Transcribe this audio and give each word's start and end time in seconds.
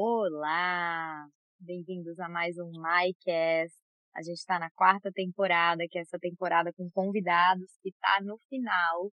Olá! 0.00 1.26
Bem-vindos 1.58 2.20
a 2.20 2.28
mais 2.28 2.56
um 2.56 2.70
MyCast. 2.70 3.76
A 4.14 4.22
gente 4.22 4.36
está 4.36 4.56
na 4.56 4.70
quarta 4.70 5.10
temporada, 5.12 5.88
que 5.90 5.98
é 5.98 6.02
essa 6.02 6.20
temporada 6.20 6.72
com 6.72 6.88
convidados, 6.88 7.66
que 7.82 7.88
está 7.88 8.20
no 8.22 8.38
final. 8.48 9.10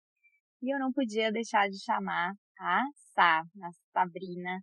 E 0.62 0.74
eu 0.74 0.80
não 0.80 0.94
podia 0.94 1.34
deixar 1.34 1.68
de 1.68 1.84
chamar 1.84 2.32
a 2.58 2.82
Sá, 3.14 3.42
a 3.42 3.72
Sabrina 3.92 4.62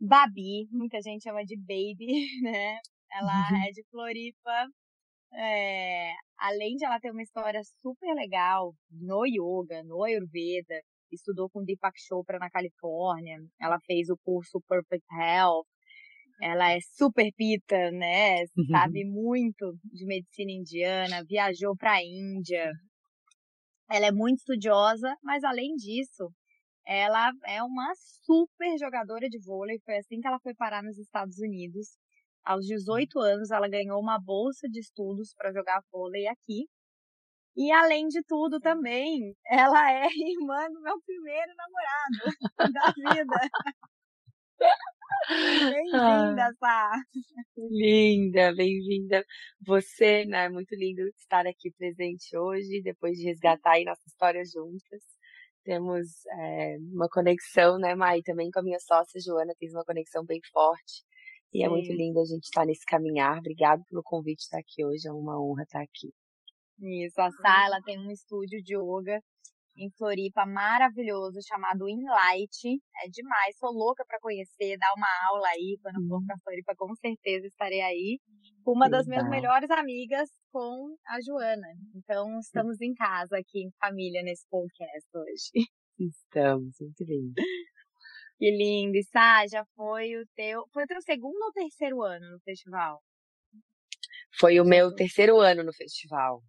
Babi, 0.00 0.68
muita 0.70 1.02
gente 1.02 1.24
chama 1.24 1.44
de 1.44 1.54
Baby, 1.58 2.06
né? 2.42 2.78
Ela 3.12 3.50
uhum. 3.50 3.56
é 3.68 3.72
de 3.72 3.84
Floripa. 3.90 4.66
É, 5.34 6.14
além 6.38 6.76
de 6.76 6.86
ela 6.86 6.98
ter 6.98 7.10
uma 7.10 7.22
história 7.22 7.60
super 7.82 8.14
legal 8.14 8.74
no 8.90 9.26
yoga, 9.26 9.82
no 9.84 10.02
Ayurveda, 10.02 10.80
estudou 11.14 11.48
com 11.48 11.64
Deepak 11.64 11.98
Chopra 11.98 12.38
na 12.38 12.50
Califórnia, 12.50 13.38
ela 13.60 13.78
fez 13.80 14.08
o 14.10 14.16
curso 14.24 14.60
Perfect 14.68 15.06
Health, 15.12 15.66
ela 16.40 16.72
é 16.72 16.78
super 16.80 17.30
pita, 17.34 17.90
né? 17.92 18.40
Uhum. 18.56 18.66
Sabe 18.70 19.04
muito 19.04 19.78
de 19.84 20.04
medicina 20.04 20.52
indiana, 20.52 21.24
viajou 21.24 21.74
para 21.76 21.92
a 21.94 22.04
Índia. 22.04 22.72
Ela 23.90 24.06
é 24.06 24.12
muito 24.12 24.38
estudiosa, 24.38 25.16
mas 25.22 25.44
além 25.44 25.74
disso, 25.76 26.30
ela 26.86 27.32
é 27.46 27.62
uma 27.62 27.92
super 28.24 28.76
jogadora 28.78 29.28
de 29.28 29.38
vôlei. 29.38 29.80
Foi 29.84 29.96
assim 29.96 30.20
que 30.20 30.26
ela 30.26 30.38
foi 30.40 30.54
parar 30.54 30.82
nos 30.82 30.98
Estados 30.98 31.38
Unidos. 31.38 31.96
Aos 32.44 32.64
18 32.66 33.18
anos, 33.18 33.50
ela 33.50 33.68
ganhou 33.68 34.00
uma 34.00 34.20
bolsa 34.20 34.68
de 34.68 34.80
estudos 34.80 35.34
para 35.34 35.52
jogar 35.52 35.82
vôlei 35.90 36.26
aqui. 36.28 36.66
E 37.56 37.72
além 37.72 38.06
de 38.08 38.22
tudo 38.24 38.60
também, 38.60 39.34
ela 39.46 39.90
é 39.90 40.06
irmã 40.12 40.70
do 40.70 40.80
meu 40.82 41.00
primeiro 41.00 41.52
namorado 41.56 42.36
da 42.74 42.92
vida. 42.92 43.50
Bem-vinda, 45.28 46.52
Sá. 46.58 46.92
Linda, 47.56 48.54
bem-vinda. 48.54 49.24
Você, 49.66 50.26
né? 50.26 50.44
É 50.44 50.48
muito 50.50 50.74
lindo 50.74 51.02
estar 51.16 51.46
aqui 51.46 51.70
presente 51.72 52.36
hoje, 52.36 52.82
depois 52.82 53.16
de 53.16 53.24
resgatar 53.24 53.72
aí 53.72 53.84
nossa 53.84 54.02
história 54.06 54.42
juntas. 54.44 55.02
Temos 55.64 56.06
é, 56.38 56.76
uma 56.92 57.08
conexão, 57.08 57.78
né, 57.78 57.94
Mai? 57.94 58.20
Também 58.22 58.50
com 58.50 58.60
a 58.60 58.62
minha 58.62 58.78
sócia, 58.78 59.18
Joana, 59.20 59.54
tens 59.58 59.72
uma 59.72 59.84
conexão 59.84 60.24
bem 60.24 60.40
forte. 60.52 61.02
E 61.52 61.58
Sim. 61.58 61.64
é 61.64 61.68
muito 61.70 61.90
lindo 61.90 62.20
a 62.20 62.24
gente 62.24 62.44
estar 62.44 62.66
nesse 62.66 62.84
caminhar. 62.84 63.38
Obrigada 63.38 63.82
pelo 63.88 64.02
convite 64.02 64.40
estar 64.42 64.58
aqui 64.58 64.84
hoje. 64.84 65.08
É 65.08 65.12
uma 65.12 65.40
honra 65.42 65.62
estar 65.62 65.80
aqui. 65.80 66.12
Isso, 66.78 67.20
a 67.20 67.30
Sá, 67.30 67.66
ela 67.66 67.80
tem 67.82 67.98
um 67.98 68.10
estúdio 68.10 68.62
de 68.62 68.76
yoga 68.76 69.20
em 69.78 69.90
Floripa 69.90 70.46
maravilhoso 70.46 71.38
chamado 71.46 71.88
Inlight. 71.88 72.80
É 73.04 73.08
demais, 73.08 73.56
sou 73.58 73.70
louca 73.70 74.04
para 74.06 74.20
conhecer, 74.20 74.76
dar 74.78 74.92
uma 74.96 75.08
aula 75.30 75.48
aí. 75.48 75.78
Quando 75.82 76.06
for 76.08 76.24
para 76.24 76.38
Floripa, 76.42 76.74
com 76.76 76.94
certeza 76.96 77.46
estarei 77.46 77.80
aí. 77.82 78.18
Uma 78.66 78.88
das 78.88 79.06
minhas 79.06 79.28
melhores 79.28 79.70
amigas 79.70 80.28
com 80.50 80.96
a 81.06 81.20
Joana. 81.20 81.68
Então, 81.94 82.38
estamos 82.40 82.80
em 82.80 82.94
casa 82.94 83.38
aqui, 83.38 83.64
em 83.64 83.70
família, 83.78 84.22
nesse 84.22 84.46
podcast 84.48 85.08
hoje. 85.14 85.68
Estamos, 85.98 86.74
muito 86.80 87.04
lindo. 87.04 87.34
Que 88.38 88.50
lindo. 88.50 88.96
E 88.96 89.04
Sá, 89.04 89.46
já 89.46 89.64
foi 89.74 90.16
o 90.16 90.26
teu. 90.34 90.66
Foi 90.72 90.84
o 90.84 90.86
teu 90.86 91.00
segundo 91.00 91.42
ou 91.42 91.52
terceiro 91.52 92.02
ano 92.02 92.32
no 92.32 92.40
festival? 92.40 93.00
Foi 94.38 94.60
o 94.60 94.64
meu 94.64 94.94
terceiro 94.94 95.38
ano 95.38 95.62
no 95.62 95.72
festival. 95.72 96.42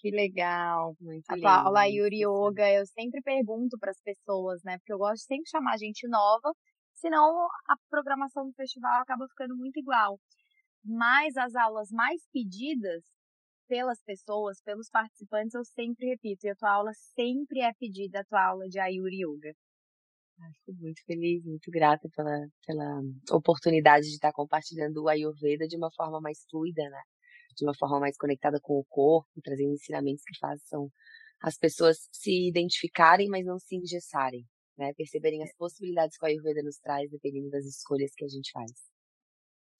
Que 0.00 0.10
legal. 0.10 0.94
Muito 1.00 1.24
a 1.28 1.36
tua 1.36 1.62
aula 1.62 1.86
Yuri 1.86 2.22
Yoga, 2.24 2.70
eu 2.70 2.86
sempre 2.86 3.20
pergunto 3.20 3.76
para 3.78 3.90
as 3.90 4.00
pessoas, 4.00 4.62
né? 4.64 4.78
Porque 4.78 4.92
eu 4.92 4.98
gosto 4.98 5.16
de 5.16 5.24
sempre 5.24 5.50
chamar 5.50 5.76
gente 5.76 6.06
nova, 6.08 6.52
senão 6.94 7.48
a 7.66 7.74
programação 7.90 8.46
do 8.46 8.54
festival 8.54 9.02
acaba 9.02 9.26
ficando 9.28 9.56
muito 9.56 9.78
igual. 9.78 10.18
Mas 10.84 11.36
as 11.36 11.54
aulas 11.56 11.90
mais 11.90 12.22
pedidas 12.32 13.04
pelas 13.68 14.00
pessoas, 14.02 14.60
pelos 14.62 14.88
participantes, 14.88 15.54
eu 15.54 15.64
sempre 15.64 16.06
repito, 16.06 16.46
e 16.46 16.50
a 16.50 16.54
tua 16.54 16.72
aula 16.72 16.92
sempre 17.14 17.60
é 17.60 17.72
pedida, 17.74 18.20
a 18.20 18.24
tua 18.24 18.42
aula 18.42 18.68
de 18.68 18.78
Ayuri 18.78 19.24
Yoga. 19.24 19.52
Fico 20.64 20.78
muito 20.80 21.04
feliz, 21.04 21.44
muito 21.44 21.70
grata 21.70 22.08
pela, 22.14 22.46
pela 22.64 23.00
oportunidade 23.32 24.06
de 24.06 24.14
estar 24.14 24.32
compartilhando 24.32 25.02
o 25.02 25.08
Ayurveda 25.08 25.66
de 25.66 25.76
uma 25.76 25.90
forma 25.92 26.20
mais 26.20 26.38
fluida, 26.48 26.82
né? 26.88 27.02
De 27.58 27.64
uma 27.64 27.74
forma 27.74 28.00
mais 28.00 28.16
conectada 28.16 28.58
com 28.60 28.78
o 28.78 28.84
corpo, 28.84 29.28
trazendo 29.42 29.72
ensinamentos 29.72 30.22
que 30.24 30.38
façam 30.38 30.90
as 31.40 31.56
pessoas 31.56 32.08
se 32.12 32.48
identificarem, 32.48 33.28
mas 33.28 33.44
não 33.44 33.58
se 33.58 33.76
engessarem, 33.76 34.44
né? 34.76 34.92
Perceberem 34.94 35.42
as 35.42 35.54
possibilidades 35.56 36.16
que 36.16 36.24
a 36.24 36.28
Ayurveda 36.28 36.62
nos 36.62 36.78
traz, 36.78 37.10
dependendo 37.10 37.50
das 37.50 37.64
escolhas 37.64 38.12
que 38.14 38.24
a 38.24 38.28
gente 38.28 38.50
faz. 38.52 38.72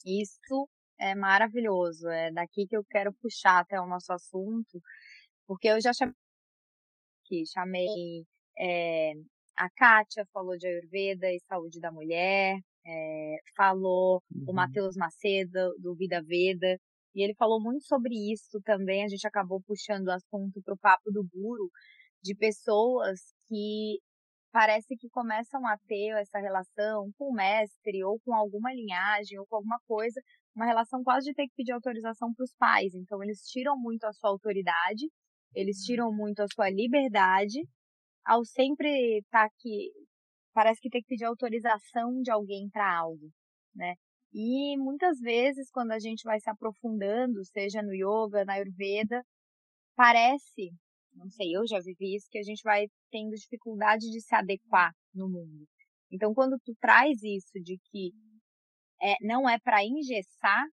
Isso 0.04 0.68
é 0.98 1.14
maravilhoso. 1.14 2.08
É 2.08 2.30
daqui 2.32 2.66
que 2.66 2.76
eu 2.76 2.84
quero 2.84 3.12
puxar 3.14 3.60
até 3.60 3.80
o 3.80 3.86
nosso 3.86 4.12
assunto, 4.12 4.80
porque 5.46 5.68
eu 5.68 5.80
já 5.80 5.92
chamei, 5.92 6.14
que 7.24 7.44
chamei 7.46 8.24
é, 8.58 9.12
a 9.56 9.68
Kátia, 9.70 10.26
falou 10.32 10.56
de 10.56 10.66
Ayurveda 10.66 11.32
e 11.32 11.40
saúde 11.40 11.80
da 11.80 11.90
mulher, 11.90 12.58
é, 12.86 13.36
falou 13.56 14.22
uhum. 14.32 14.46
o 14.48 14.52
Matheus 14.52 14.96
Macedo, 14.96 15.74
do 15.78 15.94
Vida 15.94 16.22
Veda, 16.22 16.78
e 17.18 17.24
ele 17.24 17.34
falou 17.34 17.60
muito 17.60 17.84
sobre 17.84 18.14
isso 18.32 18.60
também. 18.64 19.02
A 19.02 19.08
gente 19.08 19.26
acabou 19.26 19.60
puxando 19.60 20.06
o 20.06 20.12
assunto 20.12 20.62
para 20.62 20.74
o 20.74 20.78
papo 20.78 21.10
do 21.10 21.24
guru, 21.24 21.68
de 22.22 22.32
pessoas 22.36 23.18
que 23.48 23.98
parece 24.52 24.96
que 24.96 25.08
começam 25.10 25.66
a 25.66 25.76
ter 25.88 26.10
essa 26.20 26.38
relação 26.38 27.10
com 27.18 27.30
o 27.30 27.34
mestre 27.34 28.04
ou 28.04 28.20
com 28.20 28.32
alguma 28.32 28.72
linhagem 28.72 29.36
ou 29.36 29.46
com 29.48 29.56
alguma 29.56 29.80
coisa, 29.88 30.20
uma 30.54 30.64
relação 30.64 31.02
quase 31.02 31.26
de 31.26 31.34
ter 31.34 31.48
que 31.48 31.54
pedir 31.56 31.72
autorização 31.72 32.32
para 32.32 32.44
os 32.44 32.54
pais. 32.56 32.94
Então 32.94 33.20
eles 33.20 33.40
tiram 33.48 33.76
muito 33.76 34.04
a 34.04 34.12
sua 34.12 34.30
autoridade, 34.30 35.10
eles 35.56 35.78
tiram 35.78 36.12
muito 36.12 36.40
a 36.40 36.46
sua 36.54 36.70
liberdade, 36.70 37.66
ao 38.24 38.44
sempre 38.44 39.18
estar 39.18 39.40
tá 39.40 39.44
aqui, 39.46 39.90
parece 40.54 40.80
que 40.80 40.88
tem 40.88 41.00
que 41.02 41.08
pedir 41.08 41.24
autorização 41.24 42.22
de 42.22 42.30
alguém 42.30 42.68
para 42.70 42.96
algo, 42.96 43.28
né? 43.74 43.94
E 44.32 44.76
muitas 44.76 45.18
vezes, 45.20 45.70
quando 45.70 45.92
a 45.92 45.98
gente 45.98 46.22
vai 46.22 46.38
se 46.40 46.50
aprofundando, 46.50 47.44
seja 47.44 47.82
no 47.82 47.94
yoga, 47.94 48.44
na 48.44 48.54
ayurveda, 48.54 49.24
parece, 49.96 50.70
não 51.14 51.28
sei, 51.30 51.56
eu 51.56 51.66
já 51.66 51.80
vivi 51.80 52.16
isso, 52.16 52.28
que 52.30 52.38
a 52.38 52.42
gente 52.42 52.62
vai 52.62 52.86
tendo 53.10 53.34
dificuldade 53.34 54.10
de 54.10 54.20
se 54.20 54.34
adequar 54.34 54.92
no 55.14 55.28
mundo. 55.28 55.66
Então, 56.10 56.34
quando 56.34 56.58
tu 56.64 56.74
traz 56.80 57.22
isso 57.22 57.60
de 57.62 57.78
que 57.90 58.12
é, 59.00 59.14
não 59.22 59.48
é 59.48 59.58
para 59.58 59.84
engessar, 59.84 60.64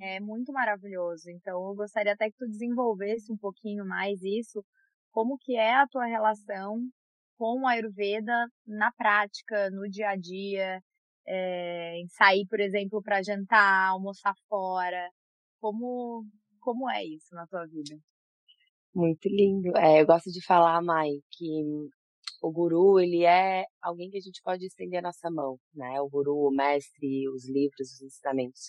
é 0.00 0.20
muito 0.20 0.52
maravilhoso. 0.52 1.30
Então, 1.30 1.68
eu 1.68 1.74
gostaria 1.74 2.12
até 2.12 2.30
que 2.30 2.36
tu 2.36 2.46
desenvolvesse 2.48 3.32
um 3.32 3.36
pouquinho 3.36 3.84
mais 3.86 4.22
isso, 4.22 4.64
como 5.12 5.36
que 5.38 5.56
é 5.56 5.74
a 5.74 5.86
tua 5.86 6.06
relação 6.06 6.80
com 7.36 7.66
a 7.66 7.72
Ayurveda 7.72 8.48
na 8.66 8.92
prática, 8.92 9.70
no 9.70 9.88
dia 9.88 10.10
a 10.10 10.16
dia, 10.16 10.82
é, 11.26 11.96
em 11.96 12.08
sair, 12.08 12.46
por 12.46 12.60
exemplo, 12.60 13.02
para 13.02 13.22
jantar, 13.22 13.88
almoçar 13.90 14.34
fora? 14.48 15.10
Como, 15.60 16.24
como 16.60 16.90
é 16.90 17.04
isso 17.04 17.34
na 17.34 17.46
tua 17.46 17.66
vida? 17.66 17.96
Muito 18.94 19.28
lindo. 19.28 19.76
É, 19.76 20.00
eu 20.02 20.06
gosto 20.06 20.30
de 20.30 20.44
falar, 20.44 20.82
Mai, 20.82 21.10
que 21.30 21.64
o 22.42 22.50
guru, 22.50 22.98
ele 22.98 23.24
é 23.24 23.64
alguém 23.82 24.10
que 24.10 24.18
a 24.18 24.20
gente 24.20 24.40
pode 24.42 24.64
estender 24.66 24.98
a 24.98 25.02
nossa 25.02 25.30
mão, 25.30 25.58
né? 25.74 26.00
O 26.00 26.08
guru, 26.08 26.48
o 26.48 26.50
mestre, 26.50 27.28
os 27.28 27.48
livros, 27.48 27.92
os 27.92 28.02
ensinamentos. 28.02 28.60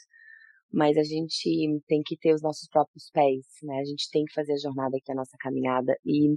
Mas 0.74 0.98
a 0.98 1.04
gente 1.04 1.82
tem 1.88 2.02
que 2.04 2.18
ter 2.18 2.34
os 2.34 2.42
nossos 2.42 2.68
próprios 2.70 3.09
pés, 3.12 3.46
né? 3.64 3.80
A 3.80 3.86
gente 3.86 4.09
tem 4.12 4.24
que 4.26 4.34
fazer 4.34 4.54
a 4.54 4.58
jornada 4.58 4.96
aqui, 4.98 5.12
a 5.12 5.16
nossa 5.16 5.36
caminhada. 5.40 5.94
E 6.06 6.34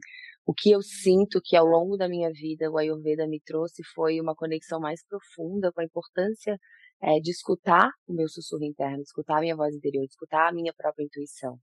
o 0.46 0.52
que 0.52 0.70
eu 0.70 0.82
sinto 0.82 1.40
que 1.42 1.56
ao 1.56 1.66
longo 1.66 1.96
da 1.96 2.08
minha 2.08 2.30
vida 2.32 2.70
o 2.70 2.76
Ayurveda 2.78 3.26
me 3.26 3.40
trouxe 3.40 3.82
foi 3.94 4.20
uma 4.20 4.34
conexão 4.34 4.80
mais 4.80 5.04
profunda 5.06 5.72
com 5.72 5.80
a 5.80 5.84
importância 5.84 6.58
é, 7.02 7.20
de 7.20 7.30
escutar 7.30 7.88
o 8.08 8.14
meu 8.14 8.28
sussurro 8.28 8.64
interno, 8.64 9.02
escutar 9.02 9.38
a 9.38 9.40
minha 9.40 9.56
voz 9.56 9.74
interior, 9.74 10.04
escutar 10.04 10.48
a 10.48 10.52
minha 10.52 10.72
própria 10.76 11.04
intuição. 11.04 11.58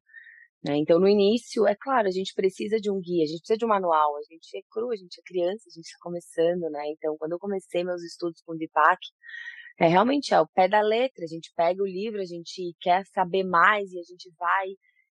Né? 0.63 0.77
Então, 0.77 0.99
no 0.99 1.07
início, 1.07 1.67
é 1.67 1.75
claro, 1.75 2.07
a 2.07 2.11
gente 2.11 2.33
precisa 2.35 2.77
de 2.77 2.91
um 2.91 3.01
guia, 3.01 3.23
a 3.23 3.27
gente 3.27 3.39
precisa 3.39 3.57
de 3.57 3.65
um 3.65 3.69
manual, 3.69 4.15
a 4.17 4.21
gente 4.21 4.55
é 4.55 4.61
cru, 4.69 4.91
a 4.91 4.95
gente 4.95 5.19
é 5.19 5.23
criança, 5.25 5.63
a 5.67 5.73
gente 5.73 5.85
está 5.85 5.97
começando, 5.99 6.69
né? 6.69 6.83
Então, 6.91 7.17
quando 7.17 7.31
eu 7.31 7.39
comecei 7.39 7.83
meus 7.83 8.03
estudos 8.03 8.41
com 8.45 8.55
Deepak, 8.55 8.99
é 9.81 9.87
realmente 9.87 10.33
é 10.33 10.39
o 10.39 10.47
pé 10.47 10.67
da 10.67 10.81
letra, 10.81 11.25
a 11.25 11.27
gente 11.27 11.51
pega 11.55 11.81
o 11.81 11.87
livro, 11.87 12.21
a 12.21 12.25
gente 12.25 12.75
quer 12.79 13.03
saber 13.07 13.43
mais 13.43 13.91
e 13.91 13.99
a 13.99 14.03
gente 14.03 14.31
vai 14.37 14.67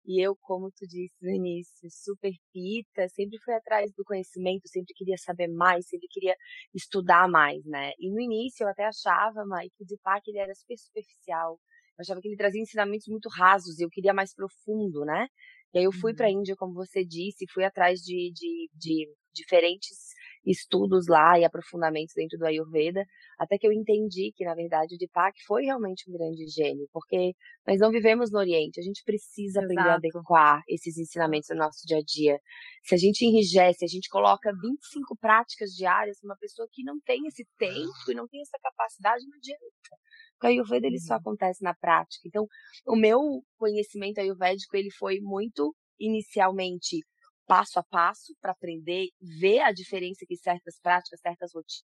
e 0.06 0.24
eu, 0.24 0.36
como 0.40 0.70
tu 0.70 0.86
disse 0.86 1.14
no 1.20 1.30
início, 1.30 1.88
super 1.90 2.32
pita, 2.52 3.08
sempre 3.08 3.38
fui 3.44 3.54
atrás 3.54 3.92
do 3.94 4.04
conhecimento, 4.04 4.68
sempre 4.68 4.94
queria 4.94 5.16
saber 5.18 5.48
mais, 5.48 5.86
sempre 5.86 6.06
queria 6.10 6.34
estudar 6.74 7.28
mais, 7.28 7.62
né? 7.66 7.92
E 7.98 8.10
no 8.10 8.20
início 8.20 8.64
eu 8.64 8.68
até 8.68 8.86
achava, 8.86 9.44
Mike, 9.46 9.74
que 9.76 9.84
o 9.84 9.86
Deepak 9.86 10.30
ele 10.30 10.38
era 10.38 10.54
super 10.54 10.78
superficial. 10.78 11.58
Eu 11.98 12.02
achava 12.02 12.20
que 12.20 12.28
ele 12.28 12.36
trazia 12.36 12.62
ensinamentos 12.62 13.06
muito 13.08 13.28
rasos 13.28 13.78
e 13.78 13.84
eu 13.84 13.90
queria 13.90 14.14
mais 14.14 14.34
profundo, 14.34 15.04
né? 15.04 15.28
E 15.74 15.78
aí 15.78 15.84
eu 15.84 15.92
fui 15.92 16.14
para 16.14 16.26
a 16.26 16.30
uhum. 16.30 16.40
Índia, 16.40 16.56
como 16.56 16.72
você 16.72 17.04
disse, 17.04 17.44
fui 17.52 17.64
atrás 17.64 18.00
de, 18.00 18.32
de, 18.34 18.70
de 18.74 19.14
diferentes 19.34 20.14
estudos 20.44 21.06
lá 21.08 21.38
e 21.38 21.44
aprofundamentos 21.44 22.14
dentro 22.14 22.38
do 22.38 22.46
Ayurveda, 22.46 23.04
até 23.38 23.58
que 23.58 23.66
eu 23.66 23.72
entendi 23.72 24.32
que, 24.34 24.44
na 24.44 24.54
verdade, 24.54 24.94
o 24.94 24.98
Deepak 24.98 25.38
foi 25.46 25.64
realmente 25.64 26.08
um 26.08 26.12
grande 26.12 26.46
gênio, 26.46 26.88
porque 26.92 27.34
nós 27.66 27.78
não 27.80 27.90
vivemos 27.90 28.30
no 28.30 28.38
Oriente, 28.38 28.80
a 28.80 28.82
gente 28.82 29.02
precisa 29.04 29.60
aprender 29.60 29.80
Exato. 29.80 29.90
a 29.90 29.96
adequar 29.96 30.62
esses 30.68 30.96
ensinamentos 30.96 31.48
no 31.50 31.56
nosso 31.56 31.86
dia 31.86 31.98
a 31.98 32.02
dia. 32.02 32.38
Se 32.84 32.94
a 32.94 32.98
gente 32.98 33.24
enrijece, 33.24 33.84
a 33.84 33.88
gente 33.88 34.08
coloca 34.08 34.52
25 34.52 35.16
práticas 35.16 35.70
diárias 35.70 36.18
para 36.20 36.28
uma 36.28 36.36
pessoa 36.36 36.68
que 36.70 36.82
não 36.82 36.98
tem 37.00 37.26
esse 37.26 37.46
tempo 37.58 38.10
e 38.10 38.14
não 38.14 38.26
tem 38.26 38.40
essa 38.40 38.58
capacidade, 38.62 39.26
não 39.26 39.36
adianta. 39.36 39.98
Porque 40.32 40.46
o 40.46 40.50
Ayurveda 40.50 40.86
ele 40.86 41.00
só 41.00 41.14
uhum. 41.14 41.20
acontece 41.20 41.62
na 41.62 41.74
prática. 41.74 42.22
Então, 42.26 42.46
o 42.86 42.96
meu 42.96 43.42
conhecimento 43.56 44.20
ayurvédico 44.20 44.76
ele 44.76 44.90
foi 44.90 45.18
muito 45.20 45.74
inicialmente 45.98 47.00
passo 47.48 47.78
a 47.80 47.82
passo 47.82 48.36
para 48.40 48.52
aprender, 48.52 49.08
ver 49.20 49.60
a 49.60 49.72
diferença 49.72 50.26
que 50.28 50.36
certas 50.36 50.78
práticas, 50.80 51.20
certas 51.20 51.52
rotinas. 51.54 51.88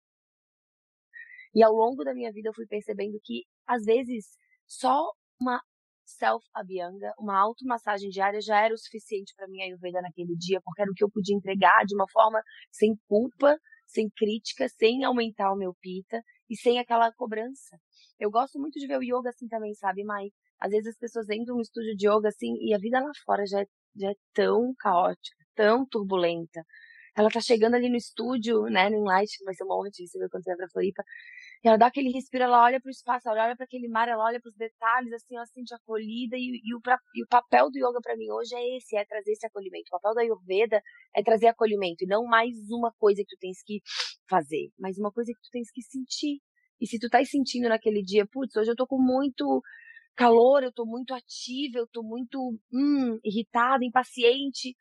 E 1.53 1.63
ao 1.63 1.73
longo 1.73 2.03
da 2.03 2.13
minha 2.13 2.31
vida 2.31 2.50
eu 2.50 2.53
fui 2.53 2.65
percebendo 2.65 3.19
que 3.23 3.44
às 3.67 3.83
vezes 3.83 4.38
só 4.65 5.11
uma 5.39 5.61
self-abhyanga, 6.06 7.13
uma 7.19 7.38
automassagem 7.38 8.09
diária 8.09 8.41
já 8.41 8.63
era 8.63 8.73
o 8.73 8.77
suficiente 8.77 9.33
para 9.35 9.47
minha 9.47 9.65
Ayurveda 9.65 10.01
naquele 10.01 10.35
dia, 10.35 10.59
porque 10.63 10.81
era 10.81 10.91
o 10.91 10.94
que 10.94 11.03
eu 11.03 11.11
podia 11.11 11.35
entregar 11.35 11.85
de 11.85 11.95
uma 11.95 12.07
forma 12.09 12.41
sem 12.71 12.95
culpa, 13.07 13.57
sem 13.85 14.09
crítica, 14.15 14.67
sem 14.69 15.03
aumentar 15.03 15.51
o 15.51 15.57
meu 15.57 15.73
pita 15.81 16.21
e 16.50 16.56
sem 16.56 16.79
aquela 16.79 17.11
cobrança. 17.13 17.77
Eu 18.19 18.31
gosto 18.31 18.59
muito 18.59 18.79
de 18.79 18.88
ver 18.88 18.97
o 18.97 19.03
yoga 19.03 19.29
assim 19.29 19.47
também, 19.47 19.73
sabe, 19.75 20.03
Mai? 20.03 20.29
Às 20.59 20.71
vezes 20.71 20.88
as 20.88 20.97
pessoas 20.97 21.29
entram 21.29 21.56
no 21.56 21.61
estúdio 21.61 21.95
de 21.95 22.07
yoga 22.07 22.29
assim 22.29 22.53
e 22.61 22.73
a 22.73 22.77
vida 22.77 23.00
lá 23.00 23.11
fora 23.25 23.45
já 23.45 23.61
é, 23.61 23.65
já 23.95 24.11
é 24.11 24.15
tão 24.33 24.73
caótica, 24.79 25.38
tão 25.59 25.85
turbulenta. 25.85 26.63
Ela 27.17 27.29
tá 27.29 27.41
chegando 27.41 27.75
ali 27.75 27.89
no 27.89 27.97
estúdio, 27.97 28.63
né, 28.67 28.89
no 28.89 29.00
Inlight, 29.00 29.44
vai 29.44 29.53
ser 29.53 29.65
uma 29.65 29.77
honra 29.77 29.89
te 29.89 30.03
receber 30.03 30.29
quando 30.29 30.44
você 30.44 30.51
vai 30.51 30.57
pra 30.57 30.69
Floripa. 30.69 31.03
E 31.61 31.67
ela 31.67 31.77
dá 31.77 31.88
aquele 31.88 32.09
respiro, 32.11 32.45
ela 32.45 32.63
olha 32.63 32.79
pro 32.79 32.89
espaço, 32.89 33.27
ela 33.27 33.44
olha 33.44 33.57
para 33.57 33.65
aquele 33.65 33.89
mar, 33.89 34.07
ela 34.07 34.23
olha 34.23 34.39
para 34.39 34.50
os 34.50 34.56
detalhes, 34.56 35.11
assim, 35.11 35.35
ela 35.35 35.45
se 35.45 35.51
sente 35.53 35.73
acolhida. 35.73 36.38
E, 36.38 36.61
e, 36.63 36.73
o, 36.73 36.79
e 37.15 37.23
o 37.23 37.27
papel 37.27 37.69
do 37.69 37.77
yoga 37.77 38.00
para 38.01 38.15
mim 38.15 38.31
hoje 38.31 38.56
é 38.56 38.77
esse, 38.77 38.95
é 38.95 39.03
trazer 39.03 39.33
esse 39.33 39.45
acolhimento. 39.45 39.88
O 39.89 40.00
papel 40.00 40.15
da 40.15 40.21
Ayurveda 40.21 40.81
é 41.13 41.21
trazer 41.21 41.47
acolhimento, 41.47 42.06
e 42.06 42.07
não 42.07 42.23
mais 42.23 42.56
uma 42.69 42.94
coisa 42.97 43.21
que 43.21 43.35
tu 43.35 43.39
tens 43.41 43.61
que 43.65 43.81
fazer, 44.29 44.69
mas 44.79 44.97
uma 44.97 45.11
coisa 45.11 45.33
que 45.33 45.41
tu 45.41 45.50
tens 45.51 45.69
que 45.71 45.81
sentir. 45.81 46.39
E 46.79 46.88
se 46.88 46.97
tu 46.97 47.09
tá 47.09 47.23
sentindo 47.25 47.67
naquele 47.67 48.01
dia, 48.01 48.25
putz, 48.25 48.56
hoje 48.56 48.71
eu 48.71 48.75
tô 48.77 48.88
com 48.88 48.97
muito 48.97 49.61
calor, 50.15 50.63
eu 50.63 50.71
tô 50.71 50.85
muito 50.85 51.13
ativa, 51.13 51.79
eu 51.79 51.88
tô 51.88 52.01
muito 52.01 52.57
hum, 52.71 53.19
irritada, 53.25 53.83
impaciente. 53.83 54.75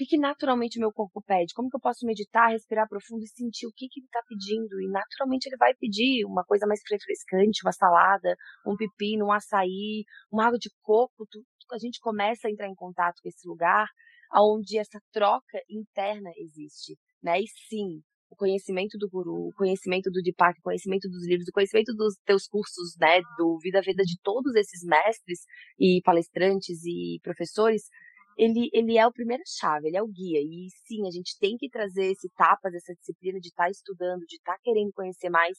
O 0.00 0.06
que, 0.06 0.16
naturalmente 0.16 0.78
meu 0.78 0.92
corpo 0.92 1.20
pede? 1.20 1.52
Como 1.52 1.68
que 1.68 1.76
eu 1.76 1.80
posso 1.80 2.06
meditar, 2.06 2.50
respirar 2.50 2.88
profundo 2.88 3.24
e 3.24 3.26
sentir 3.26 3.66
o 3.66 3.72
que, 3.74 3.88
que 3.88 3.98
ele 3.98 4.06
está 4.06 4.22
pedindo? 4.28 4.80
E 4.80 4.88
naturalmente 4.88 5.46
ele 5.46 5.56
vai 5.56 5.74
pedir 5.74 6.24
uma 6.24 6.44
coisa 6.44 6.68
mais 6.68 6.78
refrescante, 6.88 7.64
uma 7.64 7.72
salada, 7.72 8.36
um 8.64 8.76
pepino, 8.76 9.26
um 9.26 9.32
açaí, 9.32 10.04
uma 10.30 10.46
água 10.46 10.56
de 10.56 10.70
coco. 10.82 11.26
Tu, 11.28 11.44
a 11.72 11.78
gente 11.78 11.98
começa 11.98 12.46
a 12.46 12.50
entrar 12.50 12.68
em 12.68 12.76
contato 12.76 13.16
com 13.20 13.28
esse 13.28 13.48
lugar 13.48 13.88
onde 14.32 14.78
essa 14.78 15.00
troca 15.12 15.58
interna 15.68 16.30
existe. 16.36 16.96
Né? 17.20 17.40
E 17.40 17.48
sim, 17.68 18.00
o 18.30 18.36
conhecimento 18.36 18.96
do 18.98 19.08
guru, 19.08 19.48
o 19.48 19.52
conhecimento 19.56 20.10
do 20.10 20.22
Deepak, 20.22 20.60
o 20.60 20.62
conhecimento 20.62 21.08
dos 21.08 21.26
livros, 21.26 21.48
o 21.48 21.52
conhecimento 21.52 21.92
dos 21.94 22.14
teus 22.24 22.46
cursos, 22.46 22.94
né, 23.00 23.20
do 23.36 23.58
Vida 23.60 23.80
Veda 23.80 24.04
de 24.04 24.16
todos 24.22 24.54
esses 24.54 24.82
mestres 24.84 25.40
e 25.78 26.00
palestrantes 26.04 26.84
e 26.84 27.18
professores, 27.22 27.88
ele, 28.38 28.70
ele 28.72 28.96
é 28.96 29.02
a 29.02 29.10
primeira 29.10 29.42
chave, 29.46 29.88
ele 29.88 29.96
é 29.96 30.02
o 30.02 30.06
guia. 30.06 30.40
E 30.40 30.68
sim, 30.86 31.06
a 31.06 31.10
gente 31.10 31.36
tem 31.40 31.56
que 31.58 31.68
trazer 31.68 32.12
esse 32.12 32.30
tapas, 32.36 32.72
essa 32.72 32.94
disciplina 32.94 33.40
de 33.40 33.48
estar 33.48 33.64
tá 33.64 33.70
estudando, 33.70 34.20
de 34.26 34.36
estar 34.36 34.54
tá 34.54 34.60
querendo 34.62 34.92
conhecer 34.92 35.28
mais, 35.28 35.58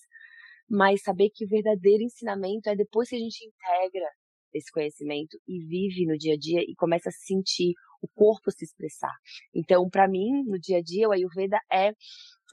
mas 0.70 1.04
saber 1.04 1.30
que 1.34 1.46
o 1.46 1.50
verdadeiro 1.50 2.04
ensinamento 2.04 2.70
é 2.70 2.76
depois 2.76 3.10
que 3.10 3.16
a 3.16 3.20
gente 3.20 3.46
integra 3.46 4.10
esse 4.54 4.72
conhecimento 4.72 5.38
e 5.48 5.60
vive 5.66 6.06
no 6.06 6.18
dia 6.18 6.34
a 6.34 6.38
dia 6.38 6.62
e 6.62 6.74
começa 6.76 7.10
a 7.10 7.12
sentir 7.12 7.74
o 8.02 8.08
corpo 8.08 8.50
se 8.50 8.64
expressar. 8.64 9.14
Então, 9.54 9.90
para 9.90 10.08
mim, 10.08 10.44
no 10.46 10.58
dia 10.58 10.78
a 10.78 10.82
dia, 10.82 11.10
o 11.10 11.12
Ayurveda 11.12 11.60
é 11.72 11.92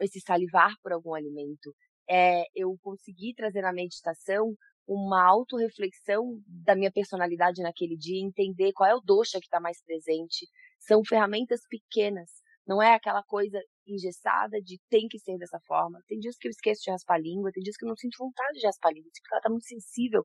esse 0.01 0.21
salivar 0.21 0.75
por 0.83 0.93
algum 0.93 1.15
alimento, 1.15 1.73
é 2.11 2.45
eu 2.55 2.77
conseguir 2.83 3.35
trazer 3.35 3.63
na 3.63 3.73
meditação 3.73 4.55
uma 4.87 5.25
autorreflexão 5.25 6.41
da 6.47 6.75
minha 6.75 6.93
personalidade 6.93 7.63
naquele 7.63 7.97
dia, 7.97 8.25
entender 8.25 8.73
qual 8.73 8.89
é 8.89 8.95
o 8.95 9.01
dosha 9.01 9.41
que 9.41 9.47
está 9.47 9.61
mais 9.61 9.83
presente. 9.85 10.47
São 10.79 11.05
ferramentas 11.05 11.61
pequenas, 11.69 12.31
não 12.67 12.83
é 12.83 12.95
aquela 12.95 13.23
coisa 13.23 13.61
engessada 13.87 14.61
de 14.61 14.81
tem 14.91 15.07
que 15.09 15.19
ser 15.19 15.39
dessa 15.39 15.61
forma. 15.61 16.03
Tem 16.09 16.19
dias 16.19 16.37
que 16.37 16.49
eu 16.49 16.51
esqueço 16.51 16.83
de 16.83 16.91
raspar 16.91 17.15
a 17.15 17.19
língua, 17.19 17.53
tem 17.53 17.63
dias 17.63 17.77
que 17.77 17.85
eu 17.85 17.89
não 17.89 17.97
sinto 17.97 18.17
vontade 18.19 18.59
de 18.59 18.67
raspar 18.67 18.89
a 18.89 18.93
língua, 18.93 19.11
porque 19.13 19.35
ela 19.35 19.39
está 19.39 19.51
muito 19.51 19.67
sensível. 19.67 20.25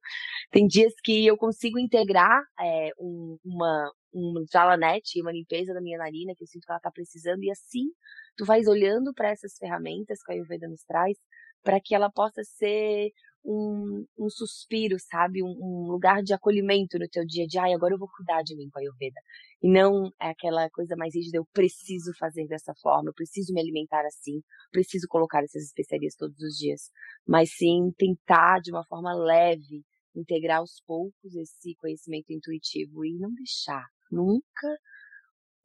Tem 0.52 0.66
dias 0.66 0.94
que 1.04 1.26
eu 1.26 1.38
consigo 1.38 1.78
integrar 1.78 2.42
é, 2.60 2.90
um, 3.00 3.38
uma, 3.46 3.92
um 4.14 4.44
jalanete, 4.52 5.22
uma 5.22 5.32
limpeza 5.32 5.74
da 5.74 5.82
minha 5.82 6.00
narina, 6.00 6.34
que 6.36 6.44
eu 6.44 6.48
sinto 6.48 6.66
que 6.66 6.72
ela 6.72 6.78
está 6.78 6.92
precisando, 6.92 7.44
e 7.44 7.52
assim 7.52 7.92
tu 8.36 8.46
vais 8.46 8.68
olhando 8.68 9.14
para 9.14 9.30
essas 9.30 9.56
ferramentas 9.58 10.24
que 10.24 10.32
a 10.32 10.36
Ayurveda 10.36 10.68
nos 10.68 10.84
traz, 10.84 11.18
para 11.64 11.80
que 11.80 11.94
ela 11.94 12.10
possa 12.10 12.44
ser 12.44 13.12
um, 13.44 14.06
um 14.18 14.30
suspiro, 14.30 14.98
sabe? 15.00 15.44
Um, 15.44 15.48
um, 15.48 15.92
lugar 15.92 16.22
de 16.24 16.34
acolhimento 16.34 16.98
no 17.00 17.08
teu 17.08 17.26
dia 17.26 17.46
dia. 17.48 17.64
Ai, 17.64 17.74
agora 17.74 17.94
eu 17.94 17.98
vou 17.98 18.10
cuidar 18.10 18.42
de 18.44 18.56
mim 18.56 18.70
com 18.70 18.80
a 18.80 18.82
Ayurveda. 18.82 19.20
E 19.62 19.72
não 19.72 20.12
é 20.20 20.30
aquela 20.30 20.70
coisa 20.70 20.96
mais 20.96 21.14
rígida, 21.16 21.38
eu 21.38 21.46
preciso 21.54 22.12
fazer 22.18 22.48
dessa 22.48 22.74
forma, 22.82 23.10
eu 23.10 23.14
preciso 23.14 23.54
me 23.54 23.62
alimentar 23.62 24.06
assim, 24.06 24.42
preciso 24.72 25.08
colocar 25.08 25.44
essas 25.44 25.64
especiarias 25.64 26.16
todos 26.16 26.40
os 26.40 26.56
dias. 26.58 26.90
Mas 27.28 27.52
sim 27.56 27.92
tentar 27.98 28.60
de 28.60 28.72
uma 28.72 28.86
forma 28.86 29.14
leve, 29.14 29.84
integrar 30.16 30.60
aos 30.60 30.82
poucos 30.86 31.36
esse 31.36 31.76
conhecimento 31.76 32.32
intuitivo 32.32 33.06
e 33.06 33.18
não 33.18 33.34
deixar 33.34 33.86
nunca 34.12 34.78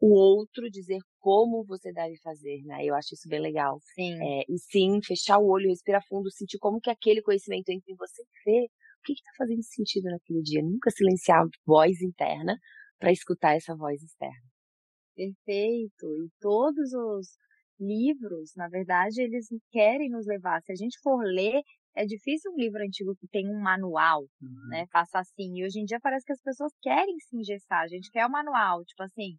o 0.00 0.12
outro 0.14 0.70
dizer 0.70 0.98
como 1.18 1.64
você 1.64 1.92
deve 1.92 2.16
fazer, 2.22 2.62
né? 2.64 2.84
Eu 2.84 2.94
acho 2.94 3.14
isso 3.14 3.28
bem 3.28 3.40
legal. 3.40 3.78
Sim. 3.94 4.14
É, 4.14 4.44
e 4.48 4.58
sim, 4.58 5.00
fechar 5.02 5.38
o 5.38 5.46
olho, 5.46 5.68
respirar 5.68 6.02
fundo, 6.08 6.30
sentir 6.30 6.58
como 6.58 6.80
que 6.80 6.90
aquele 6.90 7.22
conhecimento 7.22 7.68
entra 7.70 7.92
em 7.92 7.96
você 7.96 8.22
e 8.22 8.50
ver 8.50 8.64
o 8.64 9.02
que 9.04 9.12
está 9.12 9.30
fazendo 9.38 9.62
sentido 9.62 10.04
naquele 10.04 10.42
dia. 10.42 10.62
Nunca 10.62 10.90
silenciar 10.90 11.42
a 11.42 11.48
voz 11.66 12.00
interna 12.02 12.58
para 12.98 13.12
escutar 13.12 13.56
essa 13.56 13.74
voz 13.74 14.02
externa. 14.02 14.46
Perfeito. 15.14 16.06
E 16.24 16.28
todos 16.40 16.92
os 16.92 17.28
livros, 17.80 18.52
na 18.56 18.68
verdade, 18.68 19.22
eles 19.22 19.46
querem 19.70 20.10
nos 20.10 20.26
levar. 20.26 20.62
Se 20.62 20.72
a 20.72 20.76
gente 20.76 20.98
for 21.02 21.22
ler, 21.24 21.62
é 21.94 22.04
difícil 22.04 22.52
um 22.52 22.56
livro 22.56 22.82
antigo 22.82 23.14
que 23.16 23.26
tem 23.28 23.48
um 23.48 23.60
manual, 23.60 24.22
uhum. 24.40 24.68
né? 24.68 24.86
Faça 24.92 25.18
assim. 25.18 25.56
E 25.56 25.64
hoje 25.64 25.80
em 25.80 25.84
dia 25.84 25.98
parece 26.00 26.26
que 26.26 26.32
as 26.32 26.42
pessoas 26.42 26.72
querem 26.82 27.18
se 27.20 27.36
engessar. 27.36 27.82
A 27.82 27.88
gente 27.88 28.10
quer 28.10 28.24
o 28.26 28.28
um 28.28 28.32
manual, 28.32 28.84
tipo 28.84 29.02
assim, 29.02 29.36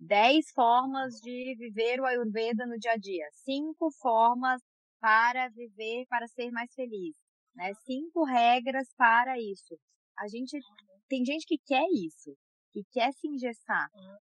10 0.00 0.50
formas 0.54 1.20
de 1.20 1.54
viver 1.58 2.00
o 2.00 2.06
Ayurveda 2.06 2.64
no 2.66 2.78
dia 2.78 2.92
a 2.92 2.96
dia, 2.96 3.28
cinco 3.44 3.90
formas 4.00 4.62
para 4.98 5.48
viver, 5.50 6.06
para 6.08 6.26
ser 6.26 6.50
mais 6.50 6.72
feliz, 6.74 7.14
né? 7.54 7.74
Cinco 7.84 8.24
regras 8.24 8.88
para 8.96 9.38
isso. 9.38 9.78
A 10.18 10.26
gente 10.26 10.58
tem 11.06 11.22
gente 11.22 11.44
que 11.46 11.58
quer 11.66 11.86
isso, 11.92 12.34
que 12.72 12.82
quer 12.92 13.12
se 13.12 13.28
engessar, 13.28 13.88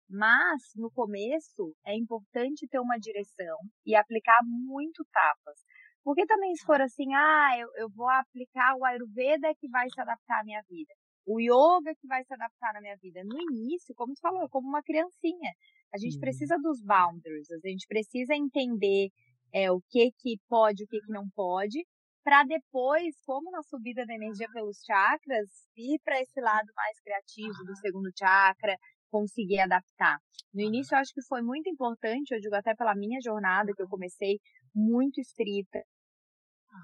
mas 0.09 0.63
no 0.77 0.91
começo 0.91 1.75
é 1.87 1.97
importante 1.97 2.69
ter 2.69 2.79
uma 2.79 2.99
direção 2.99 3.57
e 3.87 3.95
aplicar 3.97 4.41
muito 4.45 5.03
tapas. 5.11 5.59
Porque 6.03 6.27
também 6.27 6.55
se 6.57 6.67
for 6.67 6.81
assim, 6.83 7.15
ah, 7.15 7.59
eu, 7.59 7.69
eu 7.77 7.89
vou 7.89 8.11
aplicar 8.11 8.77
o 8.77 8.85
Ayurveda 8.85 9.55
que 9.59 9.69
vai 9.71 9.89
se 9.89 9.99
adaptar 9.99 10.41
à 10.41 10.45
minha 10.45 10.63
vida 10.69 10.93
o 11.27 11.41
yoga 11.41 11.95
que 11.95 12.07
vai 12.07 12.25
se 12.25 12.35
adaptar 12.35 12.73
na 12.75 12.81
minha 12.81 12.97
vida. 12.97 13.23
No 13.25 13.41
início, 13.41 13.95
como 13.95 14.15
tu 14.15 14.21
falou, 14.21 14.49
como 14.49 14.69
uma 14.69 14.83
criancinha. 14.83 15.53
A 15.93 15.99
gente 15.99 16.15
uhum. 16.15 16.21
precisa 16.21 16.57
dos 16.59 16.83
boundaries, 16.83 17.51
a 17.51 17.69
gente 17.69 17.87
precisa 17.87 18.35
entender 18.35 19.09
é, 19.53 19.71
o 19.71 19.81
que 19.89 20.11
que 20.19 20.39
pode, 20.49 20.85
o 20.85 20.87
que 20.87 21.01
que 21.01 21.13
não 21.13 21.29
pode, 21.31 21.85
para 22.25 22.43
depois, 22.43 23.15
como 23.25 23.51
na 23.51 23.63
subida 23.63 24.05
da 24.07 24.15
energia 24.15 24.49
pelos 24.53 24.79
chakras, 24.85 25.49
ir 25.77 26.01
para 26.03 26.21
esse 26.21 26.41
lado 26.41 26.67
mais 26.75 27.01
criativo 27.01 27.65
do 27.65 27.77
segundo 27.77 28.11
chakra, 28.19 28.77
conseguir 29.11 29.61
adaptar. 29.61 30.19
No 30.53 30.63
início, 30.63 30.95
eu 30.95 30.99
acho 30.99 31.13
que 31.13 31.23
foi 31.29 31.43
muito 31.43 31.69
importante, 31.69 32.33
eu 32.33 32.41
digo 32.41 32.55
até 32.57 32.75
pela 32.75 32.95
minha 32.95 33.21
jornada, 33.23 33.73
que 33.77 33.83
eu 33.83 33.89
comecei 33.89 34.41
muito 34.75 35.21
estrita, 35.21 35.81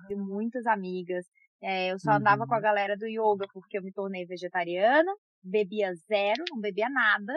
de 0.09 0.15
muitas 0.15 0.67
amigas, 0.67 1.27
é, 1.63 1.93
eu 1.93 1.99
só 1.99 2.13
andava 2.13 2.43
uhum. 2.43 2.49
com 2.49 2.55
a 2.55 2.57
uhum. 2.57 2.63
galera 2.63 2.97
do 2.97 3.07
yoga 3.07 3.47
porque 3.53 3.79
eu 3.79 3.83
me 3.83 3.93
tornei 3.93 4.25
vegetariana, 4.25 5.13
bebia 5.43 5.95
zero, 5.95 6.43
não 6.51 6.61
bebia 6.61 6.89
nada. 6.89 7.33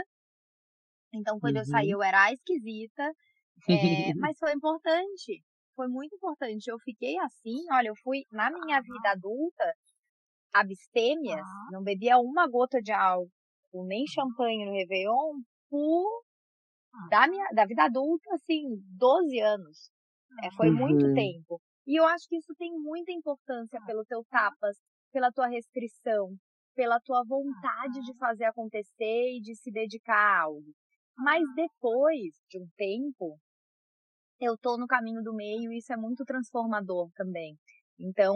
Então, 1.13 1.39
quando 1.39 1.55
uhum. 1.55 1.61
eu 1.61 1.65
saí, 1.65 1.87
uhum. 1.87 2.01
eu 2.01 2.03
era 2.03 2.31
esquisita. 2.31 3.03
É, 3.69 4.13
mas 4.17 4.37
foi 4.39 4.53
importante. 4.53 5.43
Foi 5.75 5.87
muito 5.87 6.15
importante. 6.15 6.67
Eu 6.67 6.79
fiquei 6.79 7.17
assim, 7.19 7.65
olha, 7.71 7.89
eu 7.89 7.95
fui 8.03 8.23
na 8.31 8.49
minha 8.49 8.81
vida 8.81 9.11
adulta, 9.11 9.73
abstêmias, 10.53 11.45
não 11.71 11.83
bebia 11.83 12.17
uma 12.17 12.47
gota 12.47 12.79
de 12.81 12.91
álcool, 12.91 13.85
nem 13.87 14.05
champanhe 14.07 14.65
no 14.65 14.71
Réveillon, 14.71 15.41
por 15.69 16.23
da 17.09 17.27
minha 17.27 17.47
da 17.53 17.65
vida 17.65 17.85
adulta, 17.85 18.33
assim, 18.35 18.61
12 18.97 19.39
anos. 19.39 19.91
É, 20.43 20.51
foi 20.51 20.69
uhum. 20.69 20.75
muito 20.75 21.13
tempo. 21.13 21.59
E 21.85 21.99
eu 21.99 22.05
acho 22.05 22.27
que 22.27 22.37
isso 22.37 22.53
tem 22.57 22.71
muita 22.71 23.11
importância 23.11 23.79
pelo 23.85 24.05
teu 24.05 24.23
tapas, 24.29 24.77
pela 25.11 25.31
tua 25.31 25.47
restrição, 25.47 26.35
pela 26.75 26.99
tua 26.99 27.23
vontade 27.23 28.01
de 28.01 28.17
fazer 28.17 28.45
acontecer 28.45 29.37
e 29.37 29.41
de 29.41 29.55
se 29.55 29.71
dedicar 29.71 30.15
a 30.15 30.41
algo. 30.43 30.73
Mas 31.17 31.43
depois 31.55 32.33
de 32.49 32.59
um 32.59 32.67
tempo, 32.75 33.37
eu 34.39 34.57
tô 34.57 34.77
no 34.77 34.87
caminho 34.87 35.21
do 35.21 35.33
meio 35.33 35.71
e 35.71 35.77
isso 35.77 35.93
é 35.93 35.97
muito 35.97 36.23
transformador 36.25 37.09
também. 37.15 37.55
Então, 37.99 38.35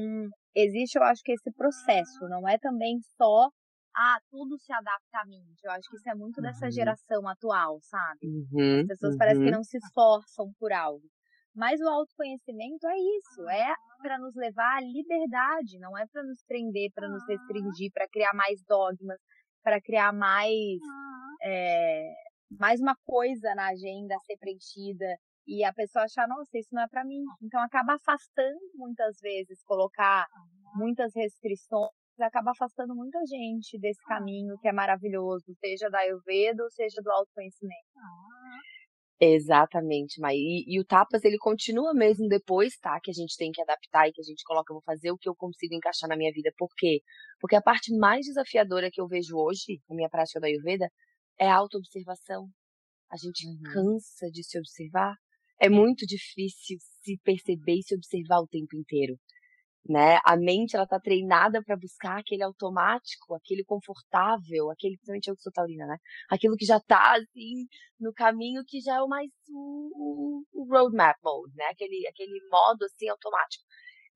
existe, 0.56 0.98
eu 0.98 1.04
acho 1.04 1.22
que 1.24 1.32
esse 1.32 1.51
processo, 1.54 2.27
não 2.30 2.48
é 2.48 2.58
também 2.60 3.00
só 3.18 3.50
ah, 3.96 4.20
tudo 4.30 4.60
se 4.60 4.72
adapta 4.72 5.20
a 5.20 5.25
mim. 5.25 5.44
Eu 5.63 5.72
acho 5.72 5.89
que 5.89 5.98
isso 5.98 6.10
é 6.10 6.13
muito 6.13 6.39
dessa 6.39 6.66
uhum. 6.66 6.72
geração 6.72 7.27
atual, 7.27 7.80
sabe? 7.82 8.20
Uhum, 8.24 8.82
As 8.82 8.88
pessoas 8.88 9.13
uhum. 9.13 9.18
parecem 9.18 9.44
que 9.46 9.51
não 9.51 9.63
se 9.63 9.77
esforçam 9.77 10.54
por 10.60 10.72
algo. 10.72 11.04
Mas 11.58 11.82
o 11.82 11.90
autoconhecimento 11.90 12.88
é 12.88 12.96
isso, 12.96 13.50
é 13.50 13.74
para 14.00 14.20
nos 14.20 14.36
levar 14.36 14.78
à 14.78 14.82
liberdade, 14.82 15.80
não 15.80 15.98
é 15.98 16.06
para 16.06 16.22
nos 16.24 16.44
prender, 16.48 16.92
para 16.94 17.10
nos 17.10 17.28
restringir, 17.28 17.92
para 17.92 18.08
criar 18.08 18.32
mais 18.36 18.64
dogmas, 18.68 19.20
para 19.64 19.82
criar 19.82 20.14
mais 20.14 20.80
é, 21.42 22.14
mais 22.60 22.80
uma 22.80 22.96
coisa 23.04 23.56
na 23.56 23.70
agenda 23.70 24.16
a 24.16 24.20
ser 24.20 24.38
preenchida 24.38 25.18
e 25.48 25.64
a 25.64 25.74
pessoa 25.74 26.06
achar, 26.06 26.28
nossa, 26.28 26.58
isso 26.58 26.70
não 26.72 26.84
é 26.84 26.88
para 26.88 27.04
mim. 27.04 27.24
Então 27.42 27.60
acaba 27.60 27.96
afastando 27.96 28.60
muitas 28.76 29.18
vezes, 29.20 29.64
colocar 29.64 30.28
muitas 30.76 31.12
restrições, 31.16 31.90
acaba 32.20 32.52
afastando 32.52 32.94
muita 32.96 33.20
gente 33.26 33.80
desse 33.80 34.04
caminho 34.06 34.58
que 34.60 34.68
é 34.68 34.72
maravilhoso, 34.72 35.46
seja 35.60 35.90
da 35.90 36.00
Ayurveda 36.00 36.64
ou 36.64 36.70
seja 36.70 37.02
do 37.02 37.12
autoconhecimento. 37.12 37.88
Exatamente, 39.20 40.20
Mai. 40.20 40.36
E, 40.36 40.64
e, 40.68 40.80
o 40.80 40.86
Tapas, 40.86 41.24
ele 41.24 41.38
continua 41.40 41.94
mesmo 41.94 42.28
depois, 42.28 42.78
tá? 42.78 43.00
Que 43.02 43.10
a 43.10 43.14
gente 43.14 43.36
tem 43.36 43.52
que 43.52 43.62
adaptar 43.62 44.08
e 44.08 44.14
que 44.14 44.22
a 44.22 44.24
gente 44.24 44.44
coloca, 44.44 44.72
eu 44.72 44.76
vou 44.76 44.84
fazer 44.84 45.12
o 45.12 45.18
que 45.18 45.28
eu 45.28 45.36
consigo 45.36 45.74
encaixar 45.74 46.08
na 46.08 46.16
minha 46.16 46.32
vida. 46.32 46.52
Por 46.56 46.70
quê? 46.78 47.02
Porque 47.40 47.56
a 47.56 47.62
parte 47.62 47.92
mais 47.98 48.28
desafiadora 48.28 48.90
que 48.92 49.02
eu 49.02 49.08
vejo 49.08 49.36
hoje, 49.36 49.82
na 49.90 49.96
minha 49.96 50.10
prática 50.10 50.40
da 50.40 50.48
Ayurveda, 50.48 50.88
é 51.40 51.48
a 51.48 51.56
autoobservação. 51.56 52.48
A 53.12 53.18
gente 53.18 53.48
uhum. 53.48 53.74
cansa 53.74 54.30
de 54.32 54.44
se 54.44 54.60
observar. 54.60 55.16
É 55.60 55.70
muito 55.70 56.06
difícil 56.06 56.78
se 56.80 57.18
perceber 57.24 57.80
e 57.80 57.84
se 57.84 57.96
observar 57.96 58.42
o 58.42 58.48
tempo 58.48 58.76
inteiro 58.76 59.18
né? 59.88 60.20
A 60.25 60.36
mente 60.36 60.75
ela 60.75 60.86
tá 60.86 61.00
treinada 61.00 61.63
para 61.63 61.77
buscar 61.77 62.20
aquele 62.20 62.44
automático, 62.44 63.34
aquele 63.36 63.63
confortável, 63.63 64.70
aquele 64.70 64.96
principalmente 64.98 65.27
eu 65.29 65.36
que 65.36 65.41
sou 65.41 65.51
taurina, 65.51 65.86
né? 65.86 65.98
Aquilo 66.29 66.58
que 66.58 66.65
já 66.65 66.79
tá 66.79 67.15
assim 67.15 67.65
no 68.00 68.13
caminho 68.13 68.63
que 68.65 68.82
já 68.82 68.98
é 68.98 69.01
o 69.01 69.08
mais 69.08 69.29
o, 69.50 70.44
o 70.53 70.67
roadmap 70.70 71.15
mode, 71.24 71.56
né? 71.56 71.65
Aquele 71.72 72.08
aquele 72.08 72.39
modo 72.51 72.84
assim 72.86 73.08
automático. 73.10 73.63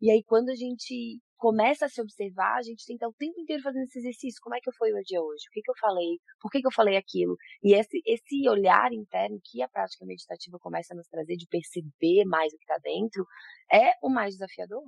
E 0.02 0.12
aí 0.12 0.24
quando 0.24 0.50
a 0.50 0.56
gente 0.56 1.20
começa 1.38 1.86
a 1.86 1.90
se 1.90 2.02
observar, 2.02 2.58
a 2.58 2.62
gente 2.62 2.86
tem 2.86 2.98
que 2.98 3.04
estar 3.04 3.08
o 3.08 3.14
tempo 3.18 3.40
inteiro 3.40 3.64
fazendo 3.64 3.84
esse 3.84 4.00
exercício. 4.00 4.40
Como 4.44 4.56
é 4.56 4.60
que 4.60 4.70
o 4.70 4.74
meu 4.80 5.04
dia 5.04 5.22
hoje? 5.22 5.46
O 5.50 5.52
que, 5.54 5.62
que 5.62 5.72
eu 5.72 5.76
falei? 5.80 6.20
Por 6.40 6.52
que, 6.52 6.62
que 6.62 6.68
eu 6.68 6.72
falei 6.72 6.98
aquilo? 6.98 7.36
E 7.64 7.74
esse, 7.74 8.02
esse 8.06 8.48
olhar 8.48 8.92
interno 8.94 9.40
que 9.44 9.62
a 9.64 9.70
prática 9.70 10.06
meditativa 10.06 10.60
começa 10.60 10.94
a 10.94 10.98
nos 10.98 11.08
trazer 11.08 11.36
de 11.36 11.48
perceber 11.48 12.26
mais 12.26 12.54
o 12.54 12.58
que 12.58 12.64
está 12.64 12.78
dentro 12.84 13.26
é 13.72 13.94
o 14.04 14.10
mais 14.10 14.36
desafiador 14.36 14.84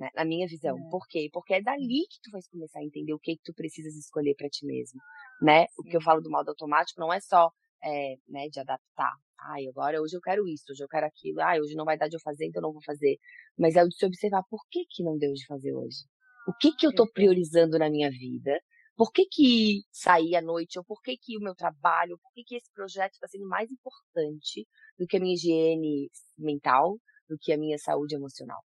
né? 0.00 0.08
Na 0.14 0.24
minha 0.24 0.48
visão. 0.48 0.76
É. 0.76 0.90
Por 0.90 1.06
quê? 1.06 1.28
Porque 1.30 1.54
é 1.54 1.62
dali 1.62 2.06
que 2.10 2.18
tu 2.22 2.30
vais 2.32 2.48
começar 2.48 2.80
a 2.80 2.84
entender 2.84 3.12
o 3.12 3.18
que, 3.18 3.36
que 3.36 3.42
tu 3.44 3.52
precisas 3.54 3.94
escolher 3.94 4.34
para 4.34 4.48
ti 4.48 4.64
mesmo, 4.64 4.98
né? 5.42 5.66
Sim. 5.66 5.74
O 5.78 5.82
que 5.84 5.96
eu 5.96 6.00
falo 6.00 6.22
do 6.22 6.30
modo 6.30 6.48
automático 6.48 6.98
não 6.98 7.12
é 7.12 7.20
só 7.20 7.50
é, 7.84 8.14
né, 8.26 8.48
de 8.48 8.58
adaptar. 8.58 9.12
Ai, 9.38 9.66
agora 9.68 10.00
hoje 10.00 10.16
eu 10.16 10.20
quero 10.20 10.48
isso, 10.48 10.64
hoje 10.70 10.82
eu 10.82 10.88
quero 10.88 11.06
aquilo. 11.06 11.40
Ai, 11.42 11.60
hoje 11.60 11.74
não 11.74 11.84
vai 11.84 11.98
dar 11.98 12.08
de 12.08 12.16
eu 12.16 12.20
fazer, 12.20 12.46
então 12.46 12.60
eu 12.60 12.66
não 12.68 12.72
vou 12.72 12.82
fazer. 12.82 13.18
Mas 13.58 13.76
é 13.76 13.84
o 13.84 13.88
de 13.88 13.94
se 13.94 14.06
observar 14.06 14.42
por 14.48 14.60
que 14.70 14.84
que 14.88 15.02
não 15.04 15.18
deu 15.18 15.32
de 15.32 15.46
fazer 15.46 15.74
hoje. 15.74 16.04
O 16.48 16.52
que 16.58 16.72
que 16.72 16.86
eu 16.86 16.94
tô 16.94 17.06
priorizando 17.12 17.78
na 17.78 17.90
minha 17.90 18.10
vida? 18.10 18.58
Por 18.96 19.12
que 19.12 19.24
que 19.26 19.82
sair 19.90 20.34
à 20.36 20.42
noite? 20.42 20.78
Ou 20.78 20.84
por 20.84 21.00
que 21.02 21.16
que 21.16 21.36
o 21.36 21.40
meu 21.40 21.54
trabalho? 21.54 22.18
Por 22.18 22.32
que 22.34 22.42
que 22.44 22.56
esse 22.56 22.70
projeto 22.72 23.12
está 23.12 23.28
sendo 23.28 23.46
mais 23.48 23.70
importante 23.70 24.66
do 24.98 25.06
que 25.06 25.16
a 25.16 25.20
minha 25.20 25.34
higiene 25.34 26.10
mental, 26.38 26.98
do 27.28 27.36
que 27.38 27.52
a 27.52 27.58
minha 27.58 27.78
saúde 27.78 28.14
emocional? 28.14 28.60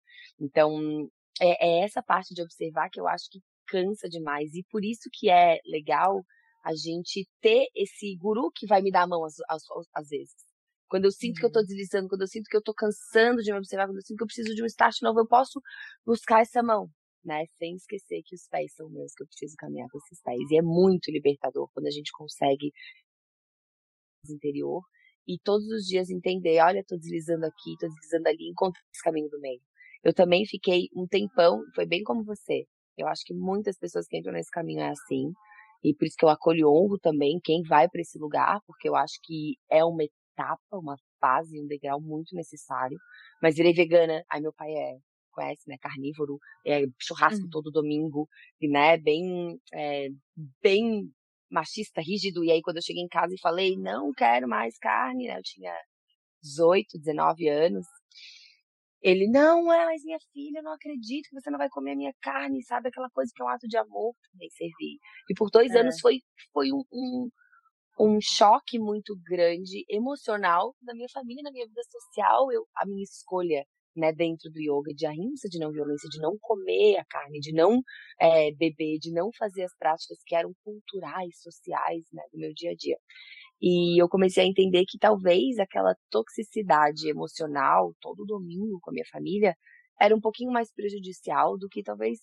Então, 0.40 1.08
é, 1.40 1.80
é 1.80 1.84
essa 1.84 2.02
parte 2.02 2.34
de 2.34 2.42
observar 2.42 2.90
que 2.90 3.00
eu 3.00 3.08
acho 3.08 3.28
que 3.30 3.40
cansa 3.66 4.08
demais. 4.08 4.54
E 4.54 4.64
por 4.70 4.84
isso 4.84 5.08
que 5.12 5.30
é 5.30 5.58
legal 5.66 6.22
a 6.64 6.74
gente 6.74 7.26
ter 7.40 7.66
esse 7.74 8.16
guru 8.16 8.50
que 8.54 8.66
vai 8.66 8.82
me 8.82 8.90
dar 8.90 9.02
a 9.02 9.06
mão 9.06 9.24
às, 9.24 9.34
às, 9.48 9.62
às 9.94 10.08
vezes. 10.08 10.34
Quando 10.88 11.04
eu 11.04 11.12
sinto 11.12 11.36
uhum. 11.36 11.40
que 11.40 11.44
eu 11.46 11.48
estou 11.48 11.64
deslizando, 11.64 12.08
quando 12.08 12.22
eu 12.22 12.26
sinto 12.26 12.48
que 12.48 12.56
eu 12.56 12.60
estou 12.60 12.74
cansando 12.74 13.42
de 13.42 13.52
me 13.52 13.58
observar, 13.58 13.86
quando 13.86 13.98
eu 13.98 14.02
sinto 14.02 14.18
que 14.18 14.24
eu 14.24 14.26
preciso 14.26 14.54
de 14.54 14.62
um 14.62 14.66
start 14.66 15.00
novo, 15.02 15.20
eu 15.20 15.26
posso 15.26 15.60
buscar 16.04 16.40
essa 16.40 16.62
mão, 16.62 16.90
né? 17.24 17.46
Sem 17.58 17.76
esquecer 17.76 18.22
que 18.24 18.34
os 18.34 18.46
pés 18.48 18.74
são 18.74 18.90
meus, 18.90 19.14
que 19.14 19.22
eu 19.22 19.26
preciso 19.28 19.54
caminhar 19.56 19.88
com 19.90 19.98
esses 19.98 20.20
pés. 20.20 20.50
E 20.50 20.58
é 20.58 20.62
muito 20.62 21.10
libertador 21.10 21.70
quando 21.72 21.86
a 21.86 21.90
gente 21.90 22.10
consegue 22.12 22.72
interior 24.28 24.82
e 25.26 25.38
todos 25.38 25.66
os 25.68 25.84
dias 25.84 26.10
entender, 26.10 26.60
olha, 26.60 26.80
estou 26.80 26.98
deslizando 26.98 27.46
aqui, 27.46 27.72
estou 27.72 27.88
deslizando 27.88 28.28
ali, 28.28 28.48
encontrar 28.48 28.82
esse 28.92 29.02
caminho 29.02 29.30
do 29.30 29.40
meio. 29.40 29.62
Eu 30.02 30.14
também 30.14 30.46
fiquei 30.46 30.88
um 30.94 31.06
tempão, 31.06 31.62
foi 31.74 31.86
bem 31.86 32.02
como 32.02 32.24
você. 32.24 32.64
Eu 32.96 33.06
acho 33.08 33.22
que 33.24 33.34
muitas 33.34 33.78
pessoas 33.78 34.06
que 34.06 34.16
entram 34.16 34.32
nesse 34.32 34.50
caminho 34.50 34.80
é 34.80 34.90
assim. 34.90 35.32
E 35.82 35.94
por 35.94 36.06
isso 36.06 36.16
que 36.18 36.24
eu 36.24 36.28
acolho 36.28 36.68
honro 36.68 36.98
também 36.98 37.40
quem 37.42 37.62
vai 37.62 37.88
para 37.88 38.00
esse 38.00 38.18
lugar, 38.18 38.60
porque 38.66 38.88
eu 38.88 38.96
acho 38.96 39.14
que 39.22 39.56
é 39.70 39.84
uma 39.84 40.02
etapa, 40.04 40.78
uma 40.78 40.96
fase, 41.20 41.60
um 41.60 41.66
degrau 41.66 42.00
muito 42.00 42.34
necessário. 42.34 42.98
Mas 43.42 43.56
virei 43.56 43.72
vegana, 43.72 44.22
aí 44.30 44.40
meu 44.40 44.52
pai 44.52 44.70
é, 44.72 44.98
conhece, 45.30 45.62
né, 45.68 45.76
carnívoro, 45.80 46.38
é 46.66 46.82
churrasco 46.98 47.44
uhum. 47.44 47.50
todo 47.50 47.70
domingo, 47.70 48.28
e 48.60 48.68
né, 48.68 48.98
bem, 48.98 49.58
é, 49.72 50.08
bem 50.62 51.10
machista, 51.50 52.00
rígido. 52.00 52.44
E 52.44 52.50
aí 52.50 52.60
quando 52.62 52.76
eu 52.76 52.82
cheguei 52.82 53.02
em 53.02 53.08
casa 53.08 53.34
e 53.34 53.40
falei, 53.40 53.76
não 53.76 54.12
quero 54.12 54.48
mais 54.48 54.76
carne, 54.78 55.28
né, 55.28 55.38
eu 55.38 55.42
tinha 55.42 55.74
18, 56.42 56.98
19 56.98 57.48
anos, 57.48 57.86
ele, 59.02 59.28
não, 59.28 59.72
é, 59.72 59.86
mas 59.86 60.04
minha 60.04 60.18
filha, 60.32 60.60
não 60.62 60.72
acredito 60.72 61.28
que 61.28 61.40
você 61.40 61.50
não 61.50 61.58
vai 61.58 61.68
comer 61.70 61.92
a 61.92 61.96
minha 61.96 62.12
carne, 62.20 62.62
sabe? 62.62 62.88
Aquela 62.88 63.08
coisa 63.10 63.32
que 63.34 63.42
é 63.42 63.44
um 63.44 63.48
ato 63.48 63.66
de 63.66 63.76
amor 63.78 64.14
também 64.30 64.50
servir. 64.50 64.98
E 65.30 65.34
por 65.34 65.50
dois 65.50 65.72
é. 65.72 65.80
anos 65.80 65.98
foi, 66.00 66.20
foi 66.52 66.70
um, 66.70 66.84
um, 66.92 67.28
um, 67.98 68.18
choque 68.20 68.78
muito 68.78 69.16
grande, 69.24 69.84
emocional, 69.88 70.74
na 70.82 70.94
minha 70.94 71.08
família, 71.12 71.42
na 71.42 71.50
minha 71.50 71.66
vida 71.66 71.80
social, 71.90 72.52
eu, 72.52 72.66
a 72.76 72.86
minha 72.86 73.02
escolha, 73.02 73.64
né, 73.96 74.12
dentro 74.12 74.50
do 74.50 74.60
yoga, 74.60 74.94
de 74.94 75.06
ahimsa, 75.06 75.48
de 75.48 75.58
não 75.58 75.72
violência, 75.72 76.08
de 76.10 76.20
não 76.20 76.36
comer 76.38 76.98
a 76.98 77.04
carne, 77.06 77.40
de 77.40 77.52
não 77.52 77.80
é, 78.20 78.52
beber, 78.52 78.98
de 78.98 79.12
não 79.12 79.30
fazer 79.36 79.64
as 79.64 79.74
práticas 79.78 80.18
que 80.26 80.34
eram 80.34 80.52
culturais, 80.62 81.40
sociais, 81.40 82.04
né, 82.12 82.22
do 82.32 82.38
meu 82.38 82.52
dia 82.54 82.72
a 82.72 82.74
dia. 82.74 82.98
E 83.60 84.00
eu 84.02 84.08
comecei 84.08 84.44
a 84.44 84.46
entender 84.46 84.84
que 84.86 84.98
talvez 84.98 85.58
aquela 85.58 85.94
toxicidade 86.10 87.08
emocional, 87.08 87.94
todo 88.00 88.24
domingo 88.24 88.78
com 88.80 88.90
a 88.90 88.94
minha 88.94 89.06
família, 89.12 89.54
era 90.00 90.14
um 90.16 90.20
pouquinho 90.20 90.52
mais 90.52 90.72
prejudicial 90.72 91.58
do 91.58 91.68
que 91.68 91.82
talvez 91.82 92.20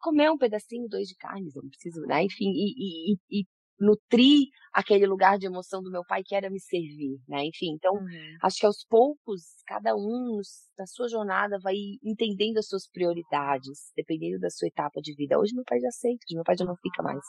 comer 0.00 0.30
um 0.30 0.38
pedacinho, 0.38 0.88
dois 0.88 1.08
de 1.08 1.16
carne, 1.16 1.50
não 1.54 1.68
preciso, 1.68 2.02
né? 2.02 2.24
Enfim, 2.24 2.50
e, 2.50 3.12
e, 3.14 3.40
e 3.40 3.46
nutrir 3.82 4.46
aquele 4.72 5.06
lugar 5.06 5.38
de 5.38 5.46
emoção 5.46 5.82
do 5.82 5.90
meu 5.90 6.02
pai 6.04 6.22
que 6.24 6.34
era 6.34 6.48
me 6.48 6.58
servir, 6.60 7.18
né? 7.28 7.44
Enfim, 7.44 7.74
então 7.74 7.92
uhum. 7.92 8.36
acho 8.42 8.58
que 8.58 8.66
aos 8.66 8.86
poucos 8.88 9.42
cada 9.66 9.94
um 9.94 10.40
na 10.78 10.86
sua 10.86 11.08
jornada 11.08 11.58
vai 11.60 11.74
entendendo 12.02 12.58
as 12.58 12.68
suas 12.68 12.88
prioridades, 12.88 13.92
dependendo 13.94 14.38
da 14.38 14.48
sua 14.48 14.68
etapa 14.68 15.00
de 15.02 15.14
vida. 15.14 15.38
Hoje 15.38 15.54
meu 15.54 15.64
pai 15.64 15.78
já 15.80 15.88
aceita, 15.88 16.24
hoje 16.26 16.34
meu 16.36 16.44
pai 16.44 16.56
já 16.56 16.64
não 16.64 16.76
fica 16.76 17.02
mais, 17.02 17.24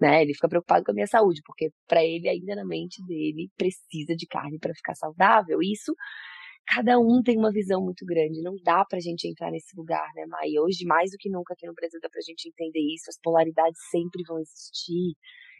né? 0.00 0.22
Ele 0.22 0.32
fica 0.32 0.48
preocupado 0.48 0.84
com 0.84 0.92
a 0.92 0.94
minha 0.94 1.06
saúde, 1.06 1.42
porque 1.44 1.70
para 1.86 2.02
ele 2.02 2.28
ainda 2.28 2.54
na 2.54 2.64
mente 2.64 3.04
dele 3.04 3.50
precisa 3.56 4.14
de 4.16 4.26
carne 4.26 4.58
para 4.58 4.74
ficar 4.74 4.94
saudável. 4.94 5.58
Isso 5.60 5.92
cada 6.66 6.98
um 6.98 7.22
tem 7.22 7.38
uma 7.38 7.52
visão 7.52 7.82
muito 7.82 8.04
grande, 8.06 8.42
não 8.42 8.56
dá 8.64 8.84
pra 8.84 9.00
gente 9.00 9.28
entrar 9.28 9.50
nesse 9.50 9.76
lugar, 9.76 10.08
né, 10.14 10.26
Mai? 10.26 10.50
Hoje, 10.58 10.84
mais 10.86 11.10
do 11.10 11.16
que 11.18 11.30
nunca 11.30 11.54
aqui 11.54 11.66
no 11.66 11.74
Brasil, 11.74 12.00
dá 12.02 12.08
pra 12.10 12.20
gente 12.22 12.48
entender 12.48 12.80
isso, 12.94 13.10
as 13.10 13.18
polaridades 13.22 13.80
sempre 13.90 14.22
vão 14.26 14.38
existir, 14.38 15.14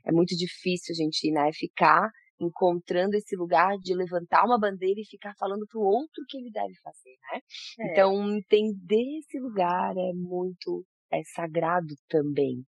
é 0.04 0.12
muito 0.12 0.36
difícil 0.36 0.92
a 0.92 0.96
gente, 0.96 1.30
né, 1.32 1.50
ficar 1.52 2.10
encontrando 2.40 3.16
esse 3.16 3.34
lugar 3.36 3.78
de 3.78 3.94
levantar 3.94 4.44
uma 4.44 4.58
bandeira 4.60 5.00
e 5.00 5.06
ficar 5.06 5.32
falando 5.38 5.66
para 5.66 5.78
o 5.80 5.82
outro 5.84 6.22
o 6.22 6.26
que 6.28 6.36
ele 6.38 6.50
deve 6.50 6.74
fazer, 6.82 7.16
né? 7.32 7.40
É. 7.80 7.92
Então, 7.92 8.36
entender 8.36 9.18
esse 9.18 9.38
lugar 9.40 9.96
é 9.96 10.12
muito 10.14 10.84
é 11.10 11.22
sagrado 11.34 11.94
também, 12.08 12.64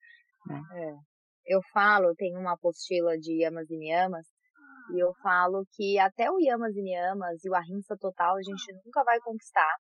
né? 0.47 0.61
É. 0.73 0.95
Eu 1.47 1.61
falo, 1.73 2.15
tem 2.17 2.37
uma 2.37 2.55
apostila 2.55 3.19
de 3.19 3.43
Yamas 3.43 3.71
e 3.71 3.77
Niyamas, 3.77 4.27
e 4.93 5.03
eu 5.03 5.13
falo 5.23 5.65
que 5.73 5.99
até 5.99 6.31
o 6.31 6.39
Yamas 6.39 6.77
e 6.77 6.83
Niyamas 6.83 7.45
e 7.45 7.49
o 7.49 7.55
Ahimsa 7.55 7.97
total 7.99 8.37
a 8.37 8.43
gente 8.43 8.73
nunca 8.85 9.03
vai 9.05 9.19
conquistar, 9.21 9.75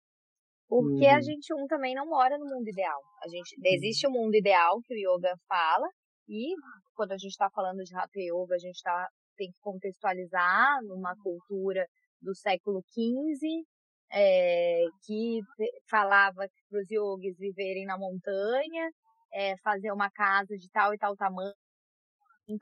porque 0.68 1.06
a 1.06 1.16
uhum. 1.16 1.22
gente 1.22 1.54
um 1.54 1.68
também 1.68 1.94
não 1.94 2.08
mora 2.08 2.38
no 2.38 2.46
mundo 2.46 2.68
ideal. 2.68 3.02
A 3.24 3.28
gente 3.28 3.56
existe 3.64 4.08
o 4.08 4.10
um 4.10 4.14
mundo 4.14 4.36
ideal 4.36 4.80
que 4.86 4.94
o 4.94 4.98
yoga 4.98 5.34
fala, 5.48 5.88
e 6.28 6.56
quando 6.96 7.12
a 7.12 7.18
gente 7.18 7.32
está 7.32 7.50
falando 7.50 7.84
de 7.84 7.96
Hatha 7.96 8.20
Yoga, 8.20 8.56
a 8.56 8.60
gente 8.60 8.82
tá, 8.82 9.08
tem 9.36 9.50
que 9.50 9.58
contextualizar 9.62 10.82
numa 10.84 11.16
cultura 11.18 11.86
do 12.22 12.34
século 12.34 12.82
XV, 12.92 13.64
é, 14.12 14.84
que 15.06 15.42
falava 15.90 16.48
para 16.70 16.80
os 16.80 16.90
yogis 16.90 17.38
viverem 17.38 17.86
na 17.86 17.98
montanha, 17.98 18.90
é, 19.34 19.58
fazer 19.58 19.92
uma 19.92 20.10
casa 20.12 20.56
de 20.56 20.70
tal 20.72 20.94
e 20.94 20.98
tal 20.98 21.16
tamanho, 21.16 21.54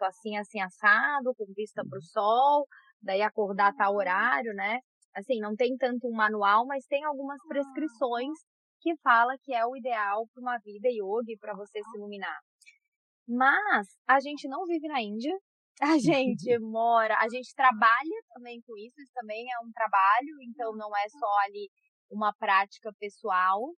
assim, 0.01 0.37
assim, 0.37 0.61
assado, 0.61 1.33
com 1.35 1.45
vista 1.55 1.83
para 1.87 1.97
o 1.97 2.01
sol, 2.01 2.67
daí 3.01 3.21
acordar 3.21 3.69
a 3.69 3.73
tal 3.73 3.95
horário, 3.95 4.53
né? 4.53 4.79
Assim, 5.15 5.39
não 5.39 5.55
tem 5.55 5.75
tanto 5.77 6.07
um 6.07 6.15
manual, 6.15 6.65
mas 6.65 6.85
tem 6.85 7.03
algumas 7.03 7.39
prescrições 7.47 8.37
que 8.81 8.95
fala 9.03 9.37
que 9.43 9.53
é 9.53 9.65
o 9.65 9.75
ideal 9.75 10.25
para 10.33 10.41
uma 10.41 10.57
vida 10.59 10.89
yogi, 10.89 11.37
para 11.39 11.53
você 11.53 11.81
se 11.83 11.97
iluminar. 11.97 12.39
Mas 13.27 13.87
a 14.07 14.19
gente 14.19 14.47
não 14.47 14.65
vive 14.65 14.87
na 14.87 15.01
Índia, 15.01 15.37
a 15.81 15.97
gente 15.99 16.57
mora, 16.59 17.15
a 17.19 17.29
gente 17.29 17.53
trabalha 17.55 18.23
também 18.33 18.61
com 18.65 18.77
isso, 18.77 18.99
isso 19.01 19.11
também 19.13 19.45
é 19.45 19.65
um 19.65 19.71
trabalho, 19.71 20.41
então 20.41 20.75
não 20.75 20.95
é 20.95 21.09
só 21.09 21.37
ali 21.45 21.69
uma 22.09 22.33
prática 22.33 22.91
pessoal, 22.99 23.73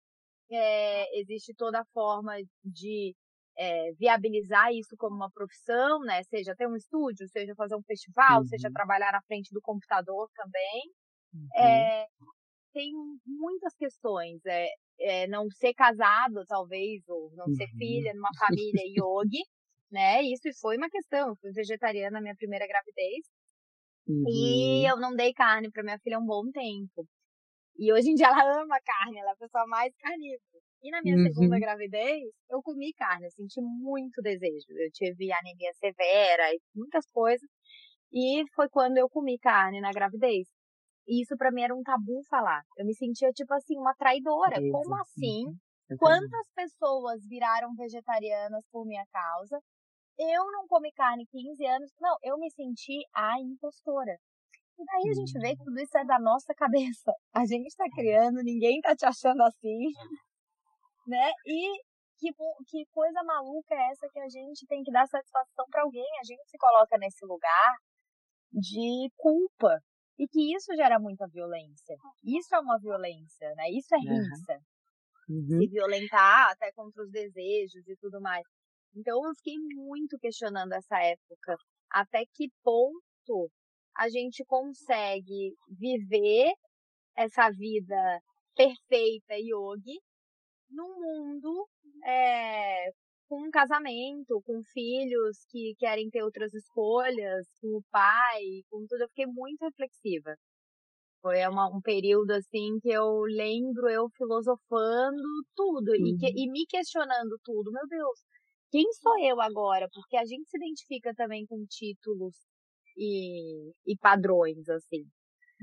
é, 0.52 1.20
existe 1.20 1.54
toda 1.56 1.82
a 1.82 1.86
forma 1.94 2.34
de 2.64 3.16
é, 3.58 3.92
viabilizar 3.94 4.72
isso 4.74 4.96
como 4.98 5.16
uma 5.16 5.32
profissão, 5.32 6.00
né? 6.02 6.24
Seja 6.24 6.56
ter 6.56 6.68
um 6.68 6.76
estúdio, 6.76 7.28
seja 7.30 7.54
fazer 7.56 7.76
um 7.76 7.84
festival, 7.84 8.42
uhum. 8.42 8.48
seja 8.48 8.72
trabalhar 8.72 9.12
na 9.12 9.22
frente 9.24 9.54
do 9.54 9.62
computador 9.62 10.30
também. 10.36 10.92
Uhum. 11.34 11.48
É, 11.56 12.08
tem 12.74 12.92
muitas 13.26 13.74
questões. 13.76 14.42
É, 14.46 14.68
é, 15.00 15.28
não 15.28 15.50
ser 15.50 15.74
casado, 15.74 16.46
talvez, 16.48 17.08
ou 17.08 17.32
não 17.36 17.46
uhum. 17.48 17.56
ser 17.56 17.68
filha 17.78 18.14
numa 18.14 18.30
família 18.38 18.84
yogi, 18.98 19.44
né? 19.92 20.22
Isso 20.24 20.50
foi 20.60 20.78
uma 20.78 20.90
questão. 20.90 21.30
Eu 21.30 21.36
fui 21.38 21.52
vegetariana 21.52 22.12
na 22.12 22.22
minha 22.22 22.36
primeira 22.36 22.68
gravidez. 22.68 23.26
Uhum. 24.08 24.26
E 24.28 24.90
eu 24.90 24.98
não 24.98 25.16
dei 25.16 25.34
carne 25.34 25.72
para 25.72 25.84
minha 25.84 26.00
filha 26.00 26.18
há 26.18 26.20
um 26.20 26.26
bom 26.26 26.50
tempo. 26.52 27.08
E 27.78 27.92
hoje 27.92 28.10
em 28.10 28.16
dia 28.16 28.28
ela 28.28 28.62
ama 28.62 28.80
carne, 28.84 29.20
ela 29.20 29.32
é 29.32 29.34
a 29.34 29.38
pessoa 29.38 29.66
mais 29.68 29.94
carnívora. 29.98 30.63
E 30.84 30.92
na 30.92 31.02
minha 31.02 31.16
uhum. 31.16 31.24
segunda 31.24 31.58
gravidez, 31.58 32.30
eu 32.50 32.62
comi 32.62 32.92
carne, 32.94 33.26
eu 33.26 33.32
senti 33.32 33.62
muito 33.62 34.22
desejo. 34.22 34.66
Eu 34.70 34.92
tive 34.92 35.32
anemia 35.32 35.72
severa 35.76 36.54
e 36.54 36.60
muitas 36.76 37.06
coisas. 37.08 37.50
E 38.12 38.44
foi 38.54 38.68
quando 38.68 38.98
eu 38.98 39.10
comi 39.10 39.40
carne 39.40 39.80
na 39.80 39.92
gravidez. 39.92 40.48
E 41.08 41.22
isso 41.22 41.38
para 41.38 41.52
mim 41.52 41.64
era 41.64 41.74
um 41.74 41.82
tabu 41.84 42.22
falar. 42.30 42.62
Eu 42.78 42.86
me 42.86 42.94
sentia 42.94 43.32
tipo 43.32 43.54
assim, 43.54 43.78
uma 43.78 43.96
traidora. 43.96 44.58
Como 44.72 44.96
assim? 44.96 45.46
Uhum. 45.90 45.98
Quantas 45.98 46.50
pessoas 46.54 47.26
viraram 47.28 47.74
vegetarianas 47.76 48.66
por 48.70 48.86
minha 48.86 49.06
causa? 49.12 49.58
Eu 50.20 50.52
não 50.52 50.68
comi 50.68 50.92
carne 50.92 51.26
15 51.32 51.66
anos. 51.66 51.92
Não, 52.02 52.18
eu 52.24 52.38
me 52.38 52.52
senti 52.52 53.00
a 53.16 53.40
impostora. 53.40 54.18
E 54.78 54.84
daí 54.86 55.10
a 55.10 55.14
gente 55.14 55.40
vê 55.40 55.56
que 55.56 55.64
tudo 55.64 55.80
isso 55.80 55.98
é 55.98 56.04
da 56.04 56.20
nossa 56.20 56.54
cabeça. 56.56 57.14
A 57.34 57.46
gente 57.46 57.68
está 57.68 57.86
criando, 57.90 58.44
ninguém 58.44 58.82
tá 58.82 58.96
te 58.96 59.06
achando 59.06 59.42
assim. 59.44 59.92
Né? 61.08 61.32
E 61.46 61.82
que, 62.18 62.32
que 62.68 62.86
coisa 62.92 63.24
maluca 63.24 63.76
é 63.76 63.92
essa 63.92 64.08
que 64.12 64.20
a 64.20 64.30
gente 64.30 64.66
tem 64.68 64.84
que 64.84 64.92
dar 64.92 65.08
satisfação 65.08 65.66
para 65.70 65.84
alguém? 65.84 66.08
A 66.20 66.24
gente 66.24 66.44
se 66.50 66.58
coloca 66.58 66.98
nesse 66.98 67.26
lugar 67.26 67.78
de 68.52 69.10
culpa. 69.18 69.80
E 70.18 70.28
que 70.28 70.56
isso 70.56 70.76
gera 70.76 71.00
muita 71.00 71.28
violência. 71.28 71.96
Isso 72.24 72.54
é 72.56 72.60
uma 72.60 72.78
violência, 72.78 73.52
né? 73.56 73.70
Isso 73.72 73.94
é 73.96 73.98
rinça. 73.98 74.60
Uhum. 75.28 75.60
Se 75.60 75.68
violentar 75.68 76.52
até 76.52 76.72
contra 76.74 77.04
os 77.04 77.10
desejos 77.10 77.88
e 77.88 77.96
tudo 77.98 78.22
mais. 78.22 78.44
Então 78.96 79.26
eu 79.26 79.34
fiquei 79.36 79.56
muito 79.76 80.18
questionando 80.20 80.72
essa 80.74 81.00
época. 81.00 81.58
Até 81.92 82.24
que 82.32 82.50
ponto 82.64 83.50
a 83.98 84.08
gente 84.08 84.46
consegue 84.46 85.56
viver 85.68 86.54
essa 87.16 87.50
vida 87.50 88.22
perfeita 88.56 89.34
yogi 89.34 90.00
num 90.74 91.00
mundo 91.00 91.68
é, 92.06 92.90
com 93.28 93.48
um 93.48 93.52
casamento, 93.52 94.42
com 94.46 94.62
filhos 94.74 95.46
que 95.50 95.76
querem 95.78 96.10
ter 96.10 96.24
outras 96.24 96.54
escolhas, 96.54 97.48
com 97.62 97.78
o 97.78 97.84
pai, 97.92 98.42
com 98.70 98.86
tudo. 98.88 99.02
Eu 99.02 99.10
fiquei 99.10 99.26
muito 99.26 99.64
reflexiva. 99.64 100.36
Foi 101.22 101.46
uma, 101.48 101.68
um 101.70 101.82
período 101.82 102.32
assim 102.32 102.80
que 102.82 102.90
eu 102.90 103.22
lembro 103.22 103.90
eu 103.90 104.10
filosofando 104.18 105.24
tudo 105.56 105.92
uhum. 105.92 106.08
e, 106.08 106.18
que, 106.18 106.26
uhum. 106.26 106.34
e 106.36 106.52
me 106.52 106.66
questionando 106.68 107.40
tudo. 107.44 107.72
Meu 107.72 107.88
Deus, 107.88 108.20
quem 108.70 108.92
sou 108.94 109.18
eu 109.20 109.40
agora? 109.40 109.88
Porque 109.94 110.18
a 110.18 110.26
gente 110.26 110.50
se 110.50 110.58
identifica 110.58 111.14
também 111.16 111.46
com 111.46 111.66
títulos 111.66 112.36
e, 112.98 113.72
e 113.88 113.98
padrões, 113.98 114.68
assim. 114.70 115.06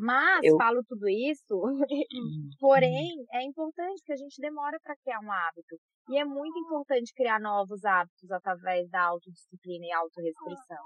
Mas 0.00 0.40
eu... 0.42 0.56
falo 0.56 0.82
tudo 0.88 1.06
isso, 1.08 1.54
uhum. 1.54 1.78
porém, 2.58 3.26
é 3.34 3.42
importante 3.44 4.02
que 4.02 4.12
a 4.12 4.16
gente 4.16 4.40
demora 4.40 4.78
para 4.82 4.96
criar 4.96 5.20
um 5.20 5.30
hábito. 5.30 5.76
E 6.08 6.18
é 6.18 6.24
muito 6.24 6.58
importante 6.58 7.12
criar 7.14 7.38
novos 7.38 7.84
hábitos 7.84 8.30
através 8.30 8.88
da 8.88 9.02
autodisciplina 9.02 9.84
e 9.86 9.92
autorrestrição. 9.92 10.82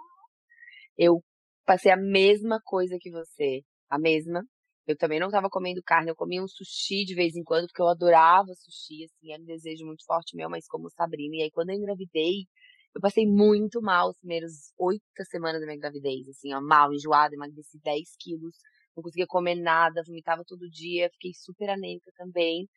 Eu 0.98 1.22
passei 1.64 1.92
a 1.92 1.96
mesma 1.96 2.60
coisa 2.64 2.96
que 3.00 3.10
você, 3.10 3.62
a 3.88 3.98
mesma. 3.98 4.42
Eu 4.86 4.96
também 4.98 5.18
não 5.18 5.28
estava 5.28 5.48
comendo 5.48 5.80
carne, 5.82 6.10
eu 6.10 6.16
comia 6.16 6.42
um 6.42 6.48
sushi 6.48 7.04
de 7.06 7.14
vez 7.14 7.34
em 7.36 7.42
quando, 7.42 7.66
porque 7.68 7.80
eu 7.80 7.88
adorava 7.88 8.52
sushi, 8.52 9.04
assim, 9.04 9.32
era 9.32 9.40
um 9.40 9.46
desejo 9.46 9.86
muito 9.86 10.04
forte 10.04 10.36
meu, 10.36 10.50
mas 10.50 10.66
como 10.66 10.90
Sabrina. 10.90 11.36
E 11.36 11.42
aí, 11.42 11.50
quando 11.50 11.70
eu 11.70 11.76
engravidei, 11.76 12.46
eu 12.94 13.00
passei 13.00 13.26
muito 13.26 13.80
mal 13.80 14.10
os 14.10 14.18
primeiros 14.18 14.72
oito 14.78 15.02
semanas 15.30 15.60
da 15.60 15.66
minha 15.66 15.78
gravidez, 15.78 16.28
assim, 16.28 16.52
ó, 16.52 16.60
mal, 16.60 16.92
enjoada, 16.92 17.34
emagreci 17.34 17.78
10 17.82 18.16
quilos, 18.20 18.56
não 18.96 19.02
conseguia 19.02 19.26
comer 19.26 19.56
nada, 19.56 20.02
vomitava 20.06 20.44
todo 20.46 20.70
dia, 20.70 21.10
fiquei 21.12 21.32
super 21.34 21.70
anêmica 21.70 22.10
também. 22.16 22.68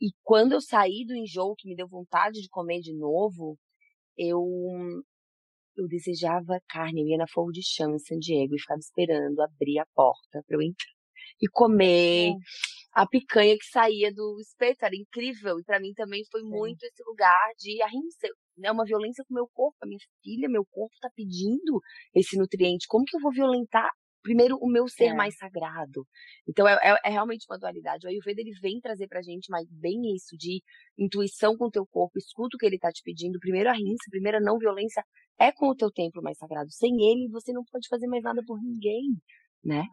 E 0.00 0.10
quando 0.22 0.52
eu 0.52 0.60
saí 0.60 1.04
do 1.06 1.14
enjoo, 1.14 1.54
que 1.56 1.68
me 1.68 1.76
deu 1.76 1.88
vontade 1.88 2.40
de 2.40 2.48
comer 2.48 2.80
de 2.80 2.94
novo, 2.94 3.58
eu 4.16 4.42
eu 5.76 5.88
desejava 5.88 6.60
carne, 6.68 7.00
eu 7.00 7.08
ia 7.08 7.16
na 7.16 7.26
Fogo 7.26 7.50
de 7.50 7.62
Chão 7.62 7.94
em 7.94 7.98
San 7.98 8.18
Diego 8.18 8.54
e 8.54 8.60
ficava 8.60 8.78
esperando 8.78 9.40
abrir 9.40 9.78
a 9.78 9.86
porta 9.94 10.42
para 10.46 10.56
eu 10.56 10.62
entrar 10.62 10.92
e 11.40 11.48
comer. 11.48 12.30
É. 12.30 12.34
A 12.94 13.06
picanha 13.06 13.56
que 13.56 13.64
saía 13.64 14.12
do 14.12 14.38
espeto 14.38 14.84
era 14.84 14.94
incrível. 14.94 15.58
E 15.58 15.64
para 15.64 15.80
mim 15.80 15.92
também 15.94 16.22
foi 16.30 16.42
muito 16.42 16.82
esse 16.84 17.02
lugar 17.04 17.52
de 17.58 17.80
arrinça, 17.82 18.28
né? 18.56 18.70
Uma 18.70 18.84
violência 18.84 19.24
com 19.26 19.32
o 19.32 19.36
meu 19.36 19.48
corpo. 19.52 19.76
A 19.82 19.86
minha 19.86 19.98
filha, 20.22 20.48
meu 20.48 20.64
corpo 20.70 20.94
tá 21.00 21.08
pedindo 21.16 21.80
esse 22.14 22.36
nutriente. 22.36 22.86
Como 22.86 23.04
que 23.04 23.16
eu 23.16 23.20
vou 23.20 23.32
violentar 23.32 23.90
primeiro 24.22 24.56
o 24.60 24.68
meu 24.68 24.88
ser 24.88 25.06
é. 25.06 25.14
mais 25.14 25.36
sagrado. 25.36 26.06
Então 26.48 26.66
é, 26.66 26.78
é, 26.82 26.96
é, 27.04 27.10
realmente 27.10 27.46
uma 27.48 27.58
dualidade. 27.58 28.06
O 28.06 28.10
Ayurveda 28.10 28.40
ele 28.40 28.52
vem 28.60 28.80
trazer 28.80 29.08
pra 29.08 29.22
gente 29.22 29.50
mais 29.50 29.68
bem 29.70 30.14
isso 30.14 30.36
de 30.36 30.62
intuição 30.98 31.56
com 31.56 31.66
o 31.66 31.70
teu 31.70 31.86
corpo, 31.86 32.18
escuta 32.18 32.56
o 32.56 32.58
que 32.58 32.66
ele 32.66 32.78
tá 32.78 32.90
te 32.90 33.02
pedindo. 33.02 33.38
Primeiro 33.38 33.68
a 33.68 33.72
rinça, 33.72 34.10
primeiro 34.10 34.38
a 34.38 34.40
não 34.40 34.58
violência 34.58 35.04
é 35.38 35.52
com 35.52 35.68
o 35.68 35.74
teu 35.74 35.90
templo 35.90 36.22
mais 36.22 36.38
sagrado. 36.38 36.70
Sem 36.70 36.92
ele 37.10 37.28
você 37.28 37.52
não 37.52 37.64
pode 37.64 37.88
fazer 37.88 38.06
mais 38.06 38.22
nada 38.22 38.42
por 38.46 38.60
ninguém, 38.62 39.16
né? 39.64 39.84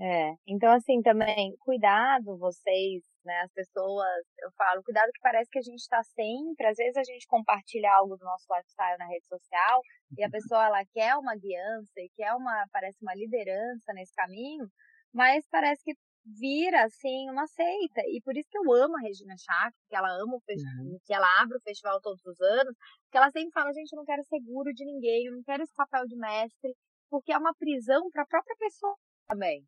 É, 0.00 0.34
então 0.48 0.72
assim 0.72 1.00
também, 1.02 1.54
cuidado 1.60 2.36
vocês, 2.36 3.02
né, 3.24 3.40
as 3.42 3.52
pessoas, 3.52 4.24
eu 4.42 4.50
falo, 4.58 4.82
cuidado 4.82 5.10
que 5.12 5.20
parece 5.22 5.48
que 5.48 5.58
a 5.58 5.62
gente 5.62 5.78
está 5.78 6.02
sempre, 6.02 6.66
às 6.66 6.76
vezes 6.76 6.96
a 6.96 7.04
gente 7.04 7.26
compartilha 7.28 7.92
algo 7.94 8.16
do 8.16 8.24
nosso 8.24 8.44
lifestyle 8.50 8.98
na 8.98 9.06
rede 9.06 9.24
social 9.26 9.80
e 10.18 10.24
a 10.24 10.30
pessoa 10.30 10.66
ela 10.66 10.84
quer 10.92 11.14
uma 11.16 11.36
guiança 11.36 11.92
e 11.98 12.10
quer 12.16 12.34
uma, 12.34 12.66
parece 12.72 12.98
uma 13.02 13.14
liderança 13.14 13.92
nesse 13.94 14.12
caminho, 14.14 14.66
mas 15.12 15.46
parece 15.48 15.80
que 15.84 15.94
vira 16.40 16.84
assim 16.84 17.30
uma 17.30 17.46
seita. 17.46 18.00
E 18.08 18.20
por 18.24 18.36
isso 18.36 18.48
que 18.50 18.58
eu 18.58 18.72
amo 18.72 18.96
a 18.96 19.00
Regina 19.00 19.34
Chakra, 19.38 19.72
que 19.88 19.94
ela 19.94 20.08
ama 20.10 20.34
o 20.34 20.42
uhum. 20.48 20.98
que 21.04 21.14
ela 21.14 21.28
abre 21.40 21.56
o 21.56 21.62
festival 21.62 22.00
todos 22.00 22.24
os 22.24 22.40
anos, 22.40 22.74
que 23.12 23.16
ela 23.16 23.30
sempre 23.30 23.52
fala, 23.52 23.72
gente, 23.72 23.92
eu 23.92 23.98
não 23.98 24.04
quero 24.04 24.24
seguro 24.24 24.72
de 24.72 24.84
ninguém, 24.84 25.26
eu 25.26 25.32
não 25.32 25.42
quero 25.44 25.62
esse 25.62 25.74
papel 25.74 26.04
de 26.06 26.16
mestre, 26.16 26.74
porque 27.08 27.32
é 27.32 27.38
uma 27.38 27.54
prisão 27.54 28.10
para 28.10 28.22
a 28.22 28.26
própria 28.26 28.56
pessoa 28.58 28.96
também 29.28 29.64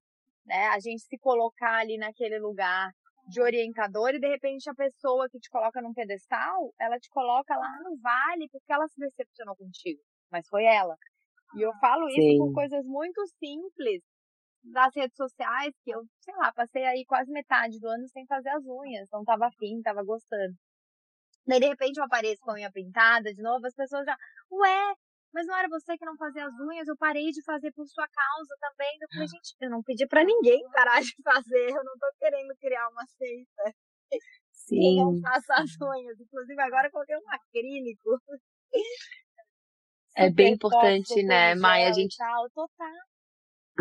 né? 0.46 0.68
A 0.68 0.80
gente 0.80 1.02
se 1.02 1.18
colocar 1.18 1.78
ali 1.78 1.98
naquele 1.98 2.38
lugar 2.38 2.90
de 3.28 3.40
orientador 3.40 4.14
e 4.14 4.20
de 4.20 4.28
repente 4.28 4.70
a 4.70 4.74
pessoa 4.74 5.28
que 5.28 5.38
te 5.40 5.50
coloca 5.50 5.82
num 5.82 5.92
pedestal, 5.92 6.72
ela 6.80 6.98
te 6.98 7.08
coloca 7.10 7.56
lá 7.56 7.78
no 7.82 7.96
vale 7.98 8.48
porque 8.50 8.72
ela 8.72 8.86
se 8.88 8.98
decepcionou 9.00 9.56
contigo, 9.56 10.00
mas 10.30 10.48
foi 10.48 10.64
ela. 10.64 10.96
E 11.56 11.62
eu 11.62 11.72
falo 11.80 12.08
isso 12.08 12.20
Sim. 12.20 12.38
por 12.38 12.52
coisas 12.52 12.86
muito 12.86 13.20
simples 13.38 14.02
das 14.64 14.94
redes 14.94 15.16
sociais, 15.16 15.74
que 15.84 15.90
eu, 15.92 16.02
sei 16.20 16.34
lá, 16.36 16.52
passei 16.52 16.84
aí 16.84 17.04
quase 17.06 17.30
metade 17.30 17.78
do 17.80 17.88
ano 17.88 18.06
sem 18.08 18.26
fazer 18.26 18.50
as 18.50 18.64
unhas, 18.66 19.08
não 19.12 19.24
tava 19.24 19.46
afim, 19.46 19.80
tava 19.82 20.02
gostando. 20.04 20.54
Daí, 21.46 21.60
de 21.60 21.68
repente, 21.68 21.98
eu 21.98 22.04
apareço 22.04 22.40
com 22.42 22.50
a 22.52 22.54
unha 22.54 22.72
pintada 22.72 23.32
de 23.32 23.42
novo, 23.42 23.66
as 23.66 23.74
pessoas 23.74 24.04
já, 24.04 24.16
ué, 24.50 24.94
mas 25.36 25.46
não 25.46 25.54
era 25.54 25.68
você 25.68 25.98
que 25.98 26.04
não 26.06 26.16
fazia 26.16 26.46
as 26.46 26.54
unhas, 26.58 26.88
eu 26.88 26.96
parei 26.96 27.30
de 27.30 27.42
fazer 27.44 27.70
por 27.72 27.86
sua 27.86 28.08
causa 28.08 28.56
também. 28.58 28.96
Eu 29.02 29.08
falei, 29.12 29.28
gente, 29.28 29.54
eu 29.60 29.68
não 29.68 29.82
pedi 29.82 30.06
para 30.06 30.24
ninguém 30.24 30.62
parar 30.72 31.02
de 31.02 31.14
fazer, 31.22 31.68
eu 31.68 31.84
não 31.84 31.92
tô 31.98 32.06
querendo 32.18 32.56
criar 32.58 32.88
uma 32.88 33.04
seita. 33.04 33.74
Sim. 34.50 34.96
Não 34.96 35.20
faço 35.20 35.52
as 35.52 35.70
unhas. 35.78 36.18
Inclusive, 36.18 36.58
agora 36.62 36.88
eu 36.88 36.90
coloquei 36.90 37.16
um 37.16 37.30
acrílico. 37.30 38.18
É 40.16 40.30
bem 40.30 40.54
importante, 40.54 41.22
né, 41.22 41.54
Maia? 41.54 41.90
A 41.90 41.92
gente, 41.92 42.16
tal, 42.16 42.48
total. 42.54 42.96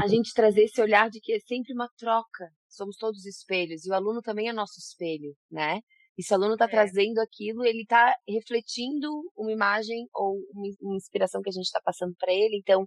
a 0.04 0.08
gente 0.08 0.34
trazer 0.34 0.66
esse 0.66 0.82
olhar 0.82 1.10
de 1.10 1.22
que 1.22 1.32
é 1.32 1.40
sempre 1.40 1.74
uma 1.74 1.90
troca 1.98 2.52
somos 2.68 2.98
todos 2.98 3.26
espelhos, 3.26 3.86
e 3.86 3.90
o 3.90 3.94
aluno 3.94 4.22
também 4.22 4.50
é 4.50 4.54
nosso 4.54 4.78
espelho, 4.78 5.34
né? 5.50 5.80
E 6.18 6.24
se 6.24 6.34
o 6.34 6.38
aluno 6.38 6.54
está 6.54 6.68
É. 6.68 6.70
trazendo 6.70 7.20
aquilo, 7.20 7.66
ele 7.66 7.84
está 7.84 8.16
refletindo 8.28 9.10
uma 9.36 9.52
imagem 9.52 10.08
ou 10.14 10.40
uma 10.54 10.96
inspiração 10.98 11.42
que 11.42 11.50
a 11.50 11.54
gente 11.54 11.66
está 11.66 11.82
passando 11.84 12.16
para 12.20 12.32
ele. 12.34 12.58
Então, 12.58 12.86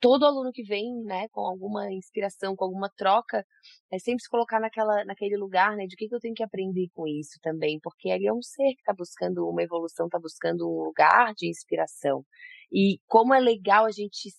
todo 0.00 0.24
aluno 0.26 0.52
que 0.52 0.62
vem, 0.62 1.02
né, 1.04 1.28
com 1.30 1.40
alguma 1.42 1.90
inspiração, 1.92 2.54
com 2.56 2.64
alguma 2.64 2.90
troca, 2.96 3.44
é 3.92 3.98
sempre 3.98 4.22
se 4.22 4.30
colocar 4.30 4.60
naquela, 4.60 5.04
naquele 5.04 5.36
lugar, 5.36 5.76
né, 5.76 5.86
de 5.86 5.94
o 5.94 5.98
que, 5.98 6.08
que 6.08 6.14
eu 6.14 6.20
tenho 6.20 6.34
que 6.34 6.42
aprender 6.44 6.88
com 6.94 7.06
isso 7.08 7.38
também, 7.42 7.80
porque 7.82 8.08
ele 8.08 8.26
é 8.26 8.32
um 8.32 8.42
ser 8.42 8.74
que 8.74 8.80
está 8.80 8.94
buscando 8.94 9.48
uma 9.48 9.62
evolução, 9.62 10.06
está 10.06 10.18
buscando 10.20 10.68
um 10.68 10.84
lugar 10.84 11.34
de 11.34 11.48
inspiração. 11.48 12.24
E 12.72 12.98
como 13.08 13.34
é 13.34 13.40
legal 13.40 13.86
a 13.86 13.90
gente 13.90 14.30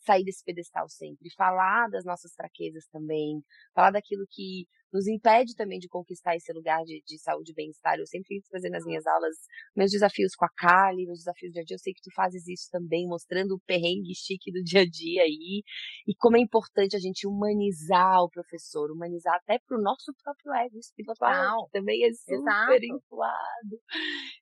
sair 0.00 0.24
desse 0.24 0.44
pedestal 0.44 0.88
sempre, 0.88 1.30
falar 1.36 1.88
das 1.90 2.04
nossas 2.04 2.32
fraquezas 2.34 2.86
também, 2.92 3.42
falar 3.74 3.90
daquilo 3.90 4.24
que 4.30 4.66
nos 4.92 5.06
impede 5.06 5.54
também 5.54 5.78
de 5.78 5.88
conquistar 5.88 6.36
esse 6.36 6.52
lugar 6.52 6.82
de, 6.84 7.02
de 7.06 7.18
saúde 7.18 7.52
e 7.52 7.54
bem-estar. 7.54 7.98
Eu 7.98 8.06
sempre 8.06 8.28
fico 8.36 8.48
trazendo 8.50 8.72
nas 8.72 8.84
minhas 8.84 9.06
aulas 9.06 9.36
meus 9.76 9.90
desafios 9.90 10.34
com 10.34 10.44
a 10.44 10.48
Kali, 10.56 11.06
meus 11.06 11.18
desafios 11.18 11.50
do 11.50 11.54
dia 11.54 11.62
a 11.62 11.64
dia. 11.64 11.74
Eu 11.74 11.78
sei 11.78 11.92
que 11.92 12.02
tu 12.02 12.10
fazes 12.14 12.46
isso 12.48 12.68
também, 12.70 13.06
mostrando 13.06 13.52
o 13.54 13.60
perrengue 13.66 14.14
chique 14.14 14.50
do 14.52 14.62
dia 14.62 14.82
a 14.82 14.86
dia 14.88 15.22
aí. 15.22 15.62
E 16.06 16.14
como 16.18 16.36
é 16.36 16.40
importante 16.40 16.96
a 16.96 16.98
gente 16.98 17.26
humanizar 17.26 18.22
o 18.22 18.30
professor, 18.30 18.90
humanizar 18.90 19.34
até 19.36 19.58
pro 19.66 19.80
nosso 19.80 20.12
próprio 20.22 20.52
ego 20.54 20.78
espiritual, 20.78 21.66
que 21.66 21.72
também 21.72 22.04
é 22.04 22.12
super 22.12 22.82
Exato. 22.82 22.84
inflado. 22.84 23.80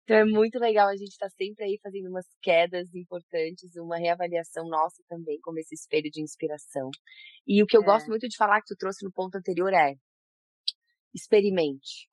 Então 0.05 0.17
é 0.17 0.25
muito 0.25 0.59
legal 0.59 0.89
a 0.89 0.97
gente 0.97 1.11
estar 1.11 1.29
sempre 1.31 1.65
aí 1.65 1.79
fazendo 1.83 2.09
umas 2.09 2.27
quedas 2.43 2.95
importantes, 2.95 3.75
uma 3.77 3.97
reavaliação 3.99 4.69
nossa 4.69 5.03
também, 5.09 5.39
como 5.43 5.59
esse 5.59 5.75
espelho 5.75 6.11
de 6.11 6.23
inspiração. 6.23 6.91
E 7.47 7.63
o 7.63 7.67
que 7.67 7.77
eu 7.77 7.83
É. 7.83 7.85
gosto 7.85 8.09
muito 8.09 8.29
de 8.29 8.37
falar 8.37 8.61
que 8.61 8.69
tu 8.69 8.77
trouxe 8.77 9.05
no 9.05 9.13
ponto 9.13 9.37
anterior 9.37 9.73
é 9.73 9.95
experimente. 11.17 12.09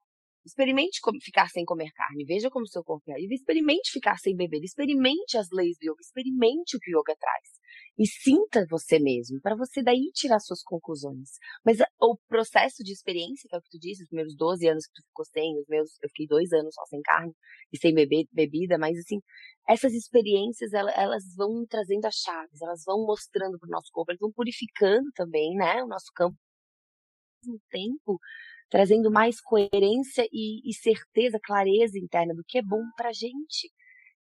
Experimente 0.46 1.00
ficar 1.22 1.50
sem 1.50 1.66
comer 1.66 1.92
carne, 1.94 2.26
veja 2.26 2.50
como 2.50 2.68
seu 2.68 2.84
corpo 2.84 3.10
é. 3.12 3.20
E 3.20 3.34
Experimente 3.34 3.92
ficar 3.92 4.18
sem 4.20 4.36
beber, 4.36 4.62
experimente 4.64 5.38
as 5.38 5.50
leis 5.52 5.78
do 5.80 5.86
yoga, 5.92 6.02
experimente 6.02 6.78
o 6.78 6.80
que 6.82 6.94
o 6.96 7.00
yoga 7.00 7.16
traz. 7.18 7.48
E 7.98 8.06
sinta 8.08 8.66
você 8.70 9.00
mesmo, 9.00 9.40
para 9.42 9.56
você 9.56 9.82
daí 9.84 10.12
tirar 10.14 10.40
suas 10.40 10.62
conclusões. 10.64 11.30
Mas 11.66 11.78
o 12.02 12.18
processo 12.28 12.84
de 12.84 12.92
experiência, 12.92 13.48
que 13.50 13.56
é 13.56 13.60
o 13.60 13.62
que 13.62 13.70
tu 13.70 13.80
disse, 13.80 14.04
os 14.04 14.10
primeiros 14.10 14.36
12 14.36 14.68
anos 14.68 14.86
que 14.88 14.94
tu 15.02 15.06
ficou 15.08 15.26
sem, 15.26 15.58
os 15.60 15.68
meus, 15.70 15.92
eu 16.02 16.10
fiquei 16.10 16.28
dois 16.28 16.52
anos 16.52 16.74
só 16.76 16.86
sem 16.88 17.02
carne 17.02 17.34
e 17.72 17.78
sem 17.78 17.94
beber, 17.94 18.26
bebida, 18.32 18.78
mas 18.78 18.98
assim, 18.98 19.22
essas 19.68 19.94
experiências, 19.94 20.74
ela- 20.74 20.92
elas 20.92 21.24
vão 21.36 21.66
trazendo 21.68 22.06
as 22.06 22.16
chaves, 22.16 22.62
elas 22.62 22.84
vão 22.86 23.06
mostrando 23.06 23.58
pro 23.60 23.70
nosso 23.70 23.90
corpo, 23.92 24.12
elas 24.12 24.20
vão 24.20 24.32
purificando 24.32 25.10
também, 25.16 25.56
né, 25.56 25.84
o 25.84 25.88
nosso 25.88 26.12
campo. 26.16 26.38
Mesmo 27.46 27.60
tempo, 27.70 28.20
trazendo 28.74 29.12
mais 29.12 29.40
coerência 29.40 30.28
e, 30.32 30.68
e 30.68 30.74
certeza, 30.74 31.40
clareza 31.44 32.00
interna 32.00 32.34
do 32.34 32.44
que 32.44 32.58
é 32.58 32.62
bom 32.64 32.82
pra 32.98 33.14
gente. 33.14 33.72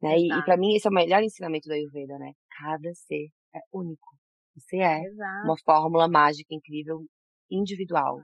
Né? 0.02 0.18
E, 0.18 0.26
e 0.26 0.44
para 0.44 0.58
mim 0.58 0.74
esse 0.76 0.88
é 0.88 0.90
o 0.90 0.94
melhor 0.94 1.22
ensinamento 1.22 1.70
da 1.70 1.76
Ayurveda, 1.76 2.18
né? 2.18 2.34
Cada 2.58 2.92
ser 2.96 3.28
é 3.54 3.60
único. 3.72 4.08
Você 4.56 4.78
é 4.78 5.04
Exato. 5.04 5.46
uma 5.46 5.56
fórmula 5.64 6.10
mágica 6.10 6.56
incrível, 6.56 7.06
individual. 7.52 8.24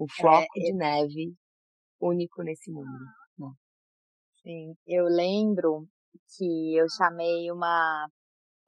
Um 0.00 0.06
floco 0.08 0.48
de 0.54 0.72
neve 0.72 1.34
único 2.00 2.42
nesse 2.42 2.72
mundo. 2.72 2.98
né? 3.38 3.48
Sim, 4.42 4.74
eu 4.86 5.04
lembro 5.04 5.86
que 6.34 6.78
eu 6.78 6.86
chamei 6.96 7.52
uma. 7.52 8.08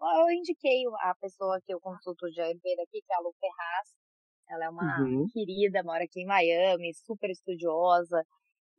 Eu 0.02 0.30
indiquei 0.32 0.82
a 1.00 1.14
pessoa 1.18 1.58
que 1.64 1.72
eu 1.72 1.80
consulto 1.80 2.30
de 2.30 2.42
Ayurveda 2.42 2.82
aqui, 2.82 3.00
que 3.00 3.12
é 3.12 3.16
a 3.16 3.20
Lu 3.20 3.32
Ferraz. 3.40 3.88
Ela 4.48 4.66
é 4.66 4.70
uma 4.70 4.86
Uhum. 4.96 5.30
querida, 5.32 5.82
mora 5.82 6.04
aqui 6.04 6.20
em 6.22 6.26
Miami, 6.26 6.92
super 6.94 7.30
estudiosa. 7.30 8.24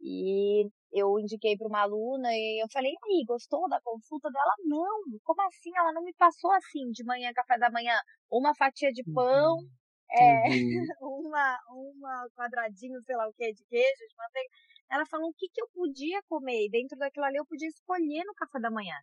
E 0.01 0.69
eu 0.93 1.19
indiquei 1.19 1.57
para 1.57 1.67
uma 1.67 1.81
aluna 1.81 2.29
e 2.33 2.63
eu 2.63 2.67
falei, 2.71 2.91
aí, 3.05 3.23
gostou 3.27 3.67
da 3.69 3.81
consulta 3.81 4.29
dela? 4.31 4.53
Não, 4.65 5.03
como 5.23 5.41
assim? 5.43 5.71
Ela 5.77 5.93
não 5.93 6.03
me 6.03 6.13
passou 6.15 6.51
assim 6.53 6.89
de 6.91 7.03
manhã, 7.03 7.31
café 7.33 7.57
da 7.59 7.69
manhã, 7.71 7.93
uma 8.31 8.55
fatia 8.55 8.91
de 8.91 9.03
pão, 9.13 9.57
Uhum. 9.59 9.69
é, 10.11 10.43
Uhum. 10.47 10.49
uma, 11.01 11.59
uma 11.69 12.29
quadradinho, 12.35 13.01
sei 13.03 13.15
lá 13.15 13.27
o 13.27 13.33
que, 13.33 13.53
de 13.53 13.63
queijo, 13.65 14.07
de 14.09 14.15
manteiga. 14.17 14.49
Ela 14.91 15.05
falou 15.05 15.29
o 15.29 15.33
que, 15.33 15.47
que 15.53 15.61
eu 15.61 15.67
podia 15.73 16.21
comer. 16.29 16.65
E 16.65 16.69
dentro 16.69 16.97
daquilo 16.97 17.25
ali 17.25 17.37
eu 17.37 17.45
podia 17.45 17.67
escolher 17.67 18.23
no 18.25 18.33
café 18.35 18.59
da 18.59 18.71
manhã. 18.71 18.95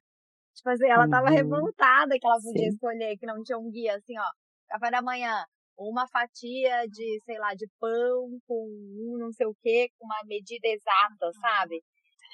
Tipo 0.54 0.70
assim, 0.70 0.86
ela 0.88 1.08
tava 1.08 1.30
Uhum. 1.30 1.30
revoltada 1.30 2.18
que 2.18 2.26
ela 2.26 2.40
podia 2.42 2.68
Sim. 2.68 2.68
escolher, 2.68 3.16
que 3.18 3.26
não 3.26 3.42
tinha 3.42 3.58
um 3.58 3.70
guia, 3.70 3.96
assim, 3.96 4.18
ó. 4.18 4.24
Café 4.68 4.90
da 4.90 5.02
manhã, 5.02 5.44
uma 5.78 6.06
fatia 6.08 6.86
de, 6.88 7.20
sei 7.24 7.38
lá, 7.38 7.54
de 7.54 7.66
pão 7.78 8.38
com 8.46 8.66
um 8.66 9.18
não 9.18 9.32
sei 9.32 9.46
o 9.46 9.54
que, 9.62 9.88
com 9.98 10.06
uma 10.06 10.22
medida 10.24 10.66
exata, 10.68 11.30
sabe? 11.40 11.82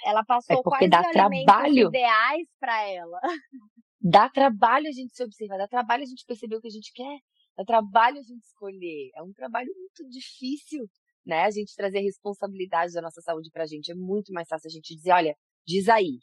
Ela 0.04 0.24
passou 0.24 0.58
É 0.58 0.62
quais 0.62 0.90
dá 0.90 1.00
os 1.00 1.06
alimentos 1.06 1.44
trabalho. 1.44 1.88
ideais 1.88 2.48
pra 2.58 2.88
ela. 2.88 3.20
Dá 4.00 4.28
trabalho 4.28 4.88
a 4.88 4.92
gente 4.92 5.14
se 5.14 5.22
observar, 5.22 5.58
dá 5.58 5.68
trabalho 5.68 6.02
a 6.02 6.06
gente 6.06 6.24
perceber 6.26 6.56
o 6.56 6.60
que 6.60 6.66
a 6.66 6.70
gente 6.72 6.92
quer, 6.92 7.18
dá 7.56 7.64
trabalho 7.64 8.18
a 8.18 8.22
gente 8.22 8.42
escolher. 8.44 9.10
É 9.14 9.22
um 9.22 9.32
trabalho 9.32 9.70
muito 9.76 10.08
difícil, 10.10 10.88
né? 11.24 11.44
A 11.44 11.50
gente 11.50 11.74
trazer 11.76 11.98
a 11.98 12.02
responsabilidade 12.02 12.92
da 12.92 13.00
nossa 13.00 13.20
saúde 13.20 13.48
pra 13.52 13.66
gente. 13.66 13.92
É 13.92 13.94
muito 13.94 14.32
mais 14.32 14.48
fácil 14.48 14.66
a 14.68 14.72
gente 14.72 14.94
dizer, 14.96 15.12
olha, 15.12 15.36
diz 15.66 15.88
aí. 15.88 16.18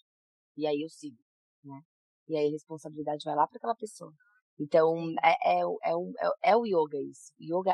E 0.58 0.68
aí 0.68 0.82
eu 0.82 0.90
sigo, 0.90 1.18
né? 1.64 1.82
E 2.28 2.36
aí 2.38 2.48
a 2.48 2.52
responsabilidade 2.52 3.24
vai 3.24 3.34
lá 3.36 3.48
para 3.48 3.58
aquela 3.58 3.76
pessoa. 3.76 4.12
Então, 4.60 4.96
é, 5.24 5.60
é, 5.60 5.66
o- 5.66 5.80
é, 5.84 5.92
é, 6.50 6.52
é 6.52 6.58
o 6.58 6.66
yoga 6.66 6.98
isso. 7.02 7.32
O 7.40 7.44
yoga 7.60 7.74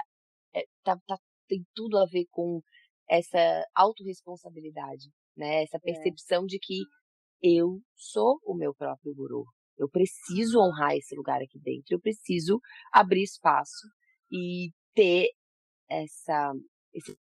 é, 0.55 0.63
tá, 0.83 0.97
tá- 1.07 1.19
tem 1.47 1.65
tudo 1.75 1.97
a 1.97 2.05
ver 2.05 2.25
com 2.31 2.61
essa 3.09 3.65
autorresponsabilidade, 3.75 5.09
né? 5.37 5.63
Essa 5.63 5.79
percepção 5.79 6.45
de 6.45 6.59
que 6.59 6.83
eu 7.43 7.81
sou 7.95 8.39
o 8.45 8.55
meu 8.55 8.73
próprio 8.75 9.13
guru. 9.15 9.45
Eu 9.77 9.89
preciso 9.89 10.59
honrar 10.59 10.95
esse 10.95 11.15
lugar 11.15 11.41
aqui 11.41 11.59
dentro. 11.59 11.87
Eu 11.91 11.99
preciso 12.01 12.59
abrir 12.93 13.23
espaço 13.23 13.87
e 14.31 14.71
ter 14.95 15.29
essa, 15.89 16.53
essa 16.95 17.15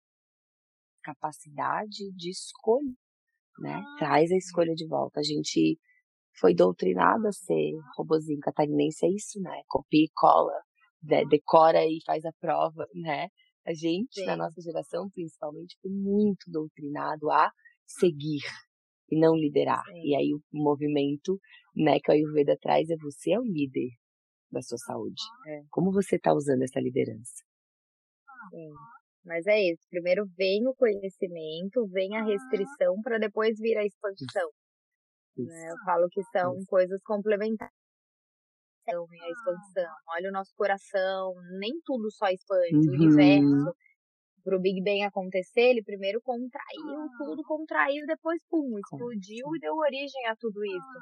capacidade 1.03 2.13
de 2.15 2.31
escolha, 2.31 2.93
né? 3.59 3.83
Traz 3.99 4.31
a 4.33 4.37
escolha 4.37 4.75
de 4.75 4.87
volta. 4.87 5.21
A 5.21 5.23
gente 5.23 5.79
foi 6.41 6.55
doutrinado 6.55 7.29
a 7.29 7.33
ser 7.33 7.73
robozinho 7.97 8.41
catarinense, 8.41 9.05
é 9.05 9.11
isso, 9.11 9.41
né? 9.41 9.63
Copia 9.69 10.05
e 10.05 10.11
cola, 10.15 10.59
de- 11.03 11.27
decora 11.27 11.85
e 11.85 11.99
faz 12.07 12.25
a 12.25 12.33
prova, 12.41 12.87
né? 12.95 13.29
A 13.67 13.75
gente, 13.75 14.25
na 14.25 14.33
Sim. 14.33 14.39
nossa 14.39 14.61
geração, 14.63 15.09
principalmente, 15.11 15.77
foi 15.83 15.91
muito 15.91 16.51
doutrinado 16.51 17.31
a 17.31 17.51
seguir 17.87 18.41
e 19.11 19.21
não 19.21 19.37
liderar. 19.37 19.85
Sim. 19.85 20.01
E 20.03 20.17
aí 20.17 20.35
o 20.35 20.41
movimento, 20.53 21.39
né, 21.77 21.99
que 22.03 22.11
a 22.11 22.15
Ayurveda 22.15 22.57
traz 22.61 22.89
é 22.89 22.97
você 22.97 23.33
é 23.33 23.39
o 23.39 23.45
líder 23.45 23.91
da 24.51 24.63
sua 24.63 24.79
saúde. 24.79 25.23
É. 25.47 25.63
Como 25.71 25.93
você 25.93 26.17
está 26.17 26.33
usando 26.33 26.63
essa 26.63 26.81
liderança? 26.81 27.45
Sim. 28.51 28.71
Mas 29.25 29.47
é 29.47 29.61
isso. 29.61 29.83
Primeiro 29.91 30.25
vem 30.37 30.67
o 30.67 30.75
conhecimento, 30.75 31.87
vem 31.89 32.17
a 32.17 32.25
restrição 32.25 33.01
para 33.03 33.19
depois 33.19 33.59
vir 33.59 33.77
a 33.77 33.85
expansão. 33.85 34.51
Né? 35.45 35.71
Eu 35.71 35.79
falo 35.85 36.09
que 36.11 36.23
são 36.25 36.55
Isso. 36.55 36.67
coisas 36.67 37.01
complementares. 37.03 37.73
E 38.89 39.25
a 39.25 39.31
expansão. 39.31 39.95
Olha 40.09 40.29
o 40.31 40.33
nosso 40.33 40.53
coração, 40.57 41.35
nem 41.59 41.73
tudo 41.85 42.11
só 42.11 42.27
expande. 42.29 42.89
O 42.89 42.93
Uhum. 42.93 42.95
universo, 42.95 43.75
para 44.45 44.57
o 44.57 44.61
Big 44.61 44.83
Bang 44.83 45.03
acontecer, 45.05 45.63
ele 45.71 45.83
primeiro 45.85 46.21
contraiu 46.23 47.11
tudo, 47.17 47.43
contraiu, 47.45 48.07
depois, 48.07 48.43
pum, 48.51 48.79
explodiu 48.79 49.57
e 49.57 49.61
deu 49.61 49.75
origem 49.77 50.27
a 50.29 50.37
tudo 50.37 50.65
isso. 50.65 50.99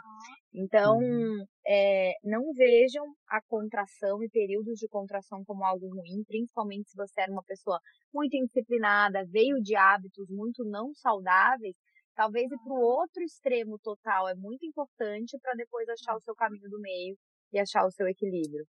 Então, 0.55 1.01
Uhum. 1.01 1.29
é, 1.67 2.15
não 2.25 2.53
vejam 2.55 3.05
a 3.29 3.41
contração 3.49 4.23
e 4.25 4.31
períodos 4.31 4.79
de 4.79 4.89
contração 4.89 5.45
como 5.45 5.65
algo 5.65 5.89
ruim, 5.89 6.25
principalmente 6.27 6.91
se 6.91 6.97
você 6.97 7.23
era 7.23 7.33
uma 7.33 7.45
pessoa 7.45 7.81
muito 8.15 8.37
indisciplinada, 8.37 9.25
veio 9.29 9.61
de 9.63 9.77
hábitos 9.77 10.29
muito 10.31 10.65
não 10.65 10.95
saudáveis, 10.95 11.77
talvez 12.19 12.51
ir 12.51 12.59
para 12.59 12.73
o 12.75 12.81
outro 12.81 13.23
extremo 13.23 13.79
total 13.79 14.29
é 14.29 14.35
muito 14.35 14.67
importante 14.67 15.39
para 15.41 15.55
depois 15.55 15.89
achar 15.89 16.17
o 16.17 16.21
seu 16.21 16.35
caminho 16.35 16.69
do 16.69 16.81
meio 16.81 17.17
e 17.53 17.61
achar 17.61 17.87
o 17.87 17.93
seu 17.93 18.09
equilíbrio. 18.09 18.67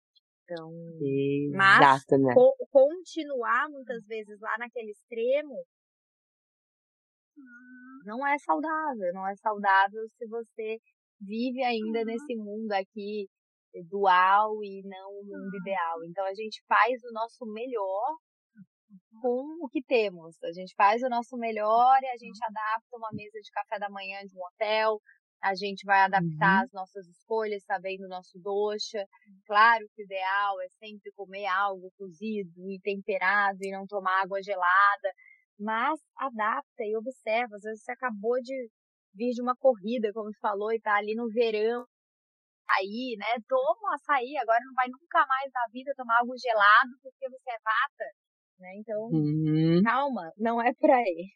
Então, 0.45 0.71
Mas- 1.53 1.81
Exato, 1.81 2.17
né? 2.23 2.33
co- 2.33 2.55
continuar 2.71 3.67
muitas 3.69 4.01
vezes 4.05 4.39
lá 4.39 4.55
naquele 4.57 4.91
extremo 4.91 5.55
não 8.05 8.25
é 8.25 8.37
saudável, 8.39 9.11
não 9.13 9.27
é 9.27 9.35
saudável 9.35 10.07
se 10.17 10.25
você 10.27 10.79
vive 11.19 11.61
ainda 11.63 12.03
nesse 12.05 12.35
mundo 12.35 12.71
aqui 12.71 13.27
dual 13.89 14.63
e 14.63 14.83
não 14.85 15.09
o 15.19 15.23
mundo 15.25 15.55
ideal. 15.57 16.03
Então 16.05 16.25
a 16.25 16.33
gente 16.33 16.61
faz 16.65 17.01
o 17.03 17.11
nosso 17.11 17.45
melhor 17.45 18.15
com 19.23 19.63
o 19.63 19.69
que 19.69 19.81
temos. 19.81 20.35
A 20.43 20.51
gente 20.51 20.75
faz 20.75 21.01
o 21.01 21.07
nosso 21.07 21.37
melhor 21.37 21.97
e 22.01 22.07
a 22.07 22.17
gente 22.17 22.43
adapta 22.43 22.97
uma 22.97 23.07
mesa 23.13 23.39
de 23.39 23.49
café 23.51 23.79
da 23.79 23.89
manhã 23.89 24.19
de 24.25 24.37
um 24.37 24.43
hotel, 24.43 24.99
a 25.41 25.55
gente 25.55 25.85
vai 25.85 26.01
adaptar 26.01 26.59
uhum. 26.59 26.63
as 26.65 26.71
nossas 26.73 27.07
escolhas, 27.07 27.63
sabendo 27.63 28.03
o 28.03 28.09
nosso 28.09 28.37
doxa. 28.39 29.05
Claro 29.45 29.85
que 29.95 30.01
o 30.01 30.05
ideal 30.05 30.61
é 30.61 30.67
sempre 30.77 31.09
comer 31.15 31.45
algo 31.45 31.89
cozido 31.97 32.69
e 32.69 32.79
temperado 32.81 33.59
e 33.61 33.71
não 33.71 33.87
tomar 33.87 34.23
água 34.23 34.41
gelada, 34.43 35.09
mas 35.57 35.99
adapta 36.17 36.83
e 36.83 36.97
observa. 36.97 37.55
Às 37.55 37.63
vezes 37.63 37.83
você 37.83 37.93
acabou 37.93 38.35
de 38.41 38.69
vir 39.13 39.31
de 39.31 39.41
uma 39.41 39.55
corrida, 39.55 40.11
como 40.13 40.33
você 40.33 40.39
falou, 40.41 40.73
e 40.73 40.81
tá 40.81 40.95
ali 40.95 41.15
no 41.15 41.29
verão, 41.29 41.85
aí, 42.77 43.15
né? 43.17 43.39
Toma 43.47 43.79
um 43.83 43.93
açaí, 43.93 44.35
agora 44.37 44.59
não 44.65 44.73
vai 44.73 44.87
nunca 44.89 45.25
mais 45.27 45.51
na 45.53 45.67
vida 45.71 45.93
tomar 45.95 46.19
algo 46.19 46.33
gelado 46.37 46.91
porque 47.01 47.29
você 47.29 47.51
é 47.51 47.59
vata, 47.63 48.05
né? 48.63 48.75
Então, 48.77 49.09
uhum. 49.11 49.81
calma, 49.83 50.31
não 50.37 50.61
é 50.61 50.73
por 50.73 50.89
aí. 50.89 51.27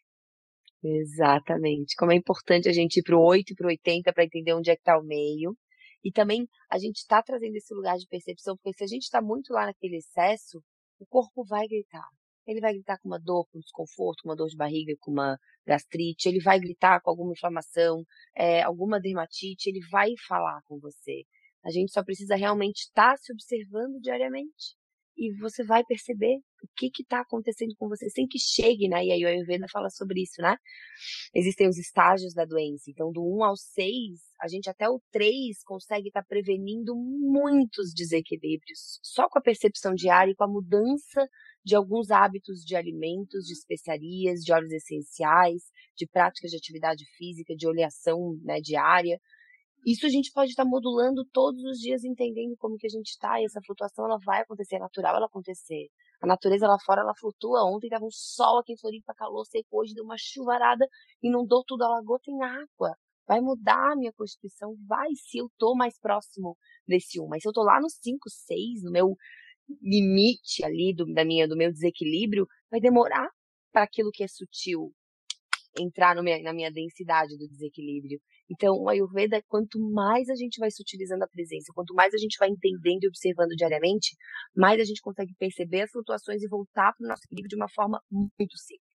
Exatamente. 0.82 1.94
Como 1.96 2.12
é 2.12 2.16
importante 2.16 2.68
a 2.68 2.72
gente 2.72 3.00
ir 3.00 3.02
pro 3.02 3.20
8 3.20 3.52
e 3.52 3.54
pro 3.54 3.68
80 3.68 4.12
para 4.12 4.24
entender 4.24 4.54
onde 4.54 4.70
é 4.70 4.76
que 4.76 4.82
tá 4.82 4.98
o 4.98 5.04
meio. 5.04 5.54
E 6.02 6.10
também 6.10 6.48
a 6.70 6.78
gente 6.78 6.96
está 6.96 7.22
trazendo 7.22 7.56
esse 7.56 7.74
lugar 7.74 7.96
de 7.98 8.06
percepção, 8.06 8.56
porque 8.56 8.78
se 8.78 8.84
a 8.84 8.86
gente 8.86 9.02
está 9.02 9.20
muito 9.20 9.52
lá 9.52 9.66
naquele 9.66 9.96
excesso, 9.96 10.62
o 10.98 11.06
corpo 11.06 11.44
vai 11.44 11.66
gritar. 11.66 12.06
Ele 12.46 12.60
vai 12.60 12.72
gritar 12.72 12.98
com 12.98 13.08
uma 13.08 13.20
dor, 13.20 13.46
com 13.52 13.58
desconforto, 13.58 14.22
com 14.22 14.30
uma 14.30 14.36
dor 14.36 14.48
de 14.48 14.56
barriga, 14.56 14.94
com 15.00 15.10
uma 15.10 15.36
gastrite, 15.66 16.28
ele 16.28 16.40
vai 16.40 16.58
gritar 16.58 17.00
com 17.02 17.10
alguma 17.10 17.32
inflamação, 17.32 18.04
é, 18.34 18.62
alguma 18.62 18.98
dermatite, 18.98 19.68
ele 19.68 19.80
vai 19.90 20.14
falar 20.26 20.60
com 20.64 20.78
você. 20.78 21.24
A 21.62 21.70
gente 21.70 21.92
só 21.92 22.02
precisa 22.02 22.36
realmente 22.36 22.84
estar 22.84 23.10
tá 23.10 23.16
se 23.18 23.32
observando 23.32 24.00
diariamente 24.00 24.77
e 25.18 25.34
você 25.40 25.64
vai 25.64 25.84
perceber 25.84 26.36
o 26.62 26.68
que 26.76 26.90
está 27.02 27.20
acontecendo 27.20 27.74
com 27.76 27.88
você 27.88 28.08
sem 28.08 28.26
que 28.26 28.38
chegue, 28.38 28.88
né? 28.88 29.04
E 29.04 29.12
aí 29.12 29.24
o 29.24 29.28
Ayurveda 29.28 29.66
fala 29.70 29.90
sobre 29.90 30.22
isso, 30.22 30.40
né? 30.40 30.56
Existem 31.34 31.68
os 31.68 31.76
estágios 31.76 32.32
da 32.32 32.44
doença. 32.44 32.84
Então, 32.88 33.10
do 33.12 33.20
1 33.22 33.44
ao 33.44 33.56
6, 33.56 33.92
a 34.40 34.48
gente 34.48 34.70
até 34.70 34.88
o 34.88 35.00
3 35.10 35.62
consegue 35.64 36.08
estar 36.08 36.22
tá 36.22 36.26
prevenindo 36.28 36.94
muitos 36.96 37.92
desequilíbrios. 37.94 39.00
Só 39.02 39.28
com 39.28 39.38
a 39.38 39.42
percepção 39.42 39.94
diária 39.94 40.30
e 40.30 40.34
com 40.34 40.44
a 40.44 40.48
mudança 40.48 41.28
de 41.64 41.74
alguns 41.74 42.10
hábitos 42.10 42.60
de 42.64 42.76
alimentos, 42.76 43.44
de 43.44 43.52
especiarias, 43.52 44.40
de 44.40 44.52
óleos 44.52 44.72
essenciais, 44.72 45.64
de 45.96 46.06
práticas 46.06 46.50
de 46.50 46.56
atividade 46.56 47.04
física, 47.16 47.54
de 47.56 47.66
oleação 47.66 48.38
né, 48.42 48.60
diária. 48.60 49.18
Isso 49.86 50.06
a 50.06 50.08
gente 50.08 50.30
pode 50.32 50.50
estar 50.50 50.64
modulando 50.64 51.24
todos 51.32 51.62
os 51.64 51.78
dias, 51.78 52.04
entendendo 52.04 52.56
como 52.58 52.76
que 52.76 52.86
a 52.86 52.90
gente 52.90 53.08
está, 53.08 53.40
e 53.40 53.44
essa 53.44 53.60
flutuação 53.64 54.04
ela 54.04 54.18
vai 54.24 54.42
acontecer, 54.42 54.76
é 54.76 54.80
natural 54.80 55.16
ela 55.16 55.26
acontecer. 55.26 55.88
A 56.20 56.26
natureza 56.26 56.66
lá 56.66 56.76
fora, 56.84 57.02
ela 57.02 57.14
flutua. 57.14 57.64
Ontem 57.64 57.88
tava 57.88 58.04
um 58.04 58.10
sol 58.10 58.58
aqui 58.58 58.72
em 58.72 58.78
Floripa, 58.78 59.14
calor 59.14 59.44
seco, 59.46 59.68
hoje 59.70 59.94
deu 59.94 60.04
uma 60.04 60.16
chuvarada, 60.18 60.86
inundou 61.22 61.64
tudo, 61.66 61.84
alagou, 61.84 62.18
tem 62.18 62.34
água. 62.42 62.96
Vai 63.26 63.40
mudar 63.40 63.92
a 63.92 63.96
minha 63.96 64.12
constituição? 64.12 64.74
Vai, 64.86 65.08
se 65.14 65.38
eu 65.38 65.48
tô 65.58 65.74
mais 65.76 65.98
próximo 66.00 66.56
desse 66.86 67.20
1. 67.20 67.28
Mas 67.28 67.42
se 67.42 67.48
eu 67.48 67.52
tô 67.52 67.62
lá 67.62 67.78
no 67.80 67.88
5, 67.88 68.18
6, 68.28 68.82
no 68.82 68.90
meu 68.90 69.14
limite 69.82 70.64
ali 70.64 70.94
do, 70.96 71.04
da 71.12 71.24
minha, 71.24 71.46
do 71.46 71.56
meu 71.56 71.70
desequilíbrio, 71.70 72.46
vai 72.70 72.80
demorar 72.80 73.28
para 73.70 73.82
aquilo 73.82 74.10
que 74.10 74.24
é 74.24 74.28
sutil 74.28 74.92
entrar 75.78 76.20
minha, 76.22 76.42
na 76.42 76.52
minha 76.52 76.70
densidade 76.70 77.36
do 77.36 77.48
desequilíbrio. 77.48 78.20
Então, 78.50 78.74
o 78.76 78.88
Ayurveda, 78.88 79.42
quanto 79.46 79.78
mais 79.78 80.28
a 80.28 80.34
gente 80.34 80.58
vai 80.58 80.70
sutilizando 80.70 81.24
a 81.24 81.28
presença, 81.28 81.72
quanto 81.74 81.94
mais 81.94 82.14
a 82.14 82.18
gente 82.18 82.36
vai 82.38 82.48
entendendo 82.48 83.04
e 83.04 83.08
observando 83.08 83.50
diariamente, 83.50 84.16
mais 84.56 84.80
a 84.80 84.84
gente 84.84 85.00
consegue 85.00 85.34
perceber 85.38 85.82
as 85.82 85.90
flutuações 85.90 86.42
e 86.42 86.48
voltar 86.48 86.92
para 86.96 87.04
o 87.04 87.08
nosso 87.08 87.22
equilíbrio 87.26 87.50
de 87.50 87.56
uma 87.56 87.68
forma 87.68 88.00
muito 88.10 88.56
simples. 88.56 88.88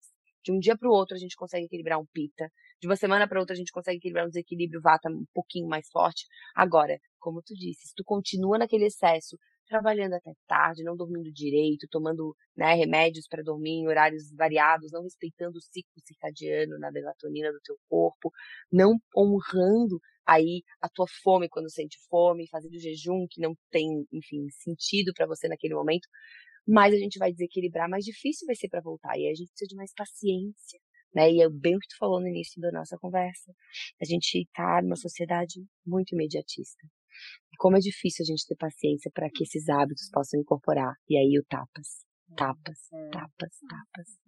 De 0.43 0.51
um 0.51 0.57
dia 0.57 0.75
para 0.75 0.89
o 0.89 0.91
outro 0.91 1.15
a 1.15 1.19
gente 1.19 1.35
consegue 1.35 1.65
equilibrar 1.65 1.99
um 1.99 2.05
pita, 2.11 2.49
de 2.81 2.87
uma 2.87 2.95
semana 2.95 3.27
para 3.27 3.39
outra 3.39 3.53
a 3.53 3.57
gente 3.57 3.71
consegue 3.71 3.97
equilibrar 3.97 4.25
um 4.25 4.29
desequilíbrio 4.29 4.81
vata 4.81 5.07
um 5.07 5.25
pouquinho 5.33 5.67
mais 5.67 5.87
forte. 5.91 6.25
Agora, 6.55 6.97
como 7.19 7.41
tu 7.43 7.53
disse, 7.53 7.89
se 7.89 7.93
tu 7.95 8.03
continua 8.03 8.57
naquele 8.57 8.85
excesso, 8.85 9.37
trabalhando 9.71 10.15
até 10.15 10.33
tarde, 10.45 10.83
não 10.83 10.97
dormindo 10.97 11.31
direito, 11.31 11.87
tomando 11.89 12.35
né, 12.57 12.73
remédios 12.73 13.25
para 13.25 13.41
dormir 13.41 13.71
em 13.71 13.87
horários 13.87 14.29
variados, 14.35 14.91
não 14.91 15.01
respeitando 15.01 15.57
o 15.57 15.61
ciclo 15.61 15.93
circadiano 16.05 16.77
na 16.77 16.91
melatonina 16.91 17.49
do 17.53 17.61
teu 17.61 17.77
corpo, 17.89 18.29
não 18.69 18.99
honrando 19.15 19.97
aí 20.27 20.61
a 20.81 20.89
tua 20.89 21.05
fome 21.23 21.47
quando 21.47 21.71
sente 21.71 21.97
fome, 22.09 22.49
fazendo 22.49 22.77
jejum 22.77 23.25
que 23.29 23.39
não 23.39 23.55
tem, 23.71 24.05
enfim, 24.11 24.45
sentido 24.49 25.13
para 25.15 25.25
você 25.25 25.47
naquele 25.47 25.73
momento, 25.73 26.07
mais 26.67 26.93
a 26.93 26.97
gente 26.97 27.17
vai 27.17 27.31
desequilibrar, 27.31 27.89
mais 27.89 28.03
difícil 28.03 28.45
vai 28.45 28.55
ser 28.55 28.67
para 28.67 28.81
voltar. 28.81 29.17
E 29.17 29.25
a 29.27 29.33
gente 29.33 29.49
precisa 29.51 29.69
de 29.69 29.75
mais 29.75 29.93
paciência, 29.95 30.79
né? 31.15 31.31
E 31.31 31.41
é 31.41 31.49
bem 31.49 31.77
o 31.77 31.79
que 31.79 31.87
tu 31.87 31.97
falou 31.97 32.19
no 32.19 32.27
início 32.27 32.61
da 32.61 32.71
nossa 32.73 32.97
conversa. 32.97 33.53
A 34.01 34.05
gente 34.05 34.41
está 34.41 34.81
numa 34.81 34.97
sociedade 34.97 35.65
muito 35.85 36.13
imediatista. 36.13 36.85
Como 37.57 37.77
é 37.77 37.79
difícil 37.79 38.23
a 38.23 38.27
gente 38.27 38.45
ter 38.47 38.55
paciência 38.55 39.11
para 39.13 39.29
que 39.29 39.43
esses 39.43 39.69
hábitos 39.69 40.09
possam 40.11 40.39
incorporar. 40.39 40.95
E 41.07 41.17
aí 41.17 41.37
o 41.39 41.45
tapas, 41.47 42.05
tapas, 42.35 42.79
é. 42.93 43.09
tapas, 43.09 43.59
tapas. 43.67 44.19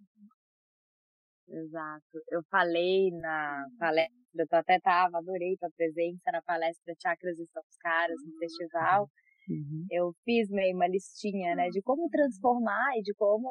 Exato. 1.48 2.22
Eu 2.30 2.42
falei 2.50 3.10
na 3.12 3.66
palestra, 3.78 4.14
eu 4.34 4.46
até 4.58 4.80
tava, 4.80 5.18
adorei 5.18 5.56
tua 5.56 5.70
presença 5.76 6.30
na 6.32 6.42
palestra 6.42 6.94
Chakras 7.00 7.38
e 7.38 7.46
Caras 7.80 8.16
no 8.24 8.38
festival. 8.38 9.08
Uhum. 9.48 9.86
Eu 9.90 10.12
fiz 10.24 10.48
meio 10.48 10.74
uma 10.74 10.88
listinha, 10.88 11.54
né, 11.54 11.68
de 11.68 11.82
como 11.82 12.08
transformar 12.08 12.96
e 12.96 13.02
de 13.02 13.12
como 13.14 13.50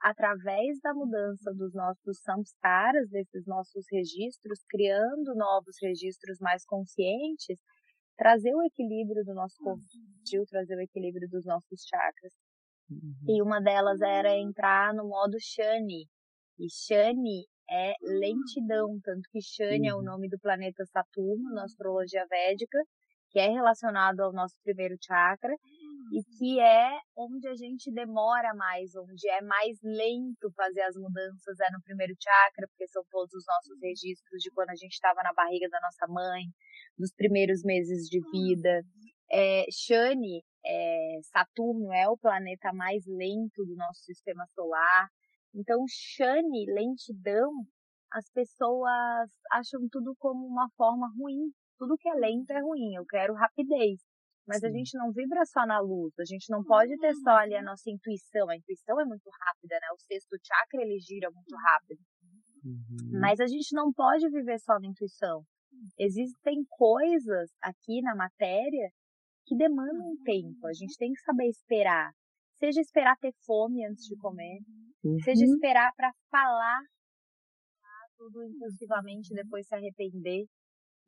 através 0.00 0.78
da 0.80 0.94
mudança 0.94 1.52
dos 1.54 1.72
nossos 1.74 2.20
samskaras, 2.22 3.08
desses 3.10 3.44
nossos 3.46 3.84
registros, 3.90 4.60
criando 4.68 5.34
novos 5.34 5.76
registros 5.82 6.38
mais 6.40 6.64
conscientes, 6.64 7.58
trazer 8.18 8.52
o 8.52 8.62
equilíbrio 8.64 9.24
do 9.24 9.32
nosso 9.32 9.56
corpo 9.62 9.80
sutil, 9.80 10.44
trazer 10.46 10.76
o 10.76 10.82
equilíbrio 10.82 11.28
dos 11.30 11.46
nossos 11.46 11.80
chakras. 11.88 12.32
Uhum. 12.90 13.36
E 13.36 13.40
uma 13.40 13.60
delas 13.60 14.00
era 14.00 14.36
entrar 14.36 14.92
no 14.92 15.08
modo 15.08 15.36
Shani. 15.40 16.04
E 16.58 16.66
Shani 16.68 17.46
é 17.70 17.94
lentidão, 18.02 18.98
tanto 19.04 19.22
que 19.30 19.40
Shani 19.40 19.82
uhum. 19.82 19.86
é 19.88 19.94
o 19.94 19.98
uhum. 19.98 20.04
nome 20.04 20.28
do 20.28 20.38
planeta 20.40 20.84
Saturno 20.86 21.54
na 21.54 21.62
astrologia 21.62 22.26
védica, 22.28 22.78
que 23.30 23.38
é 23.38 23.48
relacionado 23.48 24.20
ao 24.20 24.32
nosso 24.32 24.56
primeiro 24.64 24.96
chakra 25.00 25.54
e 26.12 26.22
que 26.38 26.60
é 26.60 26.98
onde 27.16 27.48
a 27.48 27.54
gente 27.54 27.92
demora 27.92 28.54
mais, 28.54 28.94
onde 28.96 29.28
é 29.28 29.40
mais 29.42 29.78
lento 29.82 30.50
fazer 30.56 30.82
as 30.82 30.96
mudanças 30.96 31.60
é 31.60 31.70
no 31.72 31.82
primeiro 31.82 32.14
chakra, 32.20 32.66
porque 32.68 32.86
são 32.88 33.02
todos 33.10 33.32
os 33.34 33.44
nossos 33.46 33.78
registros 33.80 34.42
de 34.42 34.50
quando 34.50 34.70
a 34.70 34.76
gente 34.76 34.92
estava 34.92 35.22
na 35.22 35.32
barriga 35.32 35.68
da 35.68 35.80
nossa 35.80 36.06
mãe, 36.08 36.44
dos 36.96 37.12
primeiros 37.12 37.62
meses 37.62 38.08
de 38.08 38.20
vida. 38.30 38.82
É, 39.30 39.66
Shani, 39.70 40.42
é, 40.64 41.18
Saturno 41.22 41.92
é 41.92 42.08
o 42.08 42.16
planeta 42.16 42.72
mais 42.72 43.04
lento 43.06 43.64
do 43.64 43.76
nosso 43.76 44.00
sistema 44.02 44.44
solar. 44.54 45.08
Então, 45.54 45.84
Shani, 45.88 46.66
lentidão, 46.72 47.50
as 48.12 48.28
pessoas 48.30 49.28
acham 49.52 49.86
tudo 49.90 50.14
como 50.18 50.46
uma 50.46 50.68
forma 50.76 51.08
ruim. 51.18 51.52
Tudo 51.78 51.96
que 51.98 52.08
é 52.08 52.14
lento 52.14 52.50
é 52.50 52.60
ruim. 52.60 52.94
Eu 52.94 53.04
quero 53.06 53.34
rapidez. 53.34 54.00
Mas 54.48 54.60
Sim. 54.60 54.66
a 54.66 54.70
gente 54.70 54.96
não 54.96 55.12
vibra 55.12 55.44
só 55.44 55.66
na 55.66 55.78
luz. 55.78 56.14
A 56.18 56.24
gente 56.24 56.50
não 56.50 56.64
pode 56.64 56.96
ter 56.96 57.14
só 57.16 57.36
ali 57.36 57.54
a 57.54 57.62
nossa 57.62 57.90
intuição. 57.90 58.48
A 58.48 58.56
intuição 58.56 58.98
é 58.98 59.04
muito 59.04 59.28
rápida, 59.28 59.74
né? 59.74 59.88
O 59.92 60.00
sexto 60.00 60.36
chakra 60.42 60.80
ele 60.80 60.98
gira 60.98 61.30
muito 61.30 61.54
rápido. 61.54 62.00
Uhum. 62.64 63.20
Mas 63.20 63.40
a 63.40 63.46
gente 63.46 63.74
não 63.74 63.92
pode 63.92 64.28
viver 64.30 64.58
só 64.58 64.80
na 64.80 64.88
intuição. 64.88 65.44
Existem 65.98 66.64
coisas 66.70 67.50
aqui 67.62 68.00
na 68.00 68.16
matéria 68.16 68.90
que 69.46 69.54
demandam 69.54 70.16
tempo. 70.24 70.66
A 70.66 70.72
gente 70.72 70.96
tem 70.96 71.12
que 71.12 71.20
saber 71.20 71.46
esperar. 71.48 72.10
Seja 72.56 72.80
esperar 72.80 73.16
ter 73.18 73.32
fome 73.44 73.86
antes 73.86 74.04
de 74.06 74.16
comer, 74.16 74.58
uhum. 75.04 75.18
seja 75.20 75.44
esperar 75.44 75.92
para 75.94 76.10
falar 76.28 76.80
tudo 78.18 78.42
impulsivamente 78.42 79.32
e 79.32 79.36
depois 79.36 79.66
se 79.66 79.74
arrepender, 79.74 80.44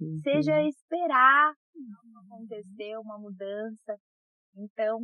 uhum. 0.01 0.19
seja 0.23 0.63
esperar 0.63 1.55
acontecer 2.27 2.97
uma 2.99 3.19
mudança. 3.19 3.97
Então, 4.57 5.01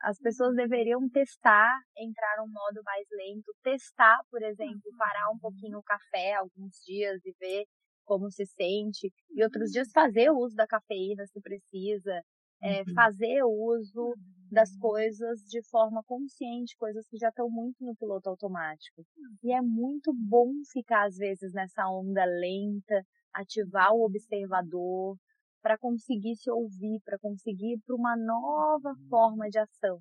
as 0.00 0.18
pessoas 0.18 0.54
deveriam 0.54 1.08
testar, 1.08 1.80
entrar 1.96 2.36
num 2.38 2.52
modo 2.52 2.82
mais 2.84 3.06
lento, 3.10 3.54
testar, 3.62 4.18
por 4.30 4.42
exemplo, 4.42 4.82
parar 4.96 5.30
um 5.30 5.38
pouquinho 5.38 5.78
o 5.78 5.82
café 5.82 6.34
alguns 6.34 6.76
dias 6.84 7.24
e 7.24 7.34
ver 7.38 7.64
como 8.04 8.30
se 8.30 8.44
sente, 8.44 9.12
e 9.30 9.44
outros 9.44 9.70
dias 9.70 9.90
fazer 9.92 10.30
o 10.30 10.38
uso 10.38 10.56
da 10.56 10.66
cafeína 10.66 11.24
se 11.26 11.40
precisa, 11.40 12.20
é, 12.60 12.82
fazer 12.92 13.42
o 13.44 13.50
uso 13.50 14.14
das 14.50 14.76
coisas 14.78 15.38
de 15.42 15.62
forma 15.70 16.02
consciente, 16.04 16.76
coisas 16.76 17.06
que 17.08 17.16
já 17.16 17.28
estão 17.28 17.48
muito 17.48 17.84
no 17.84 17.94
piloto 17.94 18.28
automático. 18.28 19.04
E 19.44 19.52
é 19.52 19.60
muito 19.62 20.12
bom 20.12 20.52
ficar, 20.72 21.06
às 21.06 21.16
vezes, 21.16 21.52
nessa 21.52 21.88
onda 21.88 22.24
lenta, 22.24 23.06
ativar 23.34 23.92
o 23.92 24.04
observador, 24.04 25.16
para 25.62 25.78
conseguir 25.78 26.36
se 26.36 26.50
ouvir, 26.50 27.00
para 27.04 27.18
conseguir 27.18 27.74
ir 27.74 27.80
para 27.84 27.94
uma 27.94 28.16
nova 28.16 28.94
forma 29.08 29.48
de 29.48 29.58
ação. 29.58 30.00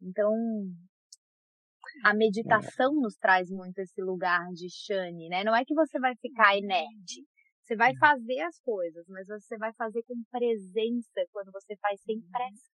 Então, 0.00 0.32
a 2.04 2.14
meditação 2.14 2.94
nos 2.94 3.16
traz 3.16 3.50
muito 3.50 3.78
esse 3.78 4.00
lugar 4.02 4.46
de 4.52 4.68
Shani, 4.70 5.28
né? 5.28 5.44
Não 5.44 5.54
é 5.54 5.64
que 5.64 5.74
você 5.74 5.98
vai 5.98 6.14
ficar 6.16 6.56
inerte. 6.56 7.24
Você 7.62 7.76
vai 7.76 7.92
uhum. 7.92 7.98
fazer 7.98 8.40
as 8.40 8.58
coisas, 8.60 9.04
mas 9.08 9.26
você 9.26 9.58
vai 9.58 9.72
fazer 9.74 10.02
com 10.04 10.14
presença 10.30 11.26
quando 11.30 11.52
você 11.52 11.76
faz 11.76 12.00
sem 12.02 12.16
uhum. 12.16 12.30
pressa. 12.30 12.78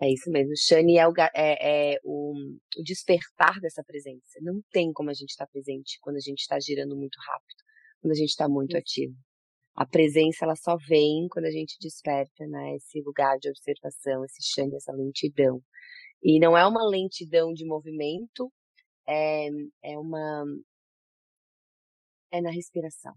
É 0.00 0.12
isso 0.12 0.30
mesmo. 0.30 0.52
Shani 0.56 0.98
é, 0.98 1.06
o, 1.06 1.12
é, 1.34 1.92
é 1.94 1.98
o, 2.04 2.32
o, 2.76 2.82
despertar 2.82 3.60
dessa 3.60 3.82
presença. 3.84 4.38
Não 4.40 4.60
tem 4.70 4.92
como 4.92 5.10
a 5.10 5.14
gente 5.14 5.30
estar 5.30 5.46
tá 5.46 5.50
presente 5.52 5.98
quando 6.00 6.16
a 6.16 6.20
gente 6.20 6.40
está 6.40 6.58
girando 6.60 6.96
muito 6.96 7.16
rápido, 7.26 7.61
quando 8.02 8.12
a 8.12 8.16
gente 8.16 8.30
está 8.30 8.48
muito 8.48 8.76
ativo. 8.76 9.14
A 9.74 9.86
presença 9.86 10.44
ela 10.44 10.56
só 10.56 10.76
vem 10.76 11.28
quando 11.30 11.46
a 11.46 11.50
gente 11.50 11.78
desperta, 11.80 12.46
né? 12.46 12.74
Esse 12.76 13.00
lugar 13.00 13.38
de 13.38 13.48
observação, 13.48 14.24
esse 14.24 14.42
Shani, 14.42 14.74
essa 14.74 14.92
lentidão. 14.92 15.62
E 16.22 16.38
não 16.38 16.58
é 16.58 16.66
uma 16.66 16.84
lentidão 16.86 17.52
de 17.54 17.64
movimento, 17.64 18.52
é, 19.08 19.48
é 19.82 19.98
uma. 19.98 20.44
É 22.30 22.40
na 22.40 22.50
respiração. 22.50 23.14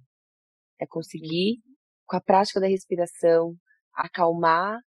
É 0.80 0.86
conseguir, 0.86 1.62
com 2.06 2.16
a 2.18 2.22
prática 2.22 2.60
da 2.60 2.68
respiração, 2.68 3.56
acalmar 3.94 4.80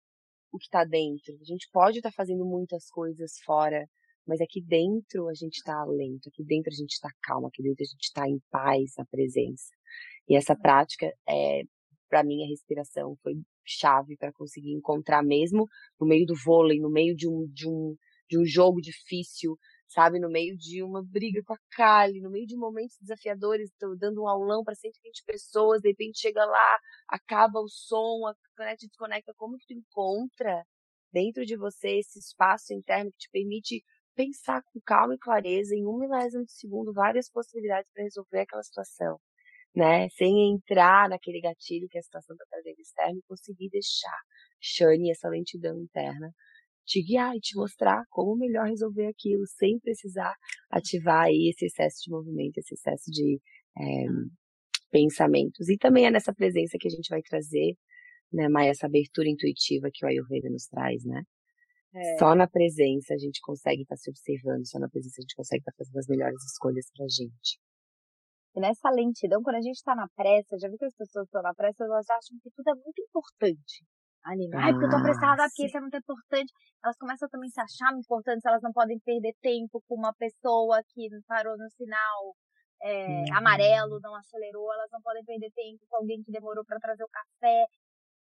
o 0.52 0.58
que 0.58 0.66
está 0.66 0.84
dentro. 0.84 1.34
A 1.40 1.44
gente 1.44 1.68
pode 1.72 1.98
estar 1.98 2.10
tá 2.10 2.14
fazendo 2.16 2.44
muitas 2.44 2.88
coisas 2.90 3.38
fora, 3.44 3.86
mas 4.26 4.40
aqui 4.40 4.62
dentro 4.62 5.28
a 5.28 5.34
gente 5.34 5.56
está 5.56 5.84
lento, 5.84 6.28
aqui 6.28 6.44
dentro 6.44 6.70
a 6.70 6.76
gente 6.76 6.92
está 6.92 7.10
calmo, 7.22 7.46
aqui 7.46 7.62
dentro 7.62 7.82
a 7.82 7.86
gente 7.86 8.04
está 8.04 8.28
em 8.28 8.38
paz, 8.50 8.92
na 8.98 9.04
presença. 9.06 9.77
E 10.28 10.36
essa 10.36 10.56
prática, 10.56 11.12
é, 11.28 11.62
para 12.08 12.22
mim, 12.24 12.44
a 12.44 12.48
respiração 12.48 13.16
foi 13.22 13.34
chave 13.64 14.16
para 14.16 14.32
conseguir 14.32 14.72
encontrar 14.72 15.22
mesmo 15.22 15.66
no 16.00 16.06
meio 16.06 16.26
do 16.26 16.34
vôlei, 16.34 16.80
no 16.80 16.90
meio 16.90 17.14
de 17.14 17.28
um, 17.28 17.46
de 17.52 17.68
um, 17.68 17.96
de 18.28 18.38
um 18.38 18.44
jogo 18.44 18.80
difícil, 18.80 19.58
sabe? 19.88 20.18
No 20.18 20.30
meio 20.30 20.56
de 20.56 20.82
uma 20.82 21.02
briga 21.02 21.42
com 21.44 21.54
a 21.54 21.58
Kali, 21.70 22.20
no 22.20 22.30
meio 22.30 22.46
de 22.46 22.56
momentos 22.56 22.96
desafiadores, 23.00 23.70
tô 23.78 23.94
dando 23.96 24.22
um 24.22 24.28
aulão 24.28 24.64
para 24.64 24.74
120 24.74 25.24
pessoas, 25.24 25.80
de 25.80 25.88
repente 25.88 26.20
chega 26.20 26.44
lá, 26.44 26.78
acaba 27.08 27.60
o 27.60 27.68
som, 27.68 28.26
a 28.26 28.34
internet 28.52 28.86
desconecta, 28.86 29.34
como 29.36 29.56
que 29.58 29.66
tu 29.66 29.74
encontra 29.74 30.64
dentro 31.12 31.44
de 31.44 31.56
você 31.56 31.98
esse 31.98 32.18
espaço 32.18 32.72
interno 32.72 33.10
que 33.12 33.18
te 33.18 33.30
permite 33.30 33.82
pensar 34.14 34.62
com 34.64 34.80
calma 34.80 35.14
e 35.14 35.18
clareza 35.18 35.74
em 35.74 35.86
um 35.86 35.98
milésimo 35.98 36.44
de 36.44 36.52
segundo 36.52 36.92
várias 36.92 37.30
possibilidades 37.30 37.90
para 37.92 38.02
resolver 38.02 38.40
aquela 38.40 38.62
situação, 38.62 39.18
né? 39.74 40.08
Sem 40.10 40.52
entrar 40.52 41.08
naquele 41.08 41.40
gatilho 41.40 41.88
que 41.88 41.98
a 41.98 42.02
situação 42.02 42.34
está 42.34 42.44
trazendo 42.50 42.80
externo 42.80 43.18
e 43.18 43.28
conseguir 43.28 43.68
deixar 43.70 44.18
Shani 44.60 45.10
essa 45.10 45.28
lentidão 45.28 45.78
interna 45.80 46.32
te 46.88 47.02
guiar 47.02 47.36
e 47.36 47.40
te 47.40 47.54
mostrar 47.54 48.02
como 48.08 48.34
melhor 48.34 48.66
resolver 48.66 49.06
aquilo, 49.06 49.46
sem 49.46 49.78
precisar 49.78 50.34
ativar 50.70 51.26
aí 51.26 51.50
esse 51.50 51.66
excesso 51.66 51.98
de 52.02 52.10
movimento, 52.10 52.56
esse 52.56 52.74
excesso 52.74 53.10
de 53.10 53.38
é, 53.78 54.06
pensamentos. 54.90 55.68
E 55.68 55.76
também 55.76 56.06
é 56.06 56.10
nessa 56.10 56.32
presença 56.32 56.78
que 56.80 56.88
a 56.88 56.90
gente 56.90 57.08
vai 57.10 57.20
trazer, 57.20 57.76
né, 58.32 58.48
Maia, 58.48 58.70
essa 58.70 58.86
abertura 58.86 59.28
intuitiva 59.28 59.90
que 59.92 60.04
o 60.04 60.08
Ayurveda 60.08 60.48
nos 60.48 60.66
traz, 60.66 61.04
né? 61.04 61.22
É. 61.94 62.18
Só 62.18 62.34
na 62.34 62.48
presença 62.48 63.14
a 63.14 63.18
gente 63.18 63.40
consegue 63.42 63.82
estar 63.82 63.94
tá 63.94 64.00
se 64.00 64.10
observando, 64.10 64.66
só 64.66 64.78
na 64.78 64.88
presença 64.88 65.16
a 65.18 65.22
gente 65.22 65.34
consegue 65.34 65.60
estar 65.60 65.72
tá 65.72 65.76
fazendo 65.78 65.98
as 65.98 66.06
melhores 66.08 66.42
escolhas 66.44 66.86
pra 66.96 67.06
gente. 67.06 67.60
E 68.58 68.60
nessa 68.60 68.90
lentidão, 68.90 69.40
quando 69.40 69.54
a 69.54 69.62
gente 69.62 69.78
está 69.78 69.94
na 69.94 70.08
pressa, 70.16 70.58
já 70.58 70.68
vi 70.68 70.76
que 70.76 70.84
as 70.84 70.96
pessoas 70.96 71.26
estão 71.26 71.40
na 71.42 71.54
pressa, 71.54 71.84
elas 71.84 72.10
acham 72.10 72.34
que 72.42 72.50
tudo 72.50 72.66
é 72.66 72.74
muito 72.74 73.00
importante 73.06 73.86
ali. 74.24 74.50
Ai, 74.52 74.72
porque 74.72 74.86
eu 74.86 74.90
tô 74.90 74.96
apressada, 74.96 75.46
porque 75.46 75.66
isso 75.66 75.78
é 75.78 75.80
muito 75.80 75.96
importante. 75.96 76.50
Elas 76.82 76.98
começam 76.98 77.28
também 77.30 77.46
a 77.46 77.54
se 77.54 77.60
achar 77.62 77.94
importantes, 77.94 78.44
elas 78.44 78.60
não 78.60 78.72
podem 78.72 78.98
perder 78.98 79.32
tempo 79.40 79.80
com 79.86 79.94
uma 79.94 80.12
pessoa 80.12 80.82
que 80.90 81.06
parou 81.28 81.56
no 81.56 81.70
sinal 81.70 82.34
é, 82.82 83.06
uhum. 83.06 83.36
amarelo, 83.38 84.00
não 84.02 84.16
acelerou, 84.16 84.72
elas 84.74 84.90
não 84.90 85.00
podem 85.02 85.24
perder 85.24 85.52
tempo 85.54 85.86
com 85.88 85.96
alguém 86.02 86.20
que 86.24 86.32
demorou 86.32 86.64
para 86.66 86.80
trazer 86.80 87.04
o 87.04 87.14
café. 87.14 87.64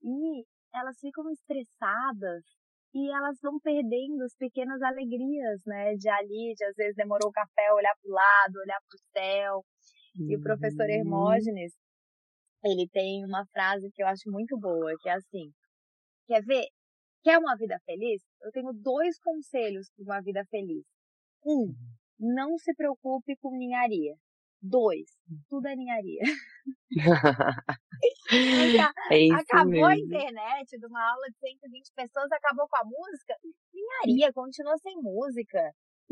E 0.04 0.46
elas 0.74 0.96
ficam 1.02 1.30
estressadas 1.32 2.48
e 2.96 3.12
elas 3.12 3.36
vão 3.44 3.60
perdendo 3.60 4.24
as 4.24 4.36
pequenas 4.38 4.82
alegrias, 4.82 5.60
né? 5.66 5.96
De 5.96 6.08
ali, 6.08 6.54
de 6.56 6.64
às 6.64 6.76
vezes 6.78 6.96
demorou 6.96 7.28
o 7.28 7.34
café, 7.34 7.74
olhar 7.74 7.94
para 8.02 8.10
o 8.10 8.14
lado, 8.14 8.62
olhar 8.64 8.80
para 8.88 8.96
o 8.96 9.04
céu. 9.12 9.66
E 10.16 10.36
o 10.36 10.42
professor 10.42 10.86
uhum. 10.86 10.92
Hermógenes, 10.92 11.74
ele 12.64 12.88
tem 12.90 13.26
uma 13.26 13.46
frase 13.48 13.90
que 13.92 14.04
eu 14.04 14.08
acho 14.08 14.30
muito 14.30 14.58
boa, 14.60 14.94
que 15.02 15.10
é 15.10 15.14
assim: 15.14 15.52
Quer 16.28 16.44
ver? 16.44 16.66
Quer 17.24 17.38
uma 17.40 17.56
vida 17.56 17.80
feliz? 17.86 18.22
Eu 18.42 18.52
tenho 18.52 18.74
dois 18.74 19.18
conselhos 19.20 19.90
para 19.96 20.04
uma 20.04 20.22
vida 20.22 20.44
feliz. 20.50 20.84
Um, 21.46 21.68
uhum. 21.68 21.76
não 22.20 22.58
se 22.58 22.74
preocupe 22.76 23.36
com 23.38 23.58
ninharia. 23.58 24.16
Dois, 24.62 25.10
hum. 25.30 25.36
tudo 25.50 25.68
é 25.68 25.76
ninharia. 25.76 26.22
é 29.12 29.34
acabou 29.34 29.72
mesmo. 29.72 29.86
a 29.88 29.98
internet 29.98 30.80
de 30.80 30.86
uma 30.86 31.04
aula 31.12 31.28
de 31.28 31.38
120 31.38 31.92
pessoas, 31.94 32.32
acabou 32.32 32.66
com 32.70 32.78
a 32.78 32.86
música. 32.86 33.36
Ninharia, 33.74 34.32
continua 34.32 34.78
sem 34.78 34.96
música. 35.02 35.60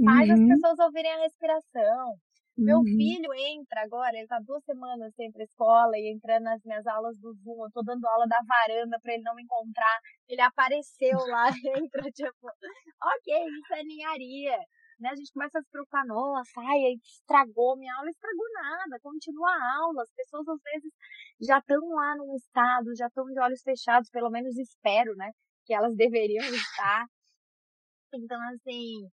Faz 0.03 0.29
uhum. 0.29 0.33
as 0.33 0.47
pessoas 0.49 0.79
ouvirem 0.79 1.13
a 1.13 1.21
respiração. 1.21 2.17
Meu 2.61 2.77
uhum. 2.77 2.85
filho 2.85 3.33
entra 3.33 3.81
agora, 3.81 4.15
ele 4.15 4.27
tá 4.27 4.39
duas 4.39 4.63
semanas 4.63 5.11
sem 5.15 5.29
ir 5.29 5.31
pra 5.31 5.43
escola 5.43 5.97
e 5.97 6.13
entrando 6.13 6.43
nas 6.43 6.61
minhas 6.63 6.85
aulas 6.85 7.17
do 7.17 7.33
Zoom. 7.33 7.65
Eu 7.65 7.71
tô 7.71 7.81
dando 7.81 8.05
aula 8.05 8.27
da 8.27 8.37
varanda 8.47 8.99
para 9.01 9.13
ele 9.13 9.23
não 9.23 9.33
me 9.33 9.41
encontrar. 9.41 9.97
Ele 10.29 10.41
apareceu 10.41 11.17
lá, 11.25 11.49
entra 11.75 12.03
tipo, 12.11 12.47
ok, 12.47 13.47
isso 13.49 13.73
é 13.73 13.83
ninharia. 13.83 14.57
Né? 14.99 15.09
A 15.09 15.15
gente 15.15 15.33
começa 15.33 15.57
a 15.57 15.61
se 15.63 15.71
preocupar, 15.71 16.05
nossa, 16.05 16.61
ai, 16.61 16.93
estragou 17.03 17.75
minha 17.75 17.95
aula, 17.95 18.09
estragou 18.11 18.45
nada, 18.53 18.99
continua 19.01 19.49
a 19.49 19.77
aula. 19.81 20.03
As 20.03 20.11
pessoas 20.13 20.47
às 20.47 20.61
vezes 20.61 20.93
já 21.41 21.57
estão 21.57 21.81
lá 21.89 22.15
no 22.15 22.35
estado, 22.35 22.95
já 22.95 23.07
estão 23.07 23.25
de 23.25 23.39
olhos 23.39 23.63
fechados, 23.63 24.09
pelo 24.11 24.29
menos 24.29 24.55
espero, 24.55 25.15
né? 25.15 25.31
Que 25.65 25.73
elas 25.73 25.95
deveriam 25.97 26.45
estar. 26.45 27.07
Então, 28.13 28.39
assim, 28.53 29.09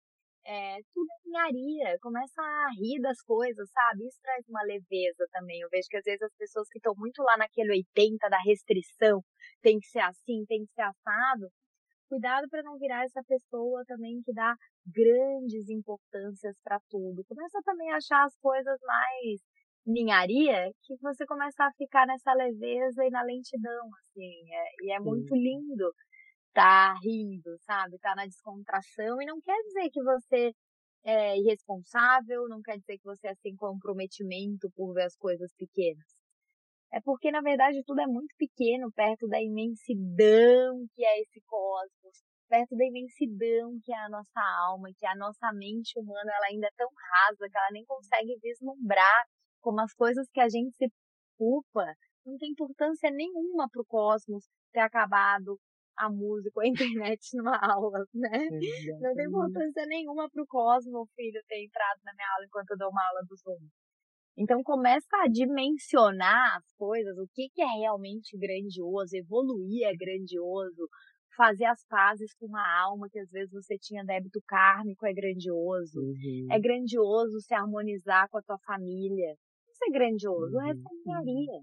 é, 0.47 0.77
tudo 0.93 1.07
é 1.11 1.27
ninharia, 1.27 1.97
começa 2.01 2.41
a 2.41 2.69
rir 2.79 3.01
das 3.01 3.21
coisas, 3.21 3.69
sabe? 3.69 4.07
Isso 4.07 4.17
traz 4.21 4.45
uma 4.47 4.63
leveza 4.63 5.27
também. 5.31 5.59
Eu 5.59 5.69
vejo 5.69 5.87
que 5.89 5.97
às 5.97 6.05
vezes 6.05 6.21
as 6.21 6.33
pessoas 6.37 6.67
que 6.69 6.79
estão 6.79 6.93
muito 6.97 7.21
lá 7.21 7.37
naquele 7.37 7.71
80 7.71 8.29
da 8.29 8.39
restrição, 8.39 9.21
tem 9.61 9.77
que 9.79 9.87
ser 9.87 9.99
assim, 9.99 10.45
tem 10.47 10.65
que 10.65 10.73
ser 10.73 10.83
assado, 10.83 11.49
cuidado 12.09 12.47
para 12.49 12.63
não 12.63 12.77
virar 12.77 13.03
essa 13.03 13.21
pessoa 13.27 13.83
também 13.85 14.21
que 14.23 14.33
dá 14.33 14.55
grandes 14.85 15.67
importâncias 15.69 16.55
para 16.63 16.79
tudo. 16.89 17.25
Começa 17.27 17.59
também 17.65 17.91
a 17.91 17.97
achar 17.97 18.23
as 18.23 18.35
coisas 18.37 18.79
mais 18.81 19.41
ninharia, 19.85 20.71
que 20.83 20.95
você 21.01 21.25
começa 21.25 21.63
a 21.63 21.71
ficar 21.77 22.05
nessa 22.07 22.33
leveza 22.33 23.05
e 23.05 23.09
na 23.09 23.21
lentidão, 23.23 23.89
assim, 23.99 24.53
é, 24.53 24.85
e 24.85 24.91
é 24.91 24.99
muito 24.99 25.33
lindo 25.35 25.93
tá 26.57 26.95
rindo, 27.03 27.55
sabe? 27.61 27.99
Tá 27.99 28.15
na 28.15 28.25
descontração 28.25 29.21
e 29.21 29.25
não 29.25 29.39
quer 29.39 29.61
dizer 29.61 29.91
que 29.91 30.01
você 30.01 30.51
é 31.05 31.37
irresponsável, 31.37 32.47
não 32.49 32.63
quer 32.63 32.79
dizer 32.79 32.97
que 32.97 33.03
você 33.05 33.27
é 33.27 33.35
sem 33.35 33.55
comprometimento 33.55 34.67
por 34.75 34.91
ver 34.91 35.03
as 35.03 35.15
coisas 35.15 35.53
pequenas. 35.55 36.07
É 36.91 36.99
porque, 37.01 37.29
na 37.29 37.41
verdade, 37.41 37.83
tudo 37.85 38.01
é 38.01 38.07
muito 38.07 38.33
pequeno 38.37 38.91
perto 38.91 39.27
da 39.27 39.39
imensidão 39.39 40.87
que 40.95 41.05
é 41.05 41.21
esse 41.21 41.39
cosmos, 41.45 42.23
perto 42.49 42.75
da 42.75 42.85
imensidão 42.85 43.77
que 43.83 43.93
é 43.93 43.99
a 43.99 44.09
nossa 44.09 44.41
alma, 44.67 44.89
que 44.97 45.05
a 45.05 45.15
nossa 45.15 45.53
mente 45.53 45.99
humana 45.99 46.31
ela 46.37 46.47
ainda 46.47 46.65
é 46.65 46.71
tão 46.75 46.89
rasa 46.89 47.47
que 47.51 47.57
ela 47.57 47.71
nem 47.71 47.85
consegue 47.85 48.35
vislumbrar 48.41 49.25
como 49.61 49.79
as 49.81 49.93
coisas 49.93 50.27
que 50.33 50.39
a 50.39 50.49
gente 50.49 50.75
se 50.75 50.89
preocupa 51.37 51.85
não 52.25 52.35
tem 52.37 52.49
importância 52.51 53.11
nenhuma 53.11 53.69
para 53.69 53.81
o 53.81 53.85
cosmos 53.85 54.43
ter 54.73 54.79
acabado, 54.79 55.59
música 56.09 56.59
ou 56.59 56.63
a 56.63 56.67
internet 56.67 57.19
numa 57.33 57.57
aula, 57.57 58.05
né? 58.13 58.47
Exatamente. 58.51 59.01
Não 59.01 59.15
tem 59.15 59.25
importância 59.25 59.85
nenhuma 59.87 60.29
pro 60.29 60.45
Cosmo, 60.47 61.01
o 61.01 61.07
filho, 61.15 61.41
ter 61.47 61.63
entrado 61.63 61.99
na 62.05 62.13
minha 62.13 62.27
aula 62.33 62.45
enquanto 62.45 62.71
eu 62.71 62.77
dou 62.77 62.89
uma 62.89 63.01
aula 63.09 63.21
do 63.27 63.35
Zoom. 63.35 63.67
Então 64.37 64.61
começa 64.61 65.17
a 65.23 65.27
dimensionar 65.27 66.57
as 66.57 66.63
coisas, 66.77 67.17
o 67.17 67.27
que, 67.33 67.49
que 67.49 67.61
é 67.61 67.79
realmente 67.79 68.37
grandioso, 68.37 69.17
evoluir 69.17 69.87
é 69.87 69.95
grandioso, 69.95 70.87
fazer 71.35 71.65
as 71.65 71.83
pazes 71.87 72.33
com 72.35 72.45
uma 72.45 72.65
alma 72.83 73.07
que 73.09 73.19
às 73.19 73.29
vezes 73.31 73.51
você 73.51 73.77
tinha 73.79 74.03
débito 74.03 74.39
kármico 74.47 75.05
é 75.07 75.13
grandioso. 75.13 75.99
Uhum. 75.99 76.47
É 76.51 76.59
grandioso 76.59 77.39
se 77.39 77.53
harmonizar 77.53 78.29
com 78.29 78.37
a 78.37 78.41
tua 78.43 78.57
família. 78.59 79.35
Isso 79.69 79.85
é 79.87 79.91
grandioso, 79.91 80.55
uhum. 80.55 80.69
essa 80.69 80.81
é 80.81 80.95
engenharia. 80.95 81.61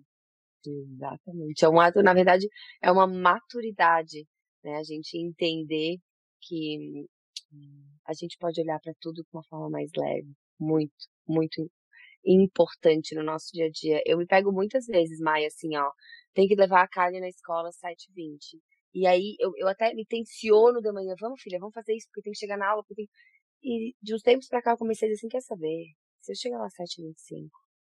Exatamente. 0.67 1.65
É 1.65 1.69
um 1.69 1.81
ato, 1.81 2.03
na 2.03 2.15
verdade, 2.15 2.49
é 2.83 2.91
uma 2.91 3.07
maturidade, 3.07 4.25
né? 4.65 4.77
A 4.77 4.83
gente 4.83 5.17
entender 5.19 5.99
que 6.41 7.07
a 8.07 8.13
gente 8.15 8.37
pode 8.39 8.61
olhar 8.61 8.81
para 8.81 8.93
tudo 9.01 9.23
de 9.23 9.29
uma 9.33 9.45
forma 9.45 9.71
mais 9.71 9.91
leve, 9.97 10.33
muito, 10.59 10.93
muito 11.27 11.71
importante 12.27 13.15
no 13.15 13.23
nosso 13.23 13.51
dia 13.53 13.67
a 13.67 13.71
dia. 13.71 14.03
Eu 14.07 14.19
me 14.19 14.27
pego 14.27 14.53
muitas 14.53 14.87
vezes, 14.87 15.21
Maia, 15.21 15.47
assim, 15.49 15.77
ó, 15.77 15.91
tem 16.35 16.49
que 16.49 16.55
levar 16.55 16.83
a 16.83 16.89
carne 16.89 17.21
na 17.21 17.29
escola 17.29 17.69
às 17.69 17.77
7h20. 17.79 18.61
E 18.95 19.07
aí 19.07 19.37
eu, 19.41 19.53
eu 19.57 19.69
até 19.69 19.93
me 19.95 20.07
tensiono 20.07 20.81
de 20.81 20.93
manhã, 20.93 21.15
vamos 21.21 21.41
filha, 21.43 21.59
vamos 21.59 21.75
fazer 21.75 21.95
isso, 21.95 22.07
porque 22.09 22.23
tem 22.23 22.33
que 22.33 22.39
chegar 22.39 22.57
na 22.57 22.69
aula, 22.71 22.83
porque 22.85 22.95
tem... 22.95 23.09
E 23.63 23.95
de 24.03 24.15
uns 24.15 24.23
tempos 24.23 24.49
pra 24.49 24.63
cá 24.63 24.73
eu 24.73 24.79
comecei 24.79 25.11
assim, 25.11 25.29
quer 25.29 25.41
saber? 25.43 25.87
Se 26.21 26.33
eu 26.33 26.37
chegar 26.37 26.59
lá 26.59 26.67
às 26.67 26.75
7h25, 26.75 27.49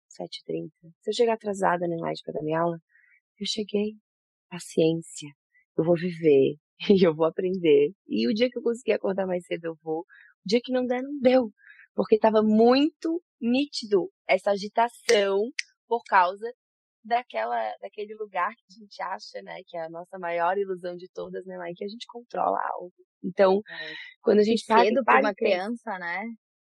7h30. 0.09 0.71
Se 1.01 1.09
eu 1.11 1.13
chegar 1.13 1.33
atrasada 1.33 1.87
na 1.87 1.95
live 1.97 2.21
para 2.23 2.33
dar 2.33 2.43
minha 2.43 2.59
aula, 2.59 2.79
eu 3.39 3.45
cheguei. 3.45 3.95
Paciência. 4.49 5.29
Eu 5.79 5.85
vou 5.85 5.95
viver. 5.95 6.55
E 6.97 7.05
eu 7.05 7.13
vou 7.13 7.25
aprender. 7.25 7.91
E 8.07 8.25
o 8.25 8.33
dia 8.33 8.49
que 8.49 8.57
eu 8.57 8.61
conseguir 8.61 8.93
acordar 8.93 9.27
mais 9.27 9.45
cedo, 9.45 9.65
eu 9.65 9.75
vou. 9.83 9.99
O 9.99 10.05
dia 10.45 10.61
que 10.63 10.71
não 10.71 10.85
der, 10.85 11.01
não 11.01 11.19
deu. 11.19 11.51
Porque 11.93 12.15
estava 12.15 12.41
muito 12.41 13.21
nítido 13.41 14.09
essa 14.25 14.51
agitação 14.51 15.49
por 15.89 16.01
causa 16.07 16.49
daquela, 17.03 17.75
daquele 17.81 18.15
lugar 18.15 18.53
que 18.55 18.63
a 18.69 18.79
gente 18.79 19.01
acha, 19.01 19.41
né, 19.41 19.61
que 19.67 19.75
é 19.75 19.85
a 19.85 19.89
nossa 19.89 20.17
maior 20.17 20.57
ilusão 20.57 20.95
de 20.95 21.09
todas, 21.13 21.45
né, 21.45 21.57
Mãe, 21.57 21.73
que 21.73 21.83
a 21.83 21.87
gente 21.87 22.05
controla 22.07 22.59
algo. 22.75 22.93
Então, 23.23 23.57
é. 23.57 23.93
quando 24.21 24.39
a 24.39 24.43
gente 24.43 24.63
cedo 24.63 25.03
para 25.03 25.19
uma 25.19 25.33
criança, 25.33 25.97
né? 25.99 26.23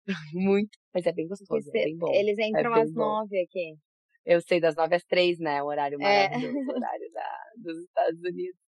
Muito, 0.35 0.79
mas 0.95 1.05
é 1.07 1.13
bem 1.13 1.29
gostoso, 1.29 1.69
é 1.69 1.73
bem 1.73 1.97
bom. 1.97 2.13
Eles 2.15 2.39
é 2.39 2.47
entram 2.47 2.75
é 2.75 2.83
às 2.83 2.95
nove 2.95 3.39
aqui. 3.41 3.75
Eu 4.25 4.41
sei 4.41 4.61
das 4.61 4.77
nove 4.77 4.95
às 4.95 5.05
três, 5.05 5.39
né? 5.39 5.63
O 5.63 5.67
horário 5.67 6.01
é. 6.01 6.29
maravilhoso, 6.29 6.59
é. 6.59 6.73
o 6.73 6.77
horário 6.77 7.13
da, 7.13 7.39
dos 7.57 7.85
Estados 7.85 8.21
Unidos. 8.21 8.61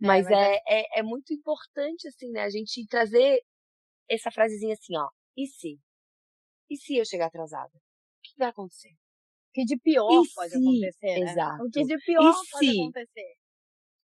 Mas, 0.00 0.26
é, 0.26 0.30
mas 0.30 0.38
é, 0.38 0.60
é, 0.68 1.00
é 1.00 1.02
muito 1.02 1.32
importante, 1.32 2.06
assim, 2.06 2.30
né? 2.30 2.42
A 2.42 2.50
gente 2.50 2.86
trazer 2.86 3.40
essa 4.08 4.30
frasezinha 4.30 4.74
assim, 4.74 4.96
ó. 4.96 5.08
E 5.36 5.46
se? 5.46 5.78
E 6.68 6.76
se 6.76 6.96
eu 6.96 7.04
chegar 7.04 7.26
atrasada? 7.26 7.72
O 7.74 8.22
que 8.22 8.38
vai 8.38 8.48
acontecer? 8.48 8.90
O 8.90 9.52
que 9.52 9.64
de 9.64 9.78
pior 9.78 10.22
e 10.22 10.34
pode 10.34 10.50
se? 10.50 10.58
acontecer, 10.58 11.24
né? 11.24 11.30
Exato. 11.32 11.64
O 11.64 11.70
que 11.70 11.84
de 11.84 11.96
pior 12.04 12.20
e 12.20 12.50
pode 12.50 12.66
se? 12.66 12.80
acontecer. 12.80 13.34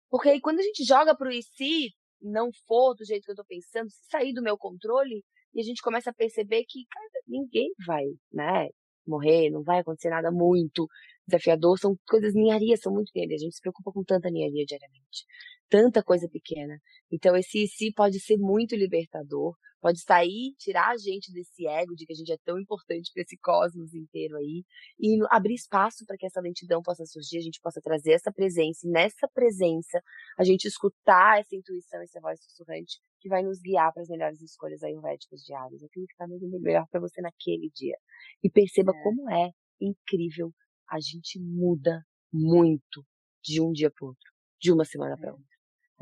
Porque 0.09 0.29
aí 0.29 0.41
quando 0.41 0.59
a 0.59 0.63
gente 0.63 0.83
joga 0.85 1.17
pro 1.17 1.31
e 1.31 1.41
se 1.41 1.89
não 2.21 2.49
for 2.67 2.93
do 2.95 3.03
jeito 3.03 3.25
que 3.25 3.31
eu 3.31 3.35
tô 3.35 3.43
pensando, 3.45 3.89
se 3.89 4.07
sair 4.09 4.33
do 4.33 4.41
meu 4.41 4.57
controle, 4.57 5.23
e 5.53 5.59
a 5.59 5.63
gente 5.63 5.81
começa 5.81 6.09
a 6.09 6.13
perceber 6.13 6.63
que, 6.67 6.85
cara, 6.89 7.23
ninguém 7.27 7.71
vai, 7.85 8.05
né, 8.31 8.69
morrer, 9.09 9.49
não 9.49 9.63
vai 9.63 9.79
acontecer 9.79 10.09
nada 10.09 10.31
muito 10.31 10.87
desafiador, 11.27 11.79
são 11.79 11.97
coisas 12.07 12.33
ninharia, 12.33 12.75
são 12.77 12.93
muito 12.93 13.11
ninharia. 13.15 13.35
A 13.35 13.39
gente 13.39 13.55
se 13.55 13.61
preocupa 13.61 13.91
com 13.91 14.03
tanta 14.03 14.29
ninharia 14.29 14.65
diariamente, 14.65 15.25
tanta 15.73 16.03
coisa 16.03 16.29
pequena. 16.29 16.79
Então 17.11 17.35
esse 17.35 17.65
si 17.67 17.91
pode 17.91 18.19
ser 18.19 18.37
muito 18.37 18.75
libertador, 18.75 19.55
pode 19.81 20.01
sair, 20.01 20.53
tirar 20.59 20.91
a 20.91 20.97
gente 20.97 21.33
desse 21.33 21.65
ego 21.65 21.95
de 21.95 22.05
que 22.05 22.13
a 22.13 22.15
gente 22.15 22.31
é 22.31 22.37
tão 22.45 22.59
importante 22.59 23.11
para 23.11 23.23
esse 23.23 23.35
cosmos 23.37 23.91
inteiro 23.95 24.37
aí 24.37 24.63
e 24.99 25.17
abrir 25.31 25.55
espaço 25.55 26.05
para 26.05 26.15
que 26.15 26.27
essa 26.27 26.39
lentidão 26.39 26.83
possa 26.83 27.03
surgir, 27.07 27.39
a 27.39 27.41
gente 27.41 27.59
possa 27.59 27.81
trazer 27.81 28.11
essa 28.11 28.31
presença 28.31 28.85
e 28.85 28.91
nessa 28.91 29.27
presença 29.33 29.99
a 30.37 30.43
gente 30.43 30.65
escutar 30.65 31.39
essa 31.39 31.55
intuição, 31.55 31.99
essa 32.03 32.21
voz 32.21 32.39
sussurrante 32.43 33.01
que 33.19 33.27
vai 33.27 33.41
nos 33.41 33.59
guiar 33.59 33.91
para 33.91 34.03
as 34.03 34.09
melhores 34.09 34.39
escolhas 34.41 34.83
ayurvédicas 34.83 35.41
diárias, 35.41 35.81
aquilo 35.81 36.05
que 36.05 36.13
está 36.13 36.27
melhor 36.27 36.85
para 36.91 36.99
você 36.99 37.19
naquele 37.19 37.71
dia. 37.73 37.97
E 38.43 38.49
perceba 38.49 38.91
é. 38.95 39.01
como 39.01 39.27
é 39.31 39.49
incrível, 39.81 40.53
a 40.87 40.99
gente 40.99 41.39
muda 41.39 42.05
muito 42.31 43.03
de 43.43 43.59
um 43.59 43.71
dia 43.71 43.89
para 43.89 44.05
outro, 44.05 44.31
de 44.61 44.71
uma 44.71 44.85
semana 44.85 45.17
para 45.17 45.29
é. 45.29 45.31
outra. 45.31 45.52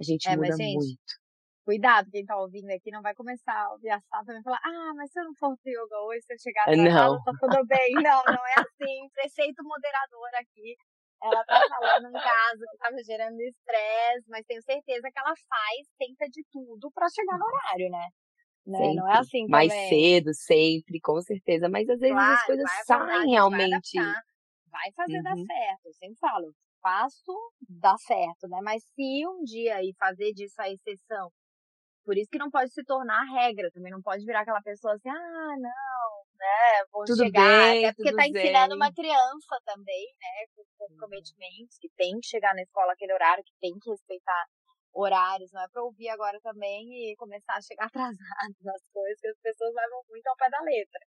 A 0.02 0.04
gente 0.04 0.28
é, 0.28 0.36
muda 0.36 0.47
mas, 0.49 0.58
gente, 0.58 0.76
muito 0.76 1.22
cuidado, 1.72 2.10
quem 2.12 2.26
tá 2.26 2.38
ouvindo 2.38 2.70
aqui 2.70 2.91
não 2.91 3.02
vai 3.02 3.14
começar 3.14 3.54
a 3.54 3.72
ouvir 3.72 3.89
a 3.89 3.99
Sá 4.02 4.24
também 4.26 4.43
falar, 4.43 4.60
ah, 4.64 4.93
mas 4.95 5.12
se 5.12 5.20
eu 5.20 5.24
não 5.24 5.34
for 5.36 5.56
pro 5.58 5.72
yoga 5.72 6.02
hoje, 6.08 6.22
se 6.26 6.34
eu 6.34 6.39
chegar 6.39 6.64
atrasada, 6.64 7.16
não. 7.16 7.24
tá 7.24 7.32
tudo 7.39 7.66
bem. 7.66 7.93
Não, 8.12 8.24
não 8.26 8.47
é 8.47 8.54
assim. 8.58 9.10
Preceito 9.14 9.64
moderador 9.64 10.30
aqui. 10.36 10.76
Ela 11.24 11.43
tá 11.45 11.62
falando 11.70 12.10
em 12.10 12.14
casa 12.14 12.66
que 12.72 12.78
tava 12.78 12.97
gerando 13.04 13.39
estresse, 13.41 14.28
mas 14.28 14.45
tenho 14.47 14.62
certeza 14.64 15.08
que 15.12 15.20
ela 15.20 15.34
faz, 15.47 15.88
tenta 15.99 16.28
de 16.30 16.43
tudo 16.52 16.91
para 16.91 17.08
chegar 17.10 17.38
no 17.38 17.45
horário, 17.45 17.89
né? 17.91 18.08
né? 18.66 18.93
Não 18.95 19.08
é 19.08 19.20
assim 19.20 19.45
também. 19.45 19.49
Mais 19.49 19.72
cedo, 19.89 20.34
sempre, 20.34 20.99
com 20.99 21.22
certeza. 21.22 21.70
Mas 21.70 21.88
às 21.88 21.99
vezes 21.99 22.16
claro, 22.16 22.34
as 22.34 22.45
coisas 22.45 22.72
saem 22.86 23.30
realmente. 23.30 23.99
Vai, 23.99 24.14
vai 24.72 24.91
fazer 24.93 25.18
uhum. 25.18 25.24
dar 25.24 25.36
certo. 25.36 25.86
Eu 25.86 25.93
sempre 25.93 26.18
falo, 26.20 26.54
faço, 26.82 27.34
dá 27.67 27.95
certo, 27.97 28.47
né? 28.47 28.59
Mas 28.63 28.84
se 28.95 29.27
um 29.27 29.43
dia 29.43 29.75
aí 29.75 29.93
fazer 29.97 30.34
disso 30.34 30.61
a 30.61 30.69
exceção 30.69 31.32
por 32.03 32.17
isso 32.17 32.29
que 32.32 32.38
não 32.38 32.49
pode 32.49 32.71
se 32.73 32.84
tornar 32.84 33.23
regra, 33.23 33.69
também 33.71 33.91
não 33.91 34.01
pode 34.01 34.25
virar 34.25 34.41
aquela 34.41 34.61
pessoa 34.61 34.93
assim, 34.93 35.09
ah, 35.09 35.55
não, 35.57 36.11
né, 36.36 36.86
vou 36.91 37.05
tudo 37.05 37.23
chegar. 37.23 37.71
Bem, 37.71 37.86
é 37.86 37.93
porque 37.93 38.15
tá 38.15 38.27
ensinando 38.27 38.75
uma 38.75 38.91
criança 38.91 39.61
também, 39.65 40.07
né, 40.19 40.45
com 40.55 40.61
uhum. 40.61 40.89
comprometimentos, 40.89 41.77
que 41.79 41.89
tem 41.95 42.19
que 42.19 42.27
chegar 42.27 42.55
na 42.55 42.63
escola 42.63 42.93
aquele 42.93 43.13
horário, 43.13 43.43
que 43.43 43.53
tem 43.61 43.71
que 43.79 43.89
respeitar 43.89 44.45
horários, 44.93 45.51
não 45.53 45.61
é 45.61 45.67
para 45.71 45.84
ouvir 45.84 46.09
agora 46.09 46.39
também 46.41 46.84
e 46.91 47.15
começar 47.15 47.53
a 47.53 47.61
chegar 47.61 47.86
atrasado 47.93 48.55
nas 48.63 48.82
coisas, 48.91 49.21
que 49.21 49.27
as 49.27 49.39
pessoas 49.39 49.73
levam 49.73 50.01
muito 50.09 50.27
ao 50.27 50.36
pé 50.36 50.49
da 50.49 50.61
letra. 50.61 50.99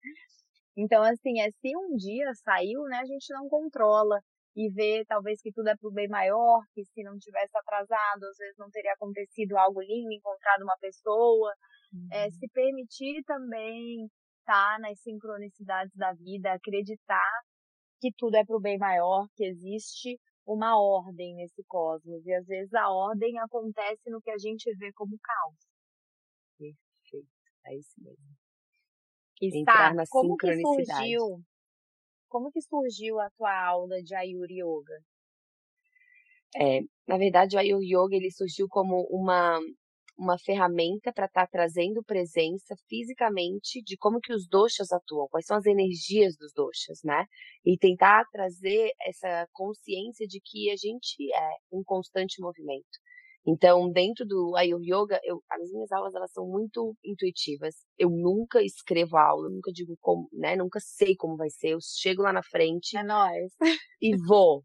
Então, 0.78 1.03
assim, 1.03 1.41
é 1.41 1.49
se 1.51 1.76
um 1.76 1.95
dia 1.95 2.32
saiu, 2.45 2.84
né, 2.84 2.99
a 2.99 3.05
gente 3.05 3.34
não 3.34 3.47
controla 3.49 4.21
e 4.56 4.70
ver 4.70 5.06
talvez 5.06 5.41
que 5.41 5.51
tudo 5.51 5.68
é 5.68 5.76
para 5.76 5.89
o 5.89 5.91
bem 5.91 6.08
maior, 6.08 6.62
que 6.74 6.84
se 6.86 7.04
não 7.04 7.18
tivesse 7.18 7.58
atrasado, 7.58 8.24
às 8.24 8.38
vezes 8.38 8.56
não 8.58 8.70
teria 8.70 8.93
acontecido 8.93 9.58
algo 9.58 9.82
lindo, 9.82 10.12
encontrado 10.12 10.62
uma 10.62 10.78
pessoa. 10.78 11.51
É, 11.51 11.95
uhum. 11.95 12.08
É, 12.12 12.32
se 12.32 12.47
permitir 12.49 13.24
também 13.26 14.06
estar 14.39 14.76
tá 14.76 14.80
nas 14.80 14.99
sincronicidades 15.01 15.95
da 15.95 16.14
vida, 16.14 16.54
acreditar 16.54 17.41
que 17.99 18.12
tudo 18.18 18.36
é 18.36 18.45
para 18.45 18.58
o 18.58 18.62
bem 18.62 18.78
maior, 18.78 19.28
que 19.36 19.45
existe 19.45 20.20
uma 20.45 20.80
ordem 20.80 21.36
nesse 21.36 21.64
cosmos. 21.68 22.26
E 22.26 22.34
às 22.34 22.45
vezes 22.45 22.74
a 22.74 22.89
ordem 22.89 23.39
acontece 23.39 24.10
no 24.10 24.22
que 24.22 24.30
a 24.30 24.38
gente 24.38 24.72
vê 24.76 24.91
como 24.93 25.18
caos. 25.20 25.56
Perfeito, 26.58 27.28
é 27.66 27.76
isso 27.76 27.93
mesmo. 27.97 28.43
Está, 29.41 29.58
Entrar 29.58 29.95
na 29.95 30.04
como 30.10 30.38
que 30.38 30.47
surgiu 30.62 31.43
como 32.34 32.52
que 32.52 32.62
surgiu 32.64 33.20
a 33.20 33.30
tua 33.38 33.56
aula 33.64 34.02
de 34.02 34.16
Ayurveda 34.16 34.54
Yoga? 34.54 34.98
É, 36.56 36.82
na 37.08 37.16
verdade, 37.16 37.56
o 37.56 37.60
Ayurveda 37.60 37.86
Yoga 37.86 38.16
ele 38.16 38.32
surgiu 38.32 38.68
como 38.68 39.08
uma 39.12 39.60
uma 40.16 40.38
ferramenta 40.38 41.12
para 41.12 41.26
estar 41.26 41.48
tá 41.48 41.50
trazendo 41.52 42.04
presença 42.04 42.76
fisicamente 42.88 43.82
de 43.82 43.98
como 43.98 44.20
que 44.20 44.32
os 44.32 44.48
doshas 44.48 44.92
atuam, 44.92 45.28
quais 45.28 45.46
são 45.46 45.58
as 45.58 45.66
energias 45.66 46.38
dos 46.38 46.54
doshas, 46.54 47.00
né? 47.04 47.26
E 47.66 47.76
tentar 47.78 48.24
trazer 48.32 48.92
essa 49.02 49.48
consciência 49.52 50.28
de 50.28 50.40
que 50.40 50.70
a 50.70 50.76
gente 50.76 51.16
é 51.34 51.50
um 51.72 51.84
constante 51.84 52.40
movimento. 52.40 53.00
Então, 53.46 53.91
dentro 53.91 54.26
do 54.26 54.56
Ayurveda, 54.56 55.20
eu, 55.24 55.41
as 55.50 55.70
minhas 55.72 55.91
aulas 55.91 56.16
elas 56.16 56.32
são 56.32 56.48
muito 56.48 56.96
intuitivas. 57.04 57.76
Eu 57.98 58.10
nunca 58.10 58.62
escrevo 58.64 59.18
a 59.18 59.28
aula, 59.28 59.50
nunca 59.50 59.72
digo 59.72 59.98
como, 60.00 60.30
né? 60.32 60.56
Nunca 60.56 60.80
sei 60.80 61.16
como 61.16 61.36
vai 61.36 61.50
ser. 61.50 61.70
Eu 61.74 61.80
chego 61.82 62.22
lá 62.22 62.32
na 62.32 62.44
frente. 62.44 62.96
É 62.98 63.04
nóis. 63.04 63.52
E 64.02 64.16
vou. 64.16 64.64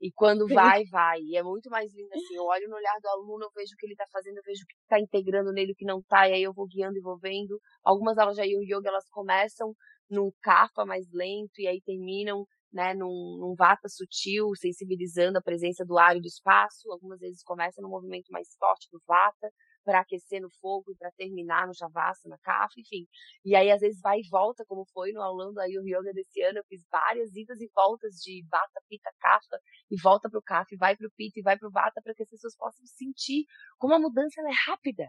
E 0.00 0.12
quando 0.12 0.46
vai, 0.82 0.84
vai. 0.90 1.20
E 1.20 1.36
é 1.36 1.42
muito 1.42 1.70
mais 1.70 1.92
lindo 1.94 2.10
assim. 2.12 2.34
Eu 2.34 2.44
olho 2.44 2.68
no 2.68 2.76
olhar 2.76 2.96
do 3.02 3.08
aluno, 3.08 3.44
eu 3.44 3.50
vejo 3.54 3.72
o 3.74 3.76
que 3.78 3.86
ele 3.86 3.94
está 3.94 4.04
fazendo, 4.12 4.36
eu 4.36 4.42
vejo 4.44 4.62
o 4.62 4.66
que 4.66 4.74
está 4.82 5.00
integrando 5.00 5.52
nele, 5.52 5.72
o 5.72 5.74
que 5.74 5.84
não 5.84 6.00
está, 6.00 6.28
e 6.28 6.34
aí 6.34 6.42
eu 6.42 6.52
vou 6.52 6.66
guiando 6.66 6.98
e 6.98 7.02
vou 7.02 7.18
vendo. 7.18 7.58
Algumas 7.82 8.18
aulas 8.18 8.36
de 8.36 8.42
Ayurveda, 8.42 8.88
elas 8.88 9.08
começam 9.08 9.74
num 10.10 10.30
capa 10.42 10.84
mais 10.86 11.06
lento 11.12 11.58
e 11.58 11.66
aí 11.66 11.80
terminam 11.82 12.46
né, 12.72 12.94
num, 12.94 13.38
num 13.40 13.54
vata 13.56 13.88
sutil, 13.88 14.54
sensibilizando 14.56 15.38
a 15.38 15.42
presença 15.42 15.84
do 15.84 15.98
ar 15.98 16.16
e 16.16 16.20
do 16.20 16.26
espaço. 16.26 16.90
Algumas 16.90 17.20
vezes 17.20 17.42
começa 17.42 17.80
no 17.80 17.88
movimento 17.88 18.30
mais 18.30 18.48
forte 18.58 18.88
do 18.92 19.00
vata, 19.06 19.50
para 19.88 20.00
aquecer 20.00 20.42
no 20.42 20.50
fogo 20.60 20.92
e 20.92 20.96
para 20.96 21.10
terminar 21.12 21.66
no 21.66 21.72
Javasana, 21.72 22.38
Kapha, 22.42 22.78
enfim. 22.78 23.06
E 23.42 23.56
aí, 23.56 23.70
às 23.70 23.80
vezes, 23.80 23.98
vai 24.02 24.18
e 24.18 24.28
volta, 24.28 24.62
como 24.66 24.84
foi 24.92 25.12
no 25.12 25.22
aulão 25.22 25.50
do 25.50 25.60
Ayur 25.60 25.82
Yoga 25.82 26.12
desse 26.12 26.42
ano. 26.42 26.58
Eu 26.58 26.64
fiz 26.68 26.82
várias 26.92 27.34
idas 27.34 27.58
e 27.62 27.70
voltas 27.74 28.16
de 28.16 28.44
Vata, 28.50 28.82
Pita, 28.86 29.10
Kapha, 29.18 29.58
e 29.90 29.98
volta 29.98 30.28
para 30.28 30.38
o 30.38 30.42
Kapha, 30.42 30.74
e 30.74 30.76
vai 30.76 30.94
para 30.94 31.06
o 31.06 31.10
Pita, 31.16 31.40
e 31.40 31.42
vai 31.42 31.56
para 31.58 31.68
o 31.68 31.72
Vata, 31.72 32.02
para 32.02 32.14
que 32.14 32.22
as 32.22 32.28
pessoas 32.28 32.54
possam 32.54 32.84
sentir 32.84 33.46
como 33.78 33.94
a 33.94 33.98
mudança 33.98 34.42
é 34.42 34.70
rápida. 34.70 35.06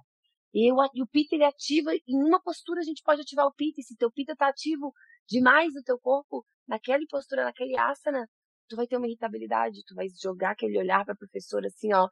E, 0.54 0.72
eu, 0.72 0.78
e 0.94 1.04
o 1.04 1.08
Pita 1.08 1.36
ele 1.36 1.44
ativa, 1.44 1.92
em 1.94 2.24
uma 2.24 2.42
postura 2.42 2.80
a 2.80 2.84
gente 2.84 3.04
pode 3.04 3.22
ativar 3.22 3.48
o 3.48 3.54
Pita, 3.54 3.82
e 3.82 3.84
se 3.84 3.98
teu 3.98 4.10
Pita 4.10 4.32
está 4.32 4.48
ativo 4.48 4.94
demais 5.30 5.74
no 5.74 5.84
teu 5.84 6.00
corpo, 6.00 6.46
naquela 6.68 7.04
postura, 7.10 7.44
naquele 7.46 7.78
asana, 7.78 8.28
tu 8.68 8.76
vai 8.76 8.88
ter 8.88 8.98
uma 8.98 9.08
irritabilidade, 9.08 9.84
tu 9.86 9.96
vai 9.96 10.08
jogar 10.22 10.52
aquele 10.52 10.78
olhar 10.78 11.04
para 11.04 11.14
a 11.14 11.18
professora 11.18 11.68
assim, 11.68 11.94
ó, 11.94 12.08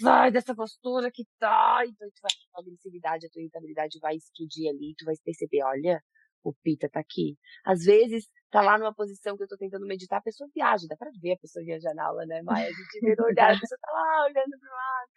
sai 0.00 0.30
dessa 0.30 0.54
postura 0.54 1.10
que 1.10 1.24
tá, 1.38 1.82
então 1.84 2.08
tu 2.08 2.20
vai 2.22 2.30
uma 2.54 2.60
agressividade, 2.60 3.26
a 3.26 3.30
tua 3.30 3.42
irritabilidade 3.42 3.98
vai 4.00 4.16
explodir 4.16 4.70
ali, 4.70 4.94
tu 4.96 5.04
vai 5.04 5.14
perceber, 5.24 5.62
olha, 5.64 6.00
o 6.44 6.54
Pita 6.62 6.88
tá 6.88 7.00
aqui. 7.00 7.36
Às 7.64 7.84
vezes, 7.84 8.28
tá 8.50 8.62
lá 8.62 8.78
numa 8.78 8.94
posição 8.94 9.36
que 9.36 9.42
eu 9.42 9.48
tô 9.48 9.56
tentando 9.56 9.84
meditar, 9.84 10.18
a 10.18 10.22
pessoa 10.22 10.48
viaja, 10.54 10.86
dá 10.88 10.96
pra 10.96 11.10
ver 11.20 11.32
a 11.32 11.38
pessoa 11.38 11.64
viajar 11.64 11.92
na 11.94 12.06
aula, 12.06 12.24
né, 12.24 12.40
Maia? 12.42 12.68
A 12.68 12.72
gente 12.72 13.00
vê 13.00 13.14
no 13.16 13.24
olhar, 13.24 13.54
a 13.54 13.58
pessoa 13.58 13.78
tá 13.80 13.90
lá 13.92 14.24
olhando 14.26 14.58
pro 14.60 14.70
lado. 14.70 15.10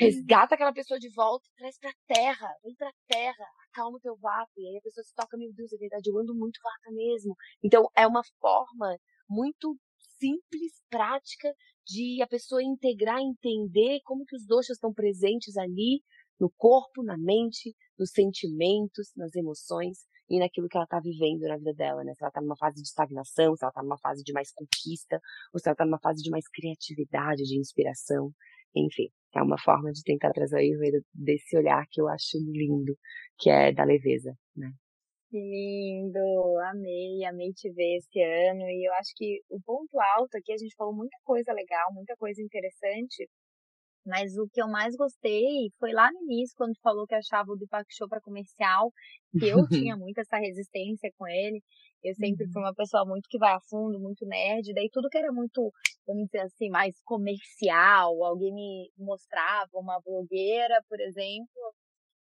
Resgata 0.00 0.54
aquela 0.54 0.72
pessoa 0.72 0.98
de 0.98 1.10
volta 1.14 1.46
e 1.46 1.54
traz 1.58 1.78
pra 1.78 1.92
terra, 2.08 2.48
vem 2.64 2.74
pra 2.74 2.90
terra, 3.06 3.44
acalma 3.68 3.98
o 3.98 4.00
teu 4.00 4.16
vata. 4.16 4.50
E 4.56 4.66
aí 4.66 4.78
a 4.78 4.82
pessoa 4.82 5.04
se 5.04 5.14
toca, 5.14 5.36
meu 5.36 5.52
Deus, 5.52 5.72
é 5.72 5.76
verdade, 5.76 6.08
eu 6.10 6.18
ando 6.18 6.34
muito 6.34 6.58
vata 6.62 6.90
mesmo. 6.94 7.36
Então 7.62 7.88
é 7.96 8.06
uma 8.06 8.22
forma 8.40 8.96
muito 9.28 9.76
simples, 10.18 10.72
prática, 10.90 11.52
de 11.86 12.22
a 12.22 12.26
pessoa 12.26 12.62
integrar, 12.62 13.20
entender 13.20 14.00
como 14.04 14.24
que 14.24 14.36
os 14.36 14.46
doshas 14.46 14.76
estão 14.76 14.92
presentes 14.92 15.56
ali 15.56 16.02
no 16.38 16.50
corpo, 16.56 17.02
na 17.02 17.18
mente, 17.18 17.74
nos 17.98 18.10
sentimentos, 18.12 19.12
nas 19.16 19.34
emoções. 19.34 19.98
e 20.30 20.38
naquilo 20.38 20.68
que 20.68 20.76
ela 20.76 20.84
está 20.84 21.00
vivendo 21.00 21.42
na 21.42 21.56
vida 21.56 21.74
dela, 21.74 22.04
né? 22.04 22.14
Se 22.14 22.22
ela 22.22 22.28
está 22.28 22.40
numa 22.40 22.56
fase 22.56 22.76
de 22.76 22.86
estagnação, 22.88 23.56
se 23.56 23.64
ela 23.64 23.70
está 23.70 23.82
numa 23.82 23.98
fase 23.98 24.22
de 24.22 24.32
mais 24.32 24.52
conquista, 24.52 25.20
ou 25.52 25.58
se 25.58 25.68
ela 25.68 25.74
está 25.74 25.84
numa 25.84 25.98
fase 25.98 26.22
de 26.22 26.30
mais 26.30 26.46
criatividade, 26.48 27.42
de 27.42 27.58
inspiração. 27.58 28.32
Enfim, 28.74 29.08
é 29.34 29.42
uma 29.42 29.58
forma 29.58 29.92
de 29.92 30.02
tentar 30.02 30.32
trazer 30.32 30.56
a 30.56 30.60
Ayurveda 30.60 31.00
desse 31.14 31.56
olhar 31.56 31.84
que 31.90 32.00
eu 32.00 32.08
acho 32.08 32.38
lindo, 32.38 32.96
que 33.38 33.50
é 33.50 33.72
da 33.72 33.84
leveza, 33.84 34.34
né? 34.56 34.72
Que 35.30 35.38
lindo, 35.38 36.18
amei, 36.70 37.24
amei 37.24 37.52
te 37.52 37.70
ver 37.70 37.98
esse 37.98 38.20
ano. 38.20 38.62
E 38.62 38.88
eu 38.88 38.92
acho 38.94 39.12
que 39.16 39.40
o 39.48 39.60
ponto 39.60 39.98
alto 40.16 40.36
aqui, 40.36 40.52
a 40.52 40.58
gente 40.58 40.74
falou 40.74 40.94
muita 40.94 41.16
coisa 41.24 41.52
legal, 41.52 41.92
muita 41.94 42.16
coisa 42.16 42.42
interessante, 42.42 43.28
mas 44.04 44.36
o 44.36 44.48
que 44.48 44.62
eu 44.62 44.68
mais 44.68 44.96
gostei 44.96 45.70
foi 45.78 45.92
lá 45.92 46.10
no 46.12 46.22
início, 46.22 46.54
quando 46.56 46.74
falou 46.82 47.06
que 47.06 47.14
achava 47.14 47.52
o 47.52 47.56
Deepak 47.56 47.86
Chopra 47.90 48.20
comercial, 48.20 48.92
que 49.38 49.46
eu 49.48 49.66
tinha 49.68 49.96
muito 49.96 50.18
essa 50.18 50.36
resistência 50.38 51.10
com 51.18 51.26
ele. 51.28 51.62
Eu 52.02 52.14
sempre 52.14 52.46
fui 52.46 52.62
uhum. 52.62 52.68
uma 52.68 52.74
pessoa 52.74 53.04
muito 53.04 53.28
que 53.28 53.38
vai 53.38 53.52
a 53.52 53.60
fundo, 53.68 54.00
muito 54.00 54.26
nerd, 54.26 54.72
daí 54.74 54.88
tudo 54.90 55.08
que 55.10 55.18
era 55.18 55.30
muito, 55.30 55.70
vamos 56.06 56.26
dizer 56.26 56.40
assim, 56.40 56.70
mais 56.70 56.94
comercial, 57.04 58.24
alguém 58.24 58.54
me 58.54 58.90
mostrava, 58.96 59.70
uma 59.74 60.00
blogueira, 60.00 60.82
por 60.88 60.98
exemplo, 60.98 61.74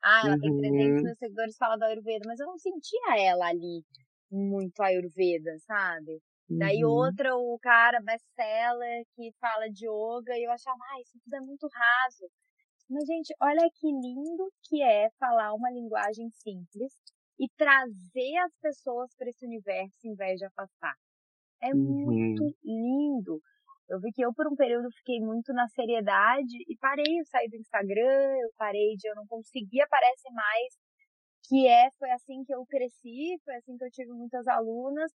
ah, 0.05 0.23
ela 0.25 0.35
uhum. 0.35 0.41
tem 0.41 0.59
300 0.59 1.03
mil 1.03 1.15
seguidores, 1.17 1.57
fala 1.57 1.77
do 1.77 1.85
Ayurveda, 1.85 2.25
mas 2.27 2.39
eu 2.39 2.47
não 2.47 2.59
sentia 2.59 3.17
ela 3.19 3.47
ali 3.47 3.83
muito 4.31 4.81
Ayurveda, 4.83 5.57
sabe? 5.61 6.21
Uhum. 6.53 6.59
Daí 6.59 6.85
outra, 6.85 7.35
o 7.35 7.59
cara 7.61 8.01
best-seller 8.03 9.05
que 9.15 9.33
fala 9.41 9.69
de 9.71 9.87
yoga, 9.87 10.37
e 10.37 10.45
eu 10.45 10.53
achava, 10.53 10.79
ah, 10.79 11.01
isso 11.01 11.19
tudo 11.25 11.35
é 11.35 11.41
muito 11.41 11.67
raso. 11.73 12.31
Mas, 12.91 13.07
gente, 13.07 13.35
olha 13.41 13.69
que 13.75 13.87
lindo 13.87 14.53
que 14.65 14.83
é 14.83 15.09
falar 15.19 15.55
uma 15.55 15.71
linguagem 15.71 16.29
simples 16.31 16.93
e 17.41 17.49
trazer 17.57 18.37
as 18.45 18.53
pessoas 18.61 19.15
para 19.17 19.31
esse 19.31 19.47
universo 19.47 19.97
em 20.05 20.15
vez 20.15 20.39
de 20.39 20.45
afastar. 20.45 20.95
É 21.63 21.75
uhum. 21.75 22.05
muito 22.05 22.45
lindo. 22.63 23.41
Eu 23.89 24.01
vi 24.01 24.11
que 24.13 24.25
eu, 24.25 24.33
por 24.35 24.47
um 24.47 24.55
período, 24.57 24.91
fiquei 24.99 25.21
muito 25.21 25.53
na 25.53 25.69
seriedade 25.69 26.57
e 26.69 26.77
parei, 26.79 27.21
eu 27.21 27.25
saí 27.27 27.49
do 27.49 27.57
Instagram, 27.57 28.37
eu 28.43 28.51
parei 28.59 28.95
de, 28.97 29.09
eu 29.09 29.15
não 29.15 29.27
conseguia 29.27 29.85
aparecer 29.85 30.31
mais, 30.33 30.75
que 31.49 31.67
é, 31.67 31.91
foi 31.99 32.11
assim 32.11 32.45
que 32.45 32.55
eu 32.55 32.65
cresci, 32.67 33.39
foi 33.45 33.55
assim 33.57 33.77
que 33.77 33.85
eu 33.85 33.91
tive 33.91 34.13
muitas 34.13 34.47
alunas, 34.47 35.11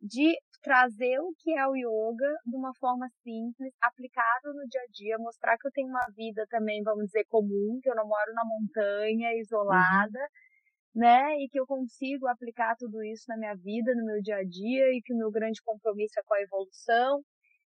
de 0.00 0.34
trazer 0.62 1.18
o 1.20 1.32
que 1.38 1.52
é 1.52 1.66
o 1.66 1.76
yoga 1.76 2.32
de 2.46 2.56
uma 2.56 2.72
forma 2.80 3.06
simples, 3.22 3.74
aplicável 3.82 4.54
no 4.54 4.66
dia 4.66 4.80
a 4.80 4.90
dia, 4.90 5.18
mostrar 5.18 5.58
que 5.58 5.68
eu 5.68 5.72
tenho 5.72 5.88
uma 5.88 6.06
vida 6.16 6.46
também, 6.48 6.82
vamos 6.82 7.06
dizer, 7.06 7.24
comum, 7.28 7.78
que 7.82 7.90
eu 7.90 7.94
não 7.94 8.08
moro 8.08 8.32
na 8.34 8.44
montanha, 8.44 9.30
uhum. 9.30 9.38
isolada, 9.38 10.18
uhum. 10.18 11.00
né? 11.00 11.36
E 11.38 11.48
que 11.50 11.60
eu 11.60 11.66
consigo 11.66 12.26
aplicar 12.26 12.76
tudo 12.76 13.02
isso 13.04 13.24
na 13.28 13.36
minha 13.36 13.54
vida, 13.54 13.94
no 13.94 14.06
meu 14.06 14.22
dia 14.22 14.36
a 14.36 14.44
dia, 14.44 14.88
e 14.96 15.02
que 15.04 15.12
o 15.12 15.18
meu 15.18 15.30
grande 15.30 15.60
compromisso 15.62 16.18
é 16.18 16.22
com 16.24 16.34
a 16.34 16.40
evolução. 16.40 17.22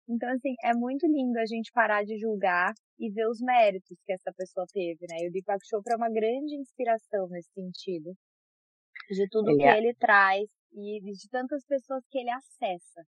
Então, 0.08 0.30
assim, 0.30 0.54
é 0.64 0.74
muito 0.74 1.06
lindo 1.08 1.38
a 1.40 1.46
gente 1.46 1.72
parar 1.74 2.04
de 2.04 2.18
julgar 2.18 2.74
e 3.00 3.10
ver 3.12 3.28
os 3.28 3.42
méritos 3.42 3.98
que 4.06 4.14
essa 4.14 4.32
pessoa 4.38 4.66
teve, 4.72 5.06
né? 5.10 5.18
E 5.20 5.28
o 5.28 5.32
Deepak 5.32 5.66
Chopra 5.68 5.94
é 5.94 5.98
uma 5.98 6.10
grande 6.10 6.56
inspiração 6.56 7.28
nesse 7.28 7.52
sentido. 7.52 8.14
De 9.10 9.28
tudo 9.30 9.50
ele 9.52 9.58
que 9.58 9.66
é... 9.66 9.78
ele 9.78 9.94
traz 9.96 10.50
e 10.76 11.00
de 11.02 11.30
tantas 11.30 11.66
pessoas 11.66 12.04
que 12.10 12.20
ele 12.20 12.30
acessa. 12.30 13.02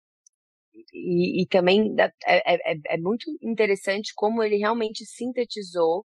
E, 0.93 1.43
e 1.43 1.47
também 1.47 1.95
é, 1.99 2.13
é, 2.27 2.73
é, 2.73 2.77
é 2.91 2.99
muito 2.99 3.25
interessante 3.43 4.13
como 4.15 4.43
ele 4.43 4.57
realmente 4.57 5.05
sintetizou 5.05 6.05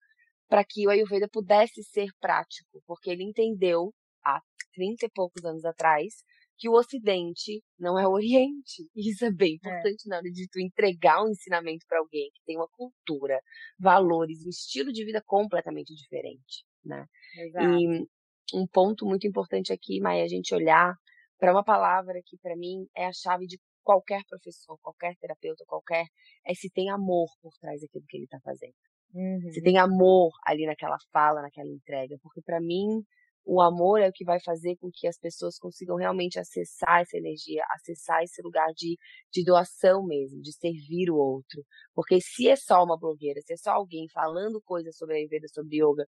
para 0.48 0.64
que 0.64 0.86
o 0.86 0.90
Ayurveda 0.90 1.28
pudesse 1.28 1.82
ser 1.84 2.08
prático, 2.20 2.82
porque 2.86 3.10
ele 3.10 3.24
entendeu 3.24 3.92
há 4.24 4.40
30 4.74 5.06
e 5.06 5.10
poucos 5.10 5.44
anos 5.44 5.64
atrás 5.64 6.14
que 6.56 6.68
o 6.68 6.74
Ocidente 6.74 7.62
não 7.78 7.98
é 7.98 8.06
o 8.06 8.12
Oriente. 8.12 8.86
Isso 8.94 9.24
é 9.24 9.32
bem 9.32 9.52
é. 9.52 9.54
importante 9.54 10.06
é. 10.06 10.08
na 10.08 10.16
hora 10.18 10.30
de 10.30 10.48
tu 10.48 10.60
entregar 10.60 11.24
um 11.24 11.30
ensinamento 11.30 11.84
para 11.88 11.98
alguém 11.98 12.30
que 12.34 12.42
tem 12.44 12.56
uma 12.56 12.68
cultura, 12.68 13.40
valores, 13.78 14.44
um 14.44 14.50
estilo 14.50 14.92
de 14.92 15.04
vida 15.04 15.22
completamente 15.24 15.94
diferente, 15.94 16.64
né? 16.84 17.06
Exato. 17.38 17.66
E 17.66 18.06
um 18.52 18.66
ponto 18.66 19.06
muito 19.06 19.26
importante 19.26 19.72
aqui, 19.72 20.00
Maia, 20.00 20.22
é 20.22 20.24
a 20.24 20.28
gente 20.28 20.54
olhar 20.54 20.94
para 21.40 21.52
uma 21.52 21.64
palavra 21.64 22.20
que 22.24 22.36
para 22.38 22.54
mim 22.54 22.86
é 22.94 23.06
a 23.06 23.12
chave 23.12 23.46
de 23.46 23.58
qualquer 23.82 24.22
professor, 24.28 24.78
qualquer 24.82 25.16
terapeuta, 25.16 25.64
qualquer 25.66 26.04
é 26.46 26.54
se 26.54 26.70
tem 26.70 26.90
amor 26.90 27.28
por 27.42 27.52
trás 27.58 27.80
daquilo 27.80 28.04
que 28.06 28.16
ele 28.16 28.24
está 28.24 28.38
fazendo. 28.44 28.74
Uhum. 29.14 29.50
Se 29.50 29.62
tem 29.62 29.78
amor 29.78 30.30
ali 30.46 30.66
naquela 30.66 30.98
fala, 31.12 31.42
naquela 31.42 31.68
entrega, 31.68 32.16
porque 32.22 32.40
para 32.42 32.60
mim 32.60 33.02
o 33.44 33.60
amor 33.60 34.00
é 34.00 34.08
o 34.08 34.12
que 34.12 34.24
vai 34.24 34.38
fazer 34.40 34.76
com 34.76 34.90
que 34.92 35.08
as 35.08 35.18
pessoas 35.18 35.58
consigam 35.58 35.96
realmente 35.96 36.38
acessar 36.38 37.00
essa 37.00 37.16
energia, 37.16 37.64
acessar 37.70 38.22
esse 38.22 38.40
lugar 38.42 38.68
de, 38.76 38.98
de 39.32 39.44
doação 39.44 40.04
mesmo, 40.06 40.40
de 40.42 40.52
servir 40.52 41.10
o 41.10 41.16
outro. 41.16 41.64
Porque 41.94 42.20
se 42.20 42.48
é 42.48 42.54
só 42.54 42.84
uma 42.84 42.98
blogueira, 42.98 43.40
se 43.40 43.54
é 43.54 43.56
só 43.56 43.72
alguém 43.72 44.06
falando 44.12 44.60
coisas 44.62 44.96
sobre 44.96 45.14
a 45.14 45.18
Ayurveda, 45.18 45.48
sobre 45.48 45.78
yoga, 45.78 46.06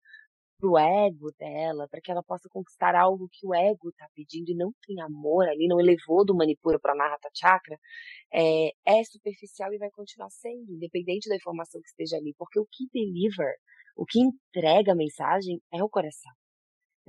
pro 0.62 0.78
ego 0.78 1.32
dela, 1.36 1.88
para 1.88 2.00
que 2.00 2.12
ela 2.12 2.22
possa 2.22 2.48
conquistar 2.48 2.94
algo 2.94 3.28
que 3.32 3.44
o 3.44 3.52
ego 3.52 3.88
está 3.88 4.06
pedindo 4.14 4.52
e 4.52 4.54
não 4.54 4.72
tem 4.86 5.00
amor 5.00 5.48
ali, 5.48 5.66
não 5.66 5.80
elevou 5.80 6.24
do 6.24 6.36
Manipura 6.36 6.78
para 6.78 6.94
Narata 6.94 7.28
Chakra, 7.34 7.76
é, 8.32 8.68
é 8.86 9.02
superficial 9.02 9.74
e 9.74 9.78
vai 9.78 9.90
continuar 9.90 10.30
sendo, 10.30 10.72
independente 10.72 11.28
da 11.28 11.34
informação 11.34 11.80
que 11.80 11.88
esteja 11.88 12.16
ali, 12.16 12.32
porque 12.38 12.60
o 12.60 12.66
que 12.70 12.86
deliver, 12.94 13.56
o 13.96 14.06
que 14.06 14.20
entrega 14.20 14.92
a 14.92 14.94
mensagem 14.94 15.60
é 15.72 15.82
o 15.82 15.88
coração. 15.88 16.30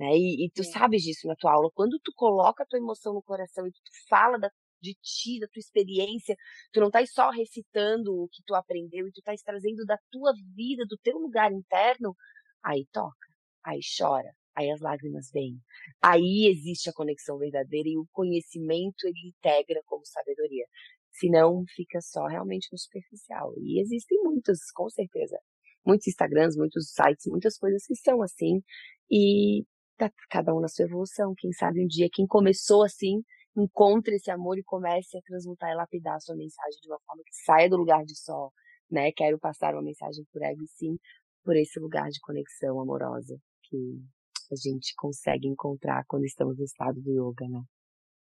Né? 0.00 0.16
E, 0.16 0.46
e 0.46 0.50
tu 0.50 0.64
sabes 0.64 1.02
disso 1.02 1.28
na 1.28 1.36
tua 1.36 1.52
aula. 1.52 1.70
Quando 1.74 2.00
tu 2.02 2.12
coloca 2.16 2.64
a 2.64 2.66
tua 2.66 2.80
emoção 2.80 3.14
no 3.14 3.22
coração 3.22 3.64
e 3.68 3.70
tu 3.70 3.78
fala 4.08 4.36
da, 4.36 4.50
de 4.82 4.94
ti, 5.00 5.38
da 5.38 5.46
tua 5.46 5.60
experiência, 5.60 6.34
tu 6.72 6.80
não 6.80 6.88
estás 6.88 7.12
só 7.12 7.30
recitando 7.30 8.12
o 8.12 8.28
que 8.28 8.42
tu 8.44 8.52
aprendeu 8.56 9.06
e 9.06 9.12
tu 9.12 9.20
estás 9.20 9.40
trazendo 9.42 9.84
da 9.86 9.96
tua 10.10 10.32
vida, 10.56 10.84
do 10.88 10.98
teu 10.98 11.16
lugar 11.18 11.52
interno, 11.52 12.16
aí 12.64 12.84
toca, 12.92 13.28
aí 13.64 13.80
chora, 13.98 14.30
aí 14.54 14.70
as 14.70 14.80
lágrimas 14.80 15.30
vêm. 15.32 15.58
Aí 16.02 16.48
existe 16.50 16.90
a 16.90 16.92
conexão 16.92 17.38
verdadeira 17.38 17.88
e 17.88 17.98
o 17.98 18.06
conhecimento 18.12 19.06
ele 19.06 19.28
integra 19.28 19.80
como 19.86 20.04
sabedoria. 20.06 20.66
Senão 21.12 21.64
fica 21.74 22.00
só 22.00 22.26
realmente 22.26 22.68
no 22.72 22.78
superficial. 22.78 23.52
E 23.58 23.80
existem 23.80 24.22
muitos, 24.22 24.70
com 24.72 24.88
certeza. 24.90 25.38
Muitos 25.86 26.08
Instagrams, 26.08 26.56
muitos 26.56 26.90
sites, 26.92 27.26
muitas 27.26 27.56
coisas 27.58 27.84
que 27.86 27.94
são 27.96 28.22
assim. 28.22 28.62
E 29.10 29.64
tá 29.96 30.10
cada 30.30 30.54
um 30.54 30.60
na 30.60 30.68
sua 30.68 30.84
evolução. 30.86 31.34
Quem 31.36 31.52
sabe 31.52 31.82
um 31.84 31.86
dia 31.86 32.08
quem 32.12 32.26
começou 32.26 32.82
assim 32.84 33.22
encontre 33.56 34.16
esse 34.16 34.30
amor 34.30 34.58
e 34.58 34.64
comece 34.64 35.16
a 35.16 35.22
transmutar 35.22 35.70
e 35.70 35.76
lapidar 35.76 36.16
a 36.16 36.20
sua 36.20 36.34
mensagem 36.36 36.80
de 36.82 36.88
uma 36.88 36.98
forma 37.06 37.22
que 37.24 37.34
saia 37.44 37.70
do 37.70 37.76
lugar 37.76 38.04
de 38.04 38.16
só, 38.18 38.50
né? 38.90 39.12
Quero 39.12 39.38
passar 39.38 39.74
uma 39.74 39.82
mensagem 39.82 40.24
por 40.32 40.42
ego 40.42 40.64
sim 40.66 40.98
por 41.44 41.56
esse 41.56 41.78
lugar 41.78 42.08
de 42.10 42.20
conexão 42.20 42.80
amorosa 42.80 43.38
que 43.74 44.54
a 44.54 44.56
gente 44.56 44.94
consegue 44.96 45.48
encontrar 45.48 46.04
quando 46.06 46.24
estamos 46.24 46.56
no 46.58 46.64
estado 46.64 47.00
do 47.00 47.10
yoga, 47.10 47.48
né? 47.48 47.60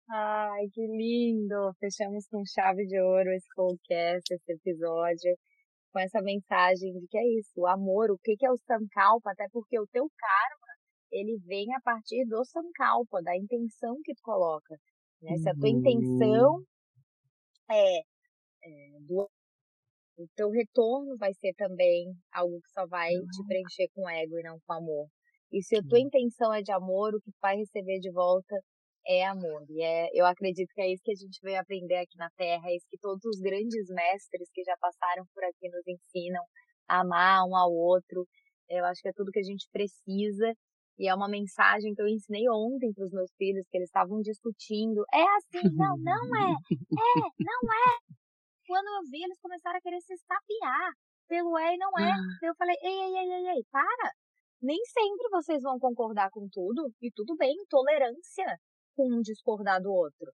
Ai, 0.09 0.69
que 0.73 0.87
lindo! 0.87 1.73
Fechamos 1.81 2.27
com 2.29 2.43
chave 2.47 2.87
de 2.87 3.01
ouro 3.01 3.31
esse 3.33 3.49
podcast, 3.55 4.33
esse 4.33 4.53
episódio, 4.53 5.37
com 5.93 5.99
essa 5.99 6.23
mensagem 6.23 6.93
de 6.93 7.07
que 7.09 7.19
é 7.19 7.27
isso, 7.39 7.53
o 7.57 7.67
amor, 7.67 8.11
o 8.11 8.19
que 8.23 8.37
é 8.45 8.51
o 8.51 8.57
Sankalpa, 8.57 9.33
até 9.33 9.47
porque 9.53 9.79
o 9.79 9.87
teu 9.89 10.09
karma 10.17 10.67
ele 11.11 11.39
vem 11.45 11.75
a 11.75 11.81
partir 11.81 12.25
do 12.27 12.45
Sankalpa, 12.45 13.23
da 13.23 13.37
intenção 13.37 13.97
que 14.05 14.15
tu 14.15 14.21
coloca. 14.23 14.77
Né? 15.23 15.37
Se 15.39 15.49
a 15.49 15.55
tua 15.55 15.69
intenção 15.69 16.57
uhum. 16.57 16.65
é, 17.71 17.99
é 17.99 19.01
do 19.01 19.29
o 20.19 20.27
teu 20.35 20.51
retorno 20.51 21.15
vai 21.19 21.33
ser 21.35 21.53
também 21.55 22.15
algo 22.33 22.59
que 22.63 22.71
só 22.71 22.87
vai 22.87 23.11
te 23.11 23.43
ah. 23.43 23.47
preencher 23.47 23.89
com 23.95 24.09
ego 24.09 24.39
e 24.39 24.43
não 24.43 24.59
com 24.67 24.73
amor. 24.73 25.09
E 25.53 25.63
se 25.63 25.77
a 25.77 25.83
tua 25.83 26.01
intenção 26.01 26.53
é 26.53 26.63
de 26.63 26.73
amor, 26.73 27.15
o 27.15 27.21
que 27.21 27.31
tu 27.31 27.39
vai 27.41 27.57
receber 27.57 27.99
de 28.01 28.11
volta 28.11 28.57
é 29.07 29.25
amor. 29.25 29.65
E 29.71 29.83
é, 29.83 30.09
eu 30.13 30.27
acredito 30.27 30.69
que 30.75 30.81
é 30.81 30.93
isso 30.93 31.03
que 31.05 31.13
a 31.13 31.15
gente 31.15 31.39
veio 31.43 31.61
aprender 31.61 31.97
aqui 31.97 32.17
na 32.19 32.29
Terra, 32.37 32.69
é 32.69 32.77
isso 32.77 32.87
que 32.91 32.99
todos 32.99 33.25
os 33.25 33.41
grandes 33.41 33.89
mestres 33.89 34.49
que 34.53 34.65
já 34.65 34.77
passaram 34.81 35.25
por 35.33 35.45
aqui 35.45 35.69
nos 35.69 35.87
ensinam 35.87 36.43
a 36.89 37.01
amar 37.01 37.45
um 37.47 37.57
ao 37.57 37.73
outro. 37.73 38.27
Eu 38.69 38.85
acho 38.85 39.01
que 39.01 39.09
é 39.09 39.13
tudo 39.13 39.31
que 39.31 39.39
a 39.39 39.45
gente 39.45 39.69
precisa 39.73 40.53
e 40.99 41.09
é 41.09 41.15
uma 41.15 41.29
mensagem 41.29 41.95
que 41.95 42.01
eu 42.01 42.09
ensinei 42.09 42.49
ontem 42.49 42.93
para 42.93 43.05
os 43.05 43.13
meus 43.13 43.31
filhos, 43.37 43.67
que 43.71 43.77
eles 43.77 43.89
estavam 43.89 44.21
discutindo. 44.23 45.05
É 45.13 45.23
assim, 45.37 45.69
não, 45.77 45.97
não 45.99 46.25
é. 46.37 46.57
É, 46.97 47.21
não 47.39 47.63
é. 47.73 48.17
Quando 48.67 48.89
eu 48.89 49.11
vi, 49.11 49.23
eles 49.23 49.39
começaram 49.41 49.77
a 49.77 49.81
querer 49.81 50.01
se 50.01 50.15
estapear 50.15 50.91
pelo 51.29 51.59
é 51.59 51.75
e 51.75 51.79
não 51.79 51.91
é. 51.99 52.11
Ah. 52.11 52.47
Eu 52.47 52.55
falei, 52.57 52.75
ei, 52.83 52.91
ei, 52.91 53.17
ei, 53.19 53.33
ei, 53.33 53.47
ei, 53.57 53.63
para. 53.71 54.11
Nem 54.63 54.79
sempre 54.87 55.29
vocês 55.31 55.63
vão 55.63 55.79
concordar 55.79 56.31
com 56.31 56.49
tudo. 56.51 56.91
E 57.01 57.11
tudo 57.13 57.37
bem, 57.37 57.55
tolerância 57.69 58.59
com 58.95 59.09
um 59.13 59.21
discordar 59.21 59.81
do 59.81 59.93
outro. 59.93 60.33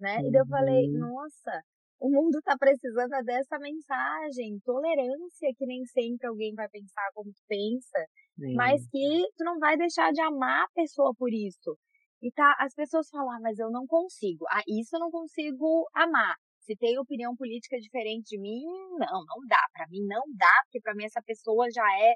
Né? 0.00 0.18
Uhum. 0.18 0.30
E 0.32 0.36
eu 0.36 0.46
falei, 0.46 0.86
uhum. 0.88 0.98
nossa, 0.98 1.62
o 2.00 2.10
mundo 2.10 2.38
está 2.38 2.58
precisando 2.58 3.24
dessa 3.24 3.58
mensagem, 3.60 4.58
tolerância, 4.64 5.54
que 5.56 5.64
nem 5.64 5.84
sempre 5.84 6.26
alguém 6.26 6.52
vai 6.52 6.68
pensar 6.68 7.08
como 7.14 7.30
tu 7.30 7.40
pensa, 7.46 8.06
Sim. 8.36 8.54
mas 8.54 8.82
que 8.88 9.22
tu 9.36 9.44
não 9.44 9.58
vai 9.60 9.76
deixar 9.76 10.10
de 10.10 10.20
amar 10.20 10.64
a 10.64 10.72
pessoa 10.74 11.14
por 11.16 11.32
isso. 11.32 11.78
E 12.20 12.32
tá, 12.32 12.56
as 12.58 12.74
pessoas 12.74 13.08
falam, 13.08 13.30
ah, 13.30 13.40
mas 13.40 13.58
eu 13.58 13.70
não 13.70 13.86
consigo. 13.86 14.44
Ah, 14.50 14.62
isso 14.66 14.96
eu 14.96 15.00
não 15.00 15.10
consigo 15.10 15.88
amar. 15.94 16.34
Se 16.60 16.76
tem 16.76 16.98
opinião 16.98 17.36
política 17.36 17.76
diferente 17.78 18.30
de 18.30 18.40
mim, 18.40 18.62
não, 18.98 19.24
não 19.26 19.46
dá. 19.48 19.62
Para 19.72 19.86
mim 19.88 20.04
não 20.06 20.22
dá, 20.36 20.52
porque 20.64 20.80
para 20.80 20.94
mim 20.94 21.04
essa 21.04 21.22
pessoa 21.22 21.66
já 21.72 21.84
é 22.00 22.14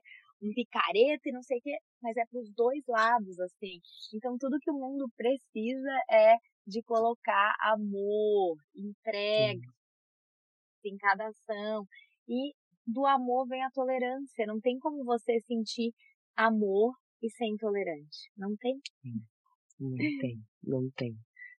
picareta 0.55 1.29
e 1.29 1.33
não 1.33 1.43
sei 1.43 1.59
o 1.59 1.61
quê, 1.63 1.77
mas 2.03 2.17
é 2.17 2.25
para 2.27 2.41
os 2.41 2.53
dois 2.55 2.83
lados, 2.87 3.39
assim. 3.41 3.81
Então 4.15 4.37
tudo 4.39 4.59
que 4.61 4.71
o 4.71 4.79
mundo 4.79 5.09
precisa 5.17 5.91
é 6.11 6.37
de 6.67 6.83
colocar 6.83 7.55
amor, 7.61 8.57
entrega 8.75 9.69
Sim. 10.83 10.89
em 10.91 10.97
cada 10.97 11.29
ação. 11.29 11.87
E 12.29 12.53
do 12.87 13.07
amor 13.07 13.47
vem 13.49 13.63
a 13.65 13.71
tolerância. 13.71 14.47
Não 14.47 14.61
tem 14.61 14.79
como 14.79 15.05
você 15.05 15.41
sentir 15.41 15.93
amor 16.37 16.95
e 17.23 17.31
ser 17.31 17.47
intolerante. 17.47 18.31
Não 18.37 18.57
tem. 18.57 18.81
Não 19.79 19.97
tem, 19.97 20.39
não 20.63 20.91
tem. 20.97 21.17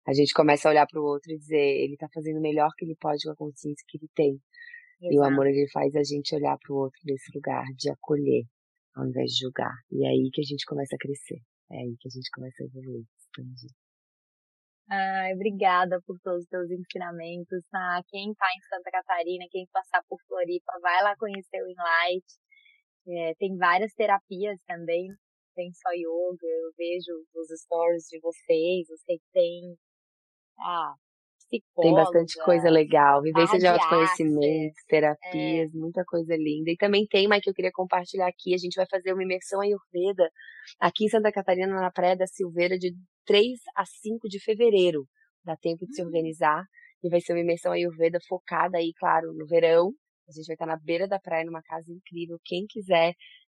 A 0.07 0.13
gente 0.13 0.33
começa 0.33 0.67
a 0.67 0.71
olhar 0.71 0.87
para 0.87 1.01
o 1.01 1.03
outro 1.03 1.31
e 1.31 1.37
dizer, 1.37 1.57
ele 1.57 1.93
está 1.93 2.07
fazendo 2.13 2.37
o 2.37 2.41
melhor 2.41 2.69
que 2.77 2.85
ele 2.85 2.95
pode 2.95 3.23
com 3.23 3.31
a 3.31 3.35
consciência 3.35 3.85
que 3.87 3.97
ele 3.97 4.09
tem. 4.15 4.39
Exato. 5.01 5.13
E 5.13 5.19
o 5.19 5.23
amor 5.23 5.47
ele 5.47 5.67
faz 5.69 5.95
a 5.95 6.03
gente 6.03 6.33
olhar 6.33 6.57
para 6.57 6.73
o 6.73 6.77
outro 6.77 6.99
nesse 7.05 7.29
lugar 7.35 7.65
de 7.75 7.91
acolher, 7.91 8.43
ao 8.97 9.07
invés 9.07 9.31
de 9.31 9.45
julgar. 9.45 9.73
E 9.91 10.05
é 10.05 10.09
aí 10.09 10.29
que 10.33 10.41
a 10.41 10.43
gente 10.43 10.65
começa 10.65 10.95
a 10.95 10.99
crescer. 10.99 11.39
É 11.71 11.77
aí 11.77 11.95
que 11.99 12.07
a 12.07 12.11
gente 12.11 12.29
começa 12.33 12.63
a 12.63 12.65
evoluir, 12.65 13.05
expandir. 13.17 13.71
Ai, 14.89 15.33
obrigada 15.33 16.01
por 16.07 16.17
todos 16.23 16.43
os 16.43 16.49
teus 16.49 16.71
ensinamentos, 16.71 17.61
tá? 17.69 18.01
Quem 18.07 18.33
tá 18.33 18.47
em 18.55 18.61
Santa 18.69 18.89
Catarina, 18.89 19.45
quem 19.51 19.67
passar 19.71 20.01
por 20.07 20.17
Floripa, 20.27 20.71
vai 20.81 21.03
lá 21.03 21.15
conhecer 21.17 21.61
o 21.61 21.67
Enlight. 21.67 22.25
É, 23.09 23.35
tem 23.35 23.57
várias 23.57 23.93
terapias 23.93 24.57
também, 24.65 25.07
tem 25.55 25.71
só 25.73 25.89
yoga, 25.91 26.47
eu 26.47 26.71
vejo 26.77 27.11
os 27.35 27.61
stories 27.61 28.03
de 28.09 28.19
vocês, 28.19 28.87
sei 29.05 29.17
que 29.17 29.31
tem 29.33 29.77
ah, 30.59 30.95
tem 31.49 31.93
bastante 31.93 32.37
coisa 32.43 32.69
legal, 32.69 33.21
vivência 33.21 33.57
de 33.57 33.67
autoconhecimento, 33.67 34.75
terapias, 34.87 35.73
é. 35.73 35.77
muita 35.77 36.03
coisa 36.05 36.35
linda. 36.35 36.71
E 36.71 36.75
também 36.75 37.05
tem, 37.07 37.27
mas 37.27 37.41
que 37.41 37.49
eu 37.49 37.53
queria 37.53 37.71
compartilhar 37.71 38.27
aqui, 38.27 38.53
a 38.53 38.57
gente 38.57 38.75
vai 38.75 38.85
fazer 38.89 39.13
uma 39.13 39.23
imersão 39.23 39.61
Ayurveda 39.61 40.29
aqui 40.79 41.05
em 41.05 41.09
Santa 41.09 41.31
Catarina, 41.31 41.73
na 41.79 41.91
Praia 41.91 42.17
da 42.17 42.27
Silveira, 42.27 42.77
de 42.77 42.93
3 43.25 43.59
a 43.75 43.85
5 43.85 44.27
de 44.27 44.43
fevereiro. 44.43 45.05
Dá 45.43 45.55
tempo 45.55 45.85
de 45.85 45.95
se 45.95 46.03
hum. 46.03 46.07
organizar. 46.07 46.63
E 47.03 47.09
vai 47.09 47.21
ser 47.21 47.33
uma 47.33 47.41
imersão 47.41 47.71
Ayurveda 47.71 48.19
focada 48.27 48.77
aí, 48.77 48.91
claro, 48.97 49.33
no 49.33 49.45
verão. 49.45 49.91
A 50.27 50.31
gente 50.31 50.47
vai 50.47 50.55
estar 50.55 50.65
na 50.65 50.77
beira 50.77 51.07
da 51.07 51.19
praia, 51.19 51.45
numa 51.45 51.61
casa 51.61 51.89
incrível. 51.89 52.37
Quem 52.43 52.65
quiser 52.67 53.13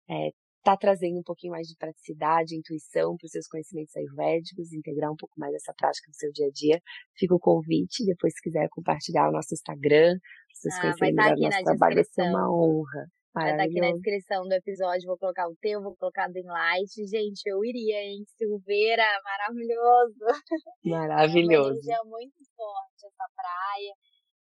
é, 0.08 0.30
tá 0.62 0.76
trazendo 0.76 1.18
um 1.18 1.22
pouquinho 1.22 1.52
mais 1.52 1.66
de 1.66 1.76
praticidade, 1.76 2.56
intuição 2.56 3.16
para 3.16 3.26
os 3.26 3.32
seus 3.32 3.46
conhecimentos 3.48 3.96
ayurvédicos, 3.96 4.72
integrar 4.72 5.10
um 5.10 5.16
pouco 5.16 5.34
mais 5.38 5.54
essa 5.54 5.74
prática 5.76 6.08
no 6.08 6.14
seu 6.14 6.30
dia 6.32 6.46
a 6.46 6.50
dia. 6.50 6.80
Fica 7.16 7.34
o 7.34 7.40
convite, 7.40 8.06
depois 8.06 8.32
se 8.34 8.40
quiser 8.42 8.68
compartilhar 8.70 9.28
o 9.28 9.32
nosso 9.32 9.52
Instagram, 9.52 10.16
vocês 10.52 10.74
ah, 10.76 10.80
conhecerem 10.80 11.14
melhor 11.14 11.36
o 11.36 11.40
nosso 11.40 11.64
trabalho, 11.64 11.94
vai 11.96 12.04
ser 12.04 12.22
uma 12.22 12.50
honra. 12.50 13.06
Vai 13.34 13.50
estar 13.52 13.64
aqui 13.64 13.80
na 13.80 13.92
descrição 13.92 14.42
do 14.44 14.52
episódio, 14.52 15.06
vou 15.06 15.16
colocar 15.16 15.48
o 15.48 15.56
teu, 15.56 15.82
vou 15.82 15.96
colocar 15.96 16.28
do 16.28 16.38
Enlight. 16.38 16.92
Gente, 17.08 17.40
eu 17.46 17.64
iria, 17.64 17.96
hein? 18.04 18.24
Silveira, 18.36 19.06
maravilhoso. 19.24 20.20
Maravilhoso. 20.84 21.80
É 21.90 22.00
uma 22.02 22.18
muito 22.18 22.36
forte 22.54 23.06
essa 23.06 23.24
praia. 23.34 23.94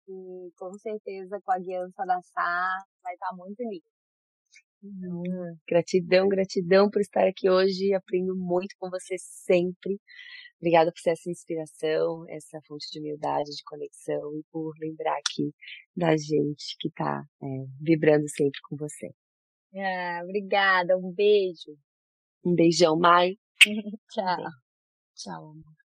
E 0.06 0.52
com 0.58 0.70
certeza 0.74 1.40
com 1.42 1.52
a 1.52 1.58
guiança 1.58 2.04
da 2.04 2.20
Sá 2.20 2.68
vai 3.02 3.14
estar 3.14 3.34
muito 3.34 3.62
lindo. 3.62 3.93
Gratidão, 5.66 6.28
gratidão 6.28 6.90
por 6.90 7.00
estar 7.00 7.26
aqui 7.26 7.48
hoje. 7.48 7.94
Aprendo 7.94 8.36
muito 8.36 8.74
com 8.78 8.90
você 8.90 9.16
sempre. 9.18 9.98
Obrigada 10.60 10.90
por 10.92 11.00
ser 11.00 11.10
essa 11.10 11.30
inspiração, 11.30 12.24
essa 12.28 12.58
fonte 12.66 12.90
de 12.90 12.98
humildade, 12.98 13.50
de 13.50 13.62
conexão 13.64 14.34
e 14.34 14.42
por 14.50 14.72
lembrar 14.80 15.16
aqui 15.18 15.52
da 15.96 16.16
gente 16.16 16.76
que 16.80 16.88
está 16.88 17.22
é, 17.42 17.46
vibrando 17.80 18.28
sempre 18.28 18.60
com 18.68 18.76
você. 18.76 19.10
Ah, 19.76 20.20
obrigada, 20.22 20.96
um 20.96 21.12
beijo. 21.12 21.76
Um 22.44 22.54
beijão, 22.54 22.98
Mai. 22.98 23.36
Tchau. 24.10 24.50
Tchau, 25.14 25.50
amor. 25.50 25.83